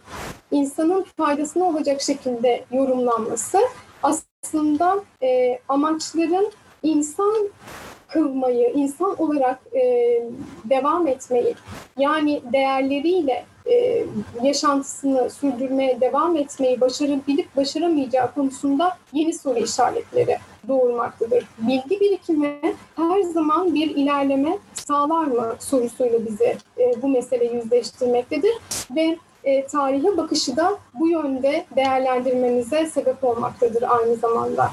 insanın 0.51 1.05
faydasına 1.17 1.63
olacak 1.63 2.01
şekilde 2.01 2.65
yorumlanması 2.71 3.57
aslında 4.03 5.03
e, 5.23 5.59
amaçların 5.69 6.51
insan 6.83 7.49
kılmayı, 8.07 8.69
insan 8.75 9.21
olarak 9.21 9.59
e, 9.75 9.81
devam 10.63 11.07
etmeyi, 11.07 11.55
yani 11.97 12.41
değerleriyle 12.53 13.45
e, 13.69 14.05
yaşantısını 14.43 15.29
sürdürmeye 15.29 16.01
devam 16.01 16.37
etmeyi 16.37 16.81
başarabilip 16.81 17.55
başaramayacağı 17.55 18.33
konusunda 18.33 18.97
yeni 19.13 19.33
soru 19.33 19.59
işaretleri 19.59 20.37
doğurmaktadır. 20.67 21.45
Bilgi 21.57 21.99
birikimi 21.99 22.59
her 22.95 23.21
zaman 23.21 23.75
bir 23.75 23.95
ilerleme 23.95 24.57
sağlar 24.73 25.25
mı 25.25 25.55
sorusuyla 25.59 26.25
bizi 26.25 26.57
e, 26.77 27.01
bu 27.01 27.07
mesele 27.07 27.45
yüzleştirmektedir 27.45 28.53
ve 28.95 29.17
e, 29.43 29.65
tarihe 29.65 30.17
bakışı 30.17 30.57
da 30.57 30.77
bu 30.93 31.07
yönde 31.07 31.65
değerlendirmemize 31.75 32.85
sebep 32.85 33.23
olmaktadır 33.23 33.83
aynı 33.87 34.15
zamanda 34.15 34.71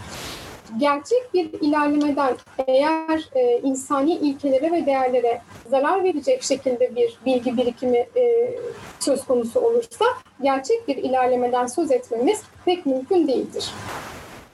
gerçek 0.79 1.35
bir 1.35 1.53
ilerlemeden 1.61 2.37
eğer 2.67 3.29
e, 3.35 3.61
insani 3.63 4.15
ilkelere 4.15 4.73
ve 4.73 4.87
değerlere 4.87 5.41
zarar 5.71 6.05
verecek 6.05 6.43
şekilde 6.43 6.97
bir 6.97 7.19
bilgi 7.27 7.57
birikimi 7.57 8.07
e, 8.17 8.55
söz 9.01 9.25
konusu 9.25 9.61
olursa 9.61 10.05
gerçek 10.43 10.89
bir 10.89 10.97
ilerlemeden 10.97 11.67
söz 11.67 11.91
etmemiz 11.91 12.43
pek 12.65 12.87
mümkün 12.87 13.29
değildir. 13.29 13.71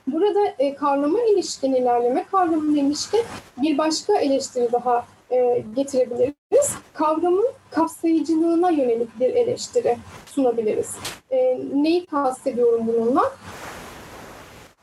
Burada 0.07 0.41
e, 0.59 0.75
kavrama 0.75 1.21
ilişkin, 1.23 1.75
ilerleme 1.75 2.25
kavramına 2.31 2.81
ilişkin 2.81 3.21
bir 3.57 3.79
başka 3.79 4.19
eleştiri 4.19 4.73
daha 4.73 5.07
e, 5.31 5.65
getirebiliriz. 5.77 6.75
Kavramın 6.95 7.47
kapsayıcılığına 7.71 8.71
yönelik 8.71 9.21
bir 9.21 9.35
eleştiri 9.35 9.97
sunabiliriz. 10.27 10.91
E, 11.31 11.61
neyi 11.75 12.07
kastediyorum 12.07 12.87
bununla? 12.87 13.33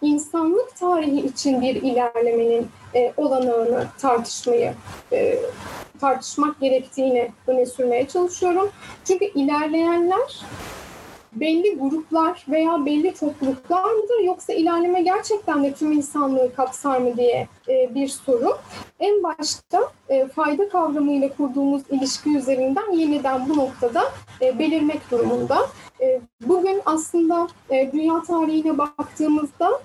İnsanlık 0.02 0.76
tarihi 0.76 1.26
için 1.26 1.62
bir 1.62 1.76
ilerlemenin 1.76 2.68
e, 2.95 3.14
olanağını 3.18 3.88
tartışmayı 3.97 4.74
e, 5.12 5.39
tartışmak 6.00 6.60
gerektiğini 6.60 7.32
öne 7.47 7.66
sürmeye 7.66 8.08
çalışıyorum. 8.08 8.70
Çünkü 9.06 9.26
ilerleyenler 9.26 10.41
belli 11.32 11.78
gruplar 11.78 12.46
veya 12.50 12.86
belli 12.86 13.14
topluluklar 13.14 13.84
mıdır 13.84 14.24
yoksa 14.24 14.54
ilerleme 14.54 15.02
gerçekten 15.02 15.64
de 15.64 15.74
tüm 15.74 15.92
insanlığı 15.92 16.56
kapsar 16.56 16.98
mı 16.98 17.18
diye 17.18 17.48
e, 17.68 17.96
bir 17.96 18.08
soru. 18.08 18.58
En 19.00 19.24
başta 19.24 19.92
e, 20.10 20.28
fayda 20.28 20.70
kavramıyla 20.70 21.30
kurduğumuz 21.38 21.82
ilişki 21.90 22.38
üzerinden 22.38 22.92
yeniden 22.92 23.50
bu 23.50 23.58
noktada 23.58 24.04
e, 24.42 24.60
belirmek 24.60 25.12
durumunda. 25.12 25.68
E, 26.02 26.22
bugün 26.42 26.82
aslında 26.86 27.48
dünya 27.94 28.22
tarihine 28.22 28.78
baktığımızda 28.78 29.82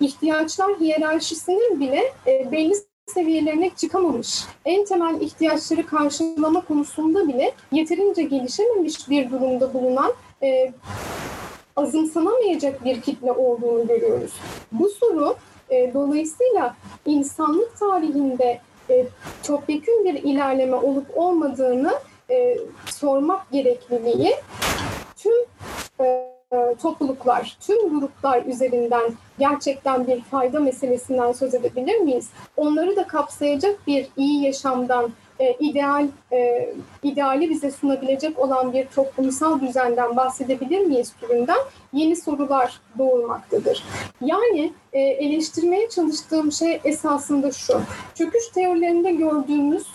ihtiyaçlar 0.00 0.80
hiyerarşisinin 0.80 1.80
bile 1.80 2.12
e, 2.26 2.52
belli 2.52 2.74
seviyelerine 3.06 3.70
çıkamamış, 3.76 4.44
en 4.64 4.84
temel 4.84 5.20
ihtiyaçları 5.20 5.86
karşılama 5.86 6.60
konusunda 6.60 7.28
bile 7.28 7.52
yeterince 7.72 8.22
gelişememiş 8.22 9.10
bir 9.10 9.30
durumda 9.30 9.74
bulunan 9.74 10.12
e, 10.42 10.72
azımsanamayacak 11.76 12.84
bir 12.84 13.00
kitle 13.00 13.32
olduğunu 13.32 13.86
görüyoruz. 13.86 14.32
Bu 14.72 14.88
soru 14.88 15.36
e, 15.70 15.94
dolayısıyla 15.94 16.76
insanlık 17.06 17.78
tarihinde 17.78 18.60
e, 18.90 19.06
topyekun 19.42 20.04
bir 20.04 20.14
ilerleme 20.14 20.76
olup 20.76 21.06
olmadığını 21.18 21.94
e, 22.30 22.58
sormak 22.90 23.50
gerekliliği 23.50 24.34
tüm 25.16 25.44
e, 26.00 26.36
topluluklar, 26.82 27.56
tüm 27.60 28.00
gruplar 28.00 28.42
üzerinden 28.44 29.12
gerçekten 29.38 30.06
bir 30.06 30.22
fayda 30.22 30.60
meselesinden 30.60 31.32
söz 31.32 31.54
edebilir 31.54 31.98
miyiz? 31.98 32.30
Onları 32.56 32.96
da 32.96 33.06
kapsayacak 33.06 33.86
bir 33.86 34.06
iyi 34.16 34.44
yaşamdan 34.44 35.12
e, 35.40 35.56
ideal 35.60 36.06
e, 36.32 36.70
ideali 37.02 37.50
bize 37.50 37.70
sunabilecek 37.70 38.38
olan 38.38 38.72
bir 38.72 38.86
toplumsal 38.86 39.60
düzenden 39.60 40.16
bahsedebilir 40.16 40.80
miyiz 40.80 41.12
türünden 41.20 41.58
yeni 41.92 42.16
sorular 42.16 42.80
doğurmaktadır. 42.98 43.84
Yani 44.20 44.72
e, 44.92 45.00
eleştirmeye 45.00 45.88
çalıştığım 45.88 46.52
şey 46.52 46.80
esasında 46.84 47.50
şu. 47.50 47.80
Çöküş 48.14 48.48
teorilerinde 48.48 49.12
gördüğümüz 49.12 49.86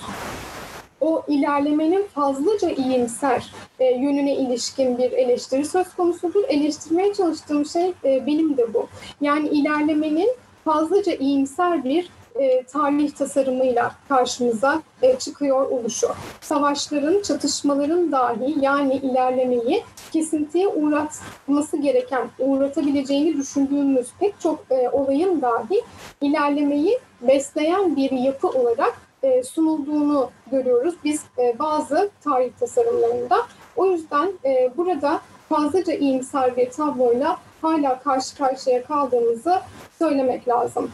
o 1.01 1.23
ilerlemenin 1.27 2.03
fazlaca 2.03 2.69
iyimser 2.69 3.53
e, 3.79 3.85
yönüne 3.85 4.35
ilişkin 4.35 4.97
bir 4.97 5.11
eleştiri 5.11 5.65
söz 5.65 5.95
konusudur. 5.95 6.43
Eleştirmeye 6.47 7.13
çalıştığım 7.13 7.65
şey 7.65 7.93
e, 8.05 8.25
benim 8.25 8.57
de 8.57 8.73
bu. 8.73 8.87
Yani 9.21 9.47
ilerlemenin 9.47 10.29
fazlaca 10.65 11.13
iyimser 11.13 11.83
bir 11.83 12.09
e, 12.39 12.63
tarih 12.63 13.11
tasarımıyla 13.11 13.91
karşımıza 14.09 14.82
e, 15.01 15.19
çıkıyor 15.19 15.69
oluşu. 15.69 16.07
Savaşların, 16.41 17.21
çatışmaların 17.21 18.11
dahi 18.11 18.55
yani 18.61 18.95
ilerlemeyi 18.95 19.84
kesintiye 20.11 20.67
uğratması 20.67 21.77
gereken, 21.77 22.29
uğratabileceğini 22.39 23.38
düşündüğümüz 23.38 24.07
pek 24.19 24.39
çok 24.39 24.65
e, 24.71 24.89
olayın 24.89 25.41
dahi 25.41 25.82
ilerlemeyi 26.21 26.99
besleyen 27.21 27.95
bir 27.95 28.11
yapı 28.11 28.47
olarak 28.47 28.93
e, 29.23 29.43
sunulduğunu 29.43 30.29
görüyoruz 30.51 30.95
biz 31.03 31.23
e, 31.38 31.59
bazı 31.59 32.09
tarih 32.23 32.51
tasarımlarında. 32.59 33.38
O 33.75 33.86
yüzden 33.86 34.34
e, 34.45 34.71
burada 34.77 35.21
fazlaca 35.49 35.93
iyimser 35.93 36.57
bir 36.57 36.69
tabloyla 36.69 37.38
hala 37.61 37.99
karşı 37.99 38.38
karşıya 38.38 38.84
kaldığımızı 38.84 39.59
söylemek 39.99 40.47
lazım. 40.47 40.91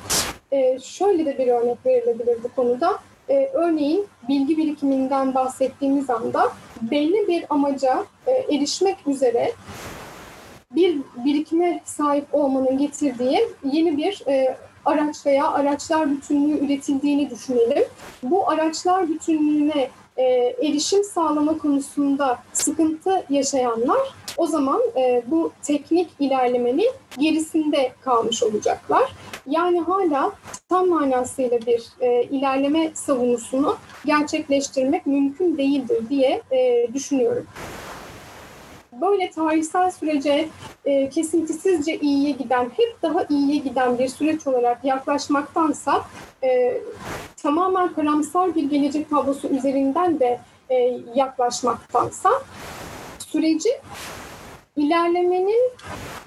E, 0.51 0.79
şöyle 0.79 1.25
de 1.25 1.37
bir 1.37 1.47
örnek 1.47 1.85
verilebilir 1.85 2.43
bu 2.43 2.55
konuda. 2.55 2.99
E, 3.29 3.49
örneğin 3.53 4.07
bilgi 4.29 4.57
birikiminden 4.57 5.35
bahsettiğimiz 5.35 6.09
anda 6.09 6.51
belli 6.81 7.27
bir 7.27 7.45
amaca 7.49 8.05
e, 8.27 8.31
erişmek 8.31 9.07
üzere 9.07 9.51
bir 10.71 10.97
birikime 11.25 11.81
sahip 11.85 12.25
olmanın 12.31 12.77
getirdiği 12.77 13.47
yeni 13.63 13.97
bir 13.97 14.23
e, 14.27 14.57
araç 14.85 15.25
veya 15.25 15.51
araçlar 15.51 16.11
bütünlüğü 16.11 16.65
üretildiğini 16.65 17.29
düşünelim. 17.29 17.83
Bu 18.23 18.49
araçlar 18.49 19.09
bütünlüğüne 19.09 19.89
e, 20.17 20.23
erişim 20.61 21.03
sağlama 21.03 21.57
konusunda 21.57 22.39
sıkıntı 22.53 23.23
yaşayanlar 23.29 23.99
o 24.37 24.47
zaman 24.47 24.81
e, 24.97 25.23
bu 25.27 25.51
teknik 25.61 26.09
ilerlemenin 26.19 26.89
gerisinde 27.17 27.91
kalmış 28.01 28.43
olacaklar. 28.43 29.13
Yani 29.47 29.81
hala 29.81 30.31
tam 30.69 30.89
manasıyla 30.89 31.59
bir 31.61 31.83
e, 31.99 32.23
ilerleme 32.23 32.91
savunusunu 32.93 33.77
gerçekleştirmek 34.05 35.05
mümkün 35.05 35.57
değildir 35.57 36.09
diye 36.09 36.41
e, 36.51 36.87
düşünüyorum 36.93 37.47
böyle 39.01 39.31
tarihsel 39.31 39.91
sürece 39.91 40.49
e, 40.85 41.09
kesintisizce 41.09 41.97
iyiye 41.99 42.31
giden, 42.31 42.63
hep 42.63 43.01
daha 43.01 43.25
iyiye 43.29 43.57
giden 43.57 43.99
bir 43.99 44.07
süreç 44.07 44.47
olarak 44.47 44.85
yaklaşmaktansa 44.85 46.05
e, 46.43 46.81
tamamen 47.43 47.93
karamsar 47.93 48.55
bir 48.55 48.69
gelecek 48.69 49.09
tablosu 49.09 49.47
üzerinden 49.47 50.19
de 50.19 50.39
e, 50.69 50.99
yaklaşmaktansa 51.15 52.29
süreci 53.19 53.69
ilerlemenin 54.75 55.71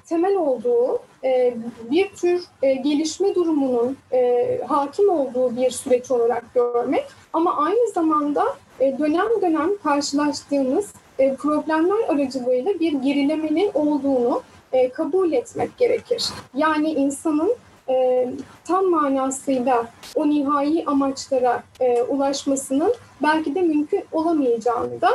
temel 0.08 0.36
olduğu 0.36 1.00
e, 1.24 1.54
bir 1.90 2.08
tür 2.08 2.44
e, 2.62 2.74
gelişme 2.74 3.34
durumunun 3.34 3.96
e, 4.12 4.60
hakim 4.68 5.10
olduğu 5.10 5.56
bir 5.56 5.70
süreç 5.70 6.10
olarak 6.10 6.54
görmek 6.54 7.04
ama 7.32 7.56
aynı 7.56 7.92
zamanda 7.92 8.44
e, 8.80 8.98
dönem 8.98 9.42
dönem 9.42 9.70
karşılaştığımız 9.82 10.92
e, 11.20 11.34
problemler 11.34 12.08
aracılığıyla 12.08 12.80
bir 12.80 12.92
gerilemenin 12.92 13.70
olduğunu 13.74 14.42
e, 14.72 14.88
kabul 14.88 15.32
etmek 15.32 15.78
gerekir. 15.78 16.24
Yani 16.56 16.90
insanın 16.90 17.54
e, 17.88 18.26
tam 18.64 18.90
manasıyla 18.90 19.86
o 20.14 20.28
nihai 20.28 20.84
amaçlara 20.86 21.62
ulaşmasının 22.08 22.94
belki 23.22 23.54
de 23.54 23.62
mümkün 23.62 24.04
olamayacağını 24.12 25.00
da 25.00 25.10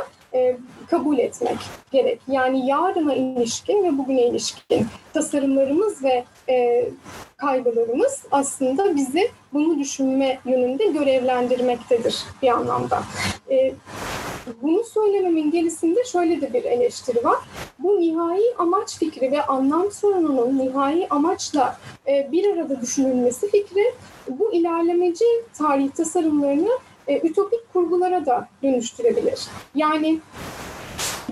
kabul 0.90 1.18
etmek 1.18 1.58
gerek. 1.92 2.20
Yani 2.28 2.66
yarına 2.66 3.14
ilişkin 3.14 3.84
ve 3.84 3.98
bugüne 3.98 4.26
ilişkin 4.26 4.86
tasarımlarımız 5.14 6.04
ve 6.04 6.24
kaygılarımız 7.36 8.22
aslında 8.30 8.96
bizi 8.96 9.30
bunu 9.52 9.78
düşünme 9.78 10.38
yönünde 10.44 10.86
görevlendirmektedir 10.86 12.24
bir 12.42 12.48
anlamda. 12.48 13.02
Bunu 14.62 14.84
söylememin 14.84 15.50
gerisinde 15.50 16.04
şöyle 16.04 16.40
de 16.40 16.52
bir 16.52 16.64
eleştiri 16.64 17.24
var. 17.24 17.36
Bu 17.78 18.00
nihai 18.00 18.54
amaç 18.58 18.98
fikri 18.98 19.32
ve 19.32 19.42
anlam 19.42 19.90
sorununun 19.90 20.58
nihai 20.58 21.06
amaçla 21.10 21.78
e, 22.08 22.28
bir 22.32 22.52
arada 22.52 22.80
düşünülmesi 22.80 23.50
fikri 23.50 23.94
bu 24.28 24.52
ilerlemeci 24.52 25.24
tarih 25.54 25.90
tasarımlarını 25.90 26.70
e, 27.08 27.20
ütopik 27.28 27.72
kurgulara 27.72 28.26
da 28.26 28.48
dönüştürebilir. 28.62 29.46
Yani 29.74 30.20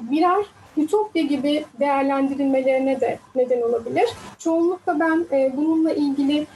birer 0.01 0.47
ütopya 0.77 1.23
gibi 1.23 1.65
değerlendirilmelerine 1.81 3.01
de 3.01 3.19
neden 3.35 3.63
olabilir. 3.63 4.09
Çoğunlukla 4.39 5.01
ben 5.01 5.27
e, 5.33 5.53
bununla 5.57 5.93
ilgili 5.93 6.47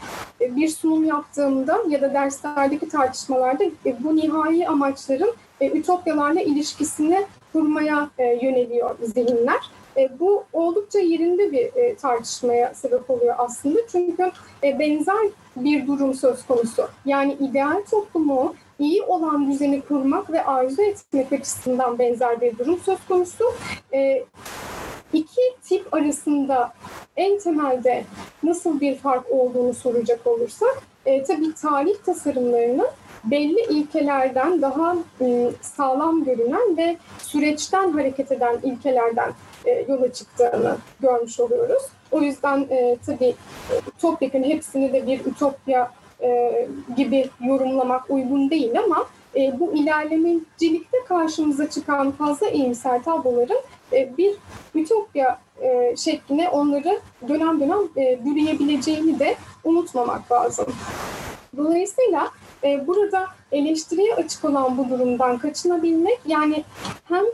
bir 0.40 0.68
sunum 0.68 1.04
yaptığımda 1.04 1.78
ya 1.88 2.02
da 2.02 2.14
derslerdeki 2.14 2.88
tartışmalarda 2.88 3.64
bu 3.98 4.16
nihai 4.16 4.68
amaçların 4.68 5.34
e, 5.60 5.70
ütopyalarla 5.70 6.40
ilişkisini 6.40 7.26
kurmaya 7.52 8.10
e, 8.18 8.24
yöneliyor 8.24 8.96
zihinler. 9.02 9.60
E, 9.96 10.18
bu 10.20 10.44
oldukça 10.52 10.98
yerinde 10.98 11.52
bir 11.52 11.82
e, 11.82 11.94
tartışmaya 11.96 12.74
sebep 12.74 13.10
oluyor 13.10 13.34
aslında. 13.38 13.78
Çünkü 13.92 14.30
e, 14.64 14.78
benzer 14.78 15.28
bir 15.56 15.86
durum 15.86 16.14
söz 16.14 16.46
konusu. 16.46 16.88
Yani 17.04 17.32
ideal 17.32 17.82
toplumu 17.90 18.54
iyi 18.78 19.02
olan 19.02 19.52
düzeni 19.52 19.80
kurmak 19.80 20.32
ve 20.32 20.44
arzu 20.44 20.82
etmek 20.82 21.32
açısından 21.32 21.98
benzer 21.98 22.40
bir 22.40 22.58
durum 22.58 22.80
söz 22.84 22.98
konusu. 23.08 23.44
E, 23.94 24.24
iki 25.12 25.40
tip 25.62 25.94
arasında 25.94 26.72
en 27.16 27.38
temelde 27.38 28.04
nasıl 28.42 28.80
bir 28.80 28.96
fark 28.96 29.30
olduğunu 29.30 29.74
soracak 29.74 30.26
olursak, 30.26 30.82
e, 31.06 31.22
tabii 31.22 31.54
tarih 31.54 31.94
tasarımlarının 32.06 32.88
belli 33.24 33.60
ilkelerden 33.70 34.62
daha 34.62 34.96
ıı, 35.20 35.52
sağlam 35.60 36.24
görünen 36.24 36.76
ve 36.76 36.96
süreçten 37.18 37.90
hareket 37.92 38.32
eden 38.32 38.58
ilkelerden 38.62 39.32
e, 39.64 39.84
yola 39.88 40.12
çıktığını 40.12 40.76
görmüş 41.00 41.40
oluyoruz. 41.40 41.82
O 42.10 42.20
yüzden 42.20 42.66
e, 42.70 42.96
tabii 43.06 43.34
Ütopya'nın 43.88 44.44
hepsini 44.44 44.92
de 44.92 45.06
bir 45.06 45.20
ütopya 45.20 45.90
e, 46.22 46.68
gibi 46.96 47.30
yorumlamak 47.40 48.10
uygun 48.10 48.50
değil 48.50 48.78
ama 48.84 49.06
e, 49.36 49.60
bu 49.60 49.72
ilerlemecilikte 49.72 50.98
karşımıza 51.08 51.70
çıkan 51.70 52.10
fazla 52.10 52.48
iyimser 52.48 53.02
tabloların 53.02 53.60
e, 53.92 54.16
bir 54.16 54.34
ütopya 54.74 55.38
e, 55.62 55.94
şekline 55.96 56.48
onları 56.48 57.00
dönem 57.28 57.60
dönem 57.60 57.78
e, 57.96 58.24
bürüyebileceğini 58.24 59.18
de 59.18 59.36
unutmamak 59.64 60.32
lazım. 60.32 60.66
Dolayısıyla 61.56 62.30
e, 62.64 62.86
burada 62.86 63.26
eleştiriye 63.52 64.14
açık 64.14 64.44
olan 64.44 64.78
bu 64.78 64.88
durumdan 64.90 65.38
kaçınabilmek 65.38 66.20
yani 66.26 66.64
hem 67.04 67.24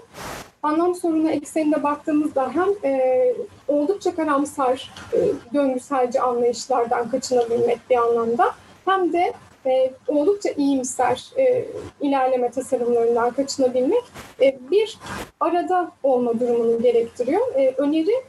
anlam 0.62 0.94
sorunu 0.94 1.30
ekseninde 1.30 1.82
baktığımızda 1.82 2.50
hem 2.54 2.90
e, 2.90 3.34
oldukça 3.68 4.14
karamsar 4.14 4.92
e, 5.12 5.18
döngüselci 5.54 6.20
anlayışlardan 6.20 7.10
kaçınabilmek 7.10 7.78
bir 7.90 7.96
anlamda 7.96 8.54
hem 8.84 9.12
de 9.12 9.32
e, 9.66 9.92
oldukça 10.08 10.50
iyimser 10.50 11.30
e, 11.38 11.64
ilerleme 12.00 12.50
tasarımlarından 12.50 13.30
kaçınabilmek 13.30 14.02
e, 14.42 14.58
bir 14.70 14.98
arada 15.40 15.92
olma 16.02 16.40
durumunu 16.40 16.82
gerektiriyor. 16.82 17.54
E, 17.54 17.74
öneri 17.76 18.24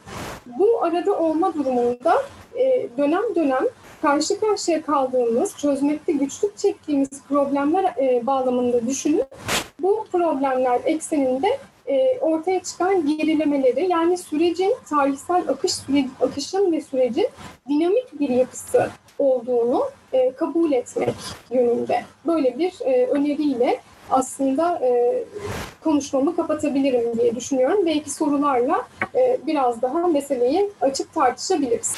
bu 0.45 0.83
arada 0.83 1.19
olma 1.19 1.53
durumunda 1.53 2.23
e, 2.55 2.87
dönem 2.97 3.35
dönem 3.35 3.63
karşı 4.01 4.39
karşıya 4.39 4.81
kaldığımız, 4.81 5.57
çözmekte 5.57 6.11
güçlük 6.11 6.57
çektiğimiz 6.57 7.23
problemler 7.29 7.83
e, 7.83 8.27
bağlamında 8.27 8.87
düşünüp 8.87 9.27
bu 9.81 10.07
problemler 10.11 10.81
ekseninde 10.85 11.47
e, 11.87 12.19
ortaya 12.19 12.63
çıkan 12.63 13.07
gerilemeleri 13.07 13.89
yani 13.89 14.17
sürecin 14.17 14.75
tarihsel 14.89 15.49
akış 15.49 15.73
süre, 15.73 16.05
akışın 16.21 16.71
ve 16.71 16.81
sürecin 16.81 17.27
dinamik 17.69 18.19
bir 18.19 18.29
yapısı 18.29 18.89
olduğunu 19.19 19.83
e, 20.15 20.33
kabul 20.35 20.71
etmek 20.71 21.15
yönünde. 21.51 22.03
Böyle 22.27 22.59
bir 22.59 22.73
e, 22.85 23.07
öneriyle 23.07 23.79
aslında 24.09 24.79
e, 24.83 25.23
konuşmamı 25.83 26.35
kapatabilirim 26.35 27.17
diye 27.17 27.35
düşünüyorum. 27.35 27.85
Belki 27.85 28.09
sorularla 28.09 28.87
e, 29.15 29.39
biraz 29.47 29.81
daha 29.81 30.07
meseleyi 30.07 30.71
açık 30.81 31.13
tartışabiliriz. 31.13 31.95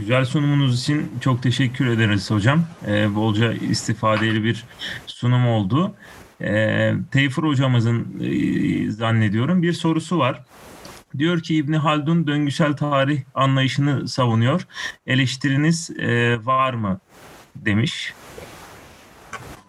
Güzel 0.00 0.24
sunumunuz 0.24 0.80
için 0.80 1.12
çok 1.20 1.42
teşekkür 1.42 1.86
ederiz 1.86 2.30
hocam. 2.30 2.64
Ee, 2.86 3.14
bolca 3.14 3.52
istifadeli 3.52 4.44
bir 4.44 4.64
sunum 5.06 5.48
oldu. 5.48 5.94
Ee, 6.42 6.94
Teyfur 7.10 7.44
hocamızın 7.44 8.20
e, 8.20 8.90
zannediyorum 8.90 9.62
bir 9.62 9.72
sorusu 9.72 10.18
var. 10.18 10.42
Diyor 11.18 11.40
ki 11.40 11.56
İbni 11.56 11.76
Haldun 11.76 12.26
döngüsel 12.26 12.72
tarih 12.72 13.22
anlayışını 13.34 14.08
savunuyor. 14.08 14.66
Eleştiriniz 15.06 15.90
e, 15.90 16.38
var 16.46 16.74
mı 16.74 17.00
demiş. 17.56 18.14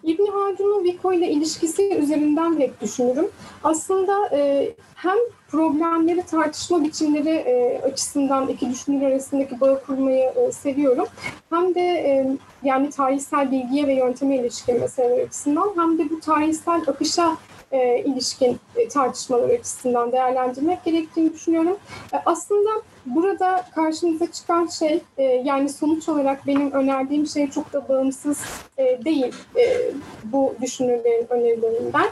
İbni 0.02 0.30
Haldun'un 0.30 0.84
Vico 0.84 1.12
ile 1.12 1.30
ilişkisi 1.30 1.94
üzerinden 1.94 2.60
hep 2.60 2.80
düşünürüm. 2.80 3.28
Aslında 3.64 4.28
e, 4.32 4.72
hem 4.94 5.16
problemleri 5.48 6.22
tartışma 6.22 6.84
biçimleri 6.84 7.28
e, 7.28 7.80
açısından 7.84 8.48
iki 8.48 8.70
düşünür 8.70 9.02
arasındaki 9.02 9.60
bağı 9.60 9.82
kurmayı 9.86 10.32
e, 10.36 10.52
seviyorum. 10.52 11.06
Hem 11.50 11.74
de 11.74 11.80
e, 11.80 12.36
yani 12.62 12.90
tarihsel 12.90 13.50
bilgiye 13.50 13.86
ve 13.86 13.94
yönteme 13.94 14.36
ilişkin 14.36 14.80
meseleler 14.80 15.26
açısından 15.26 15.72
hem 15.76 15.98
de 15.98 16.10
bu 16.10 16.20
tarihsel 16.20 16.82
akışa 16.86 17.36
e, 17.72 17.98
ilişkin 17.98 18.58
e, 18.76 18.88
tartışmalar 18.88 19.48
açısından 19.48 20.12
değerlendirmek 20.12 20.84
gerektiğini 20.84 21.32
düşünüyorum. 21.32 21.76
E, 22.12 22.16
aslında 22.26 22.70
burada 23.06 23.64
karşımıza 23.74 24.32
çıkan 24.32 24.66
şey 24.66 25.02
e, 25.18 25.22
yani 25.22 25.68
sonuç 25.68 26.08
olarak 26.08 26.46
benim 26.46 26.72
önerdiğim 26.72 27.26
şey 27.26 27.50
çok 27.50 27.72
da 27.72 27.88
bağımsız 27.88 28.40
e, 28.78 29.04
değil 29.04 29.34
e, 29.56 29.90
bu 30.24 30.54
düşünürlerin 30.60 31.26
önerilerinden. 31.30 32.06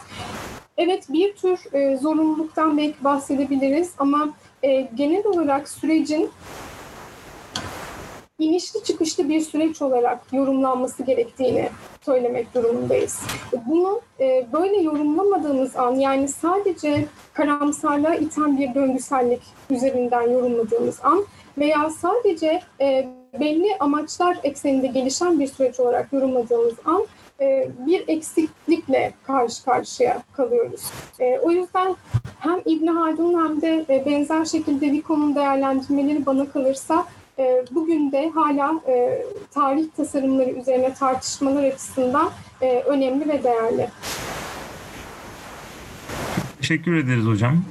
Evet 0.77 1.05
bir 1.09 1.33
tür 1.33 1.59
e, 1.73 1.97
zorunluluktan 1.97 2.79
belki 2.79 3.05
bahsedebiliriz 3.05 3.93
ama 3.99 4.29
e, 4.63 4.81
genel 4.81 5.27
olarak 5.27 5.69
sürecin 5.69 6.31
inişli 8.41 8.85
çıkışlı 8.85 9.29
bir 9.29 9.41
süreç 9.41 9.83
olarak 9.83 10.33
yorumlanması 10.33 11.03
gerektiğini 11.03 11.69
söylemek 12.05 12.55
durumundayız. 12.55 13.21
Bunu 13.67 14.01
e, 14.21 14.47
böyle 14.53 14.77
yorumlamadığımız 14.77 15.77
an 15.77 15.95
yani 15.95 16.29
sadece 16.29 17.07
karamsarlığa 17.33 18.15
iten 18.15 18.59
bir 18.59 18.75
döngüsellik 18.75 19.43
üzerinden 19.71 20.31
yorumladığımız 20.31 20.99
an 21.03 21.25
veya 21.59 21.91
sadece 21.91 22.63
e, 22.81 23.09
belli 23.41 23.77
amaçlar 23.81 24.39
ekseninde 24.43 24.87
gelişen 24.87 25.41
bir 25.41 25.47
süreç 25.47 25.81
olarak 25.81 26.13
yorumladığımız 26.13 26.75
an 26.85 27.07
e, 27.41 27.69
bir 27.87 28.05
eksiklikle 28.09 29.13
karşı 29.27 29.65
karşıya 29.65 30.23
kalıyoruz. 30.33 30.81
O 31.43 31.51
yüzden 31.51 31.97
hem 32.39 32.61
İbn 32.65 32.87
Haldun 32.87 33.45
hem 33.45 33.63
de 33.63 34.03
benzer 34.07 34.45
şekilde 34.45 34.93
Vico'nun 34.93 35.35
değerlendirmeleri 35.35 36.27
bana 36.27 36.51
kalırsa 36.51 37.07
bugün 37.71 38.13
de 38.13 38.31
hala 38.35 38.81
tarih 39.51 39.85
tasarımları 39.97 40.51
üzerine 40.51 40.95
tartışmalar 40.95 41.65
açısından 41.65 42.31
önemli 42.87 43.29
ve 43.29 43.43
değerli. 43.45 43.89
Teşekkür 46.61 46.97
ederiz 46.97 47.25
hocam. 47.25 47.65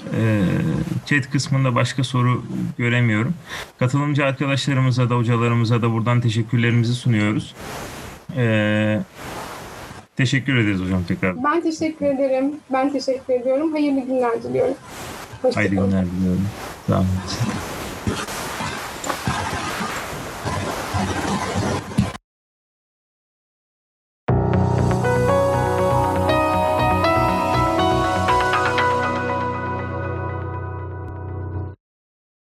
Chat 1.05 1.31
kısmında 1.31 1.75
başka 1.75 2.03
soru 2.03 2.43
göremiyorum. 2.77 3.33
Katılımcı 3.79 4.25
arkadaşlarımıza 4.25 5.09
da 5.09 5.15
hocalarımıza 5.15 5.81
da 5.81 5.93
buradan 5.93 6.21
teşekkürlerimizi 6.21 6.93
sunuyoruz. 6.93 7.55
Teşekkür 10.15 10.57
ederiz 10.57 10.79
hocam 10.81 11.03
tekrar. 11.07 11.43
Ben 11.43 11.61
teşekkür 11.61 12.05
ederim. 12.05 12.51
Ben 12.73 12.91
teşekkür 12.91 13.33
ediyorum. 13.33 13.71
Hayırlı 13.71 13.99
günler 13.99 14.43
diliyorum. 14.43 14.75
Hoşçakalın. 15.41 15.67
Hayırlı 15.67 15.85
günler 15.89 16.05
diliyorum. 16.05 16.47
Sağ 16.87 16.97
olun. 16.97 17.07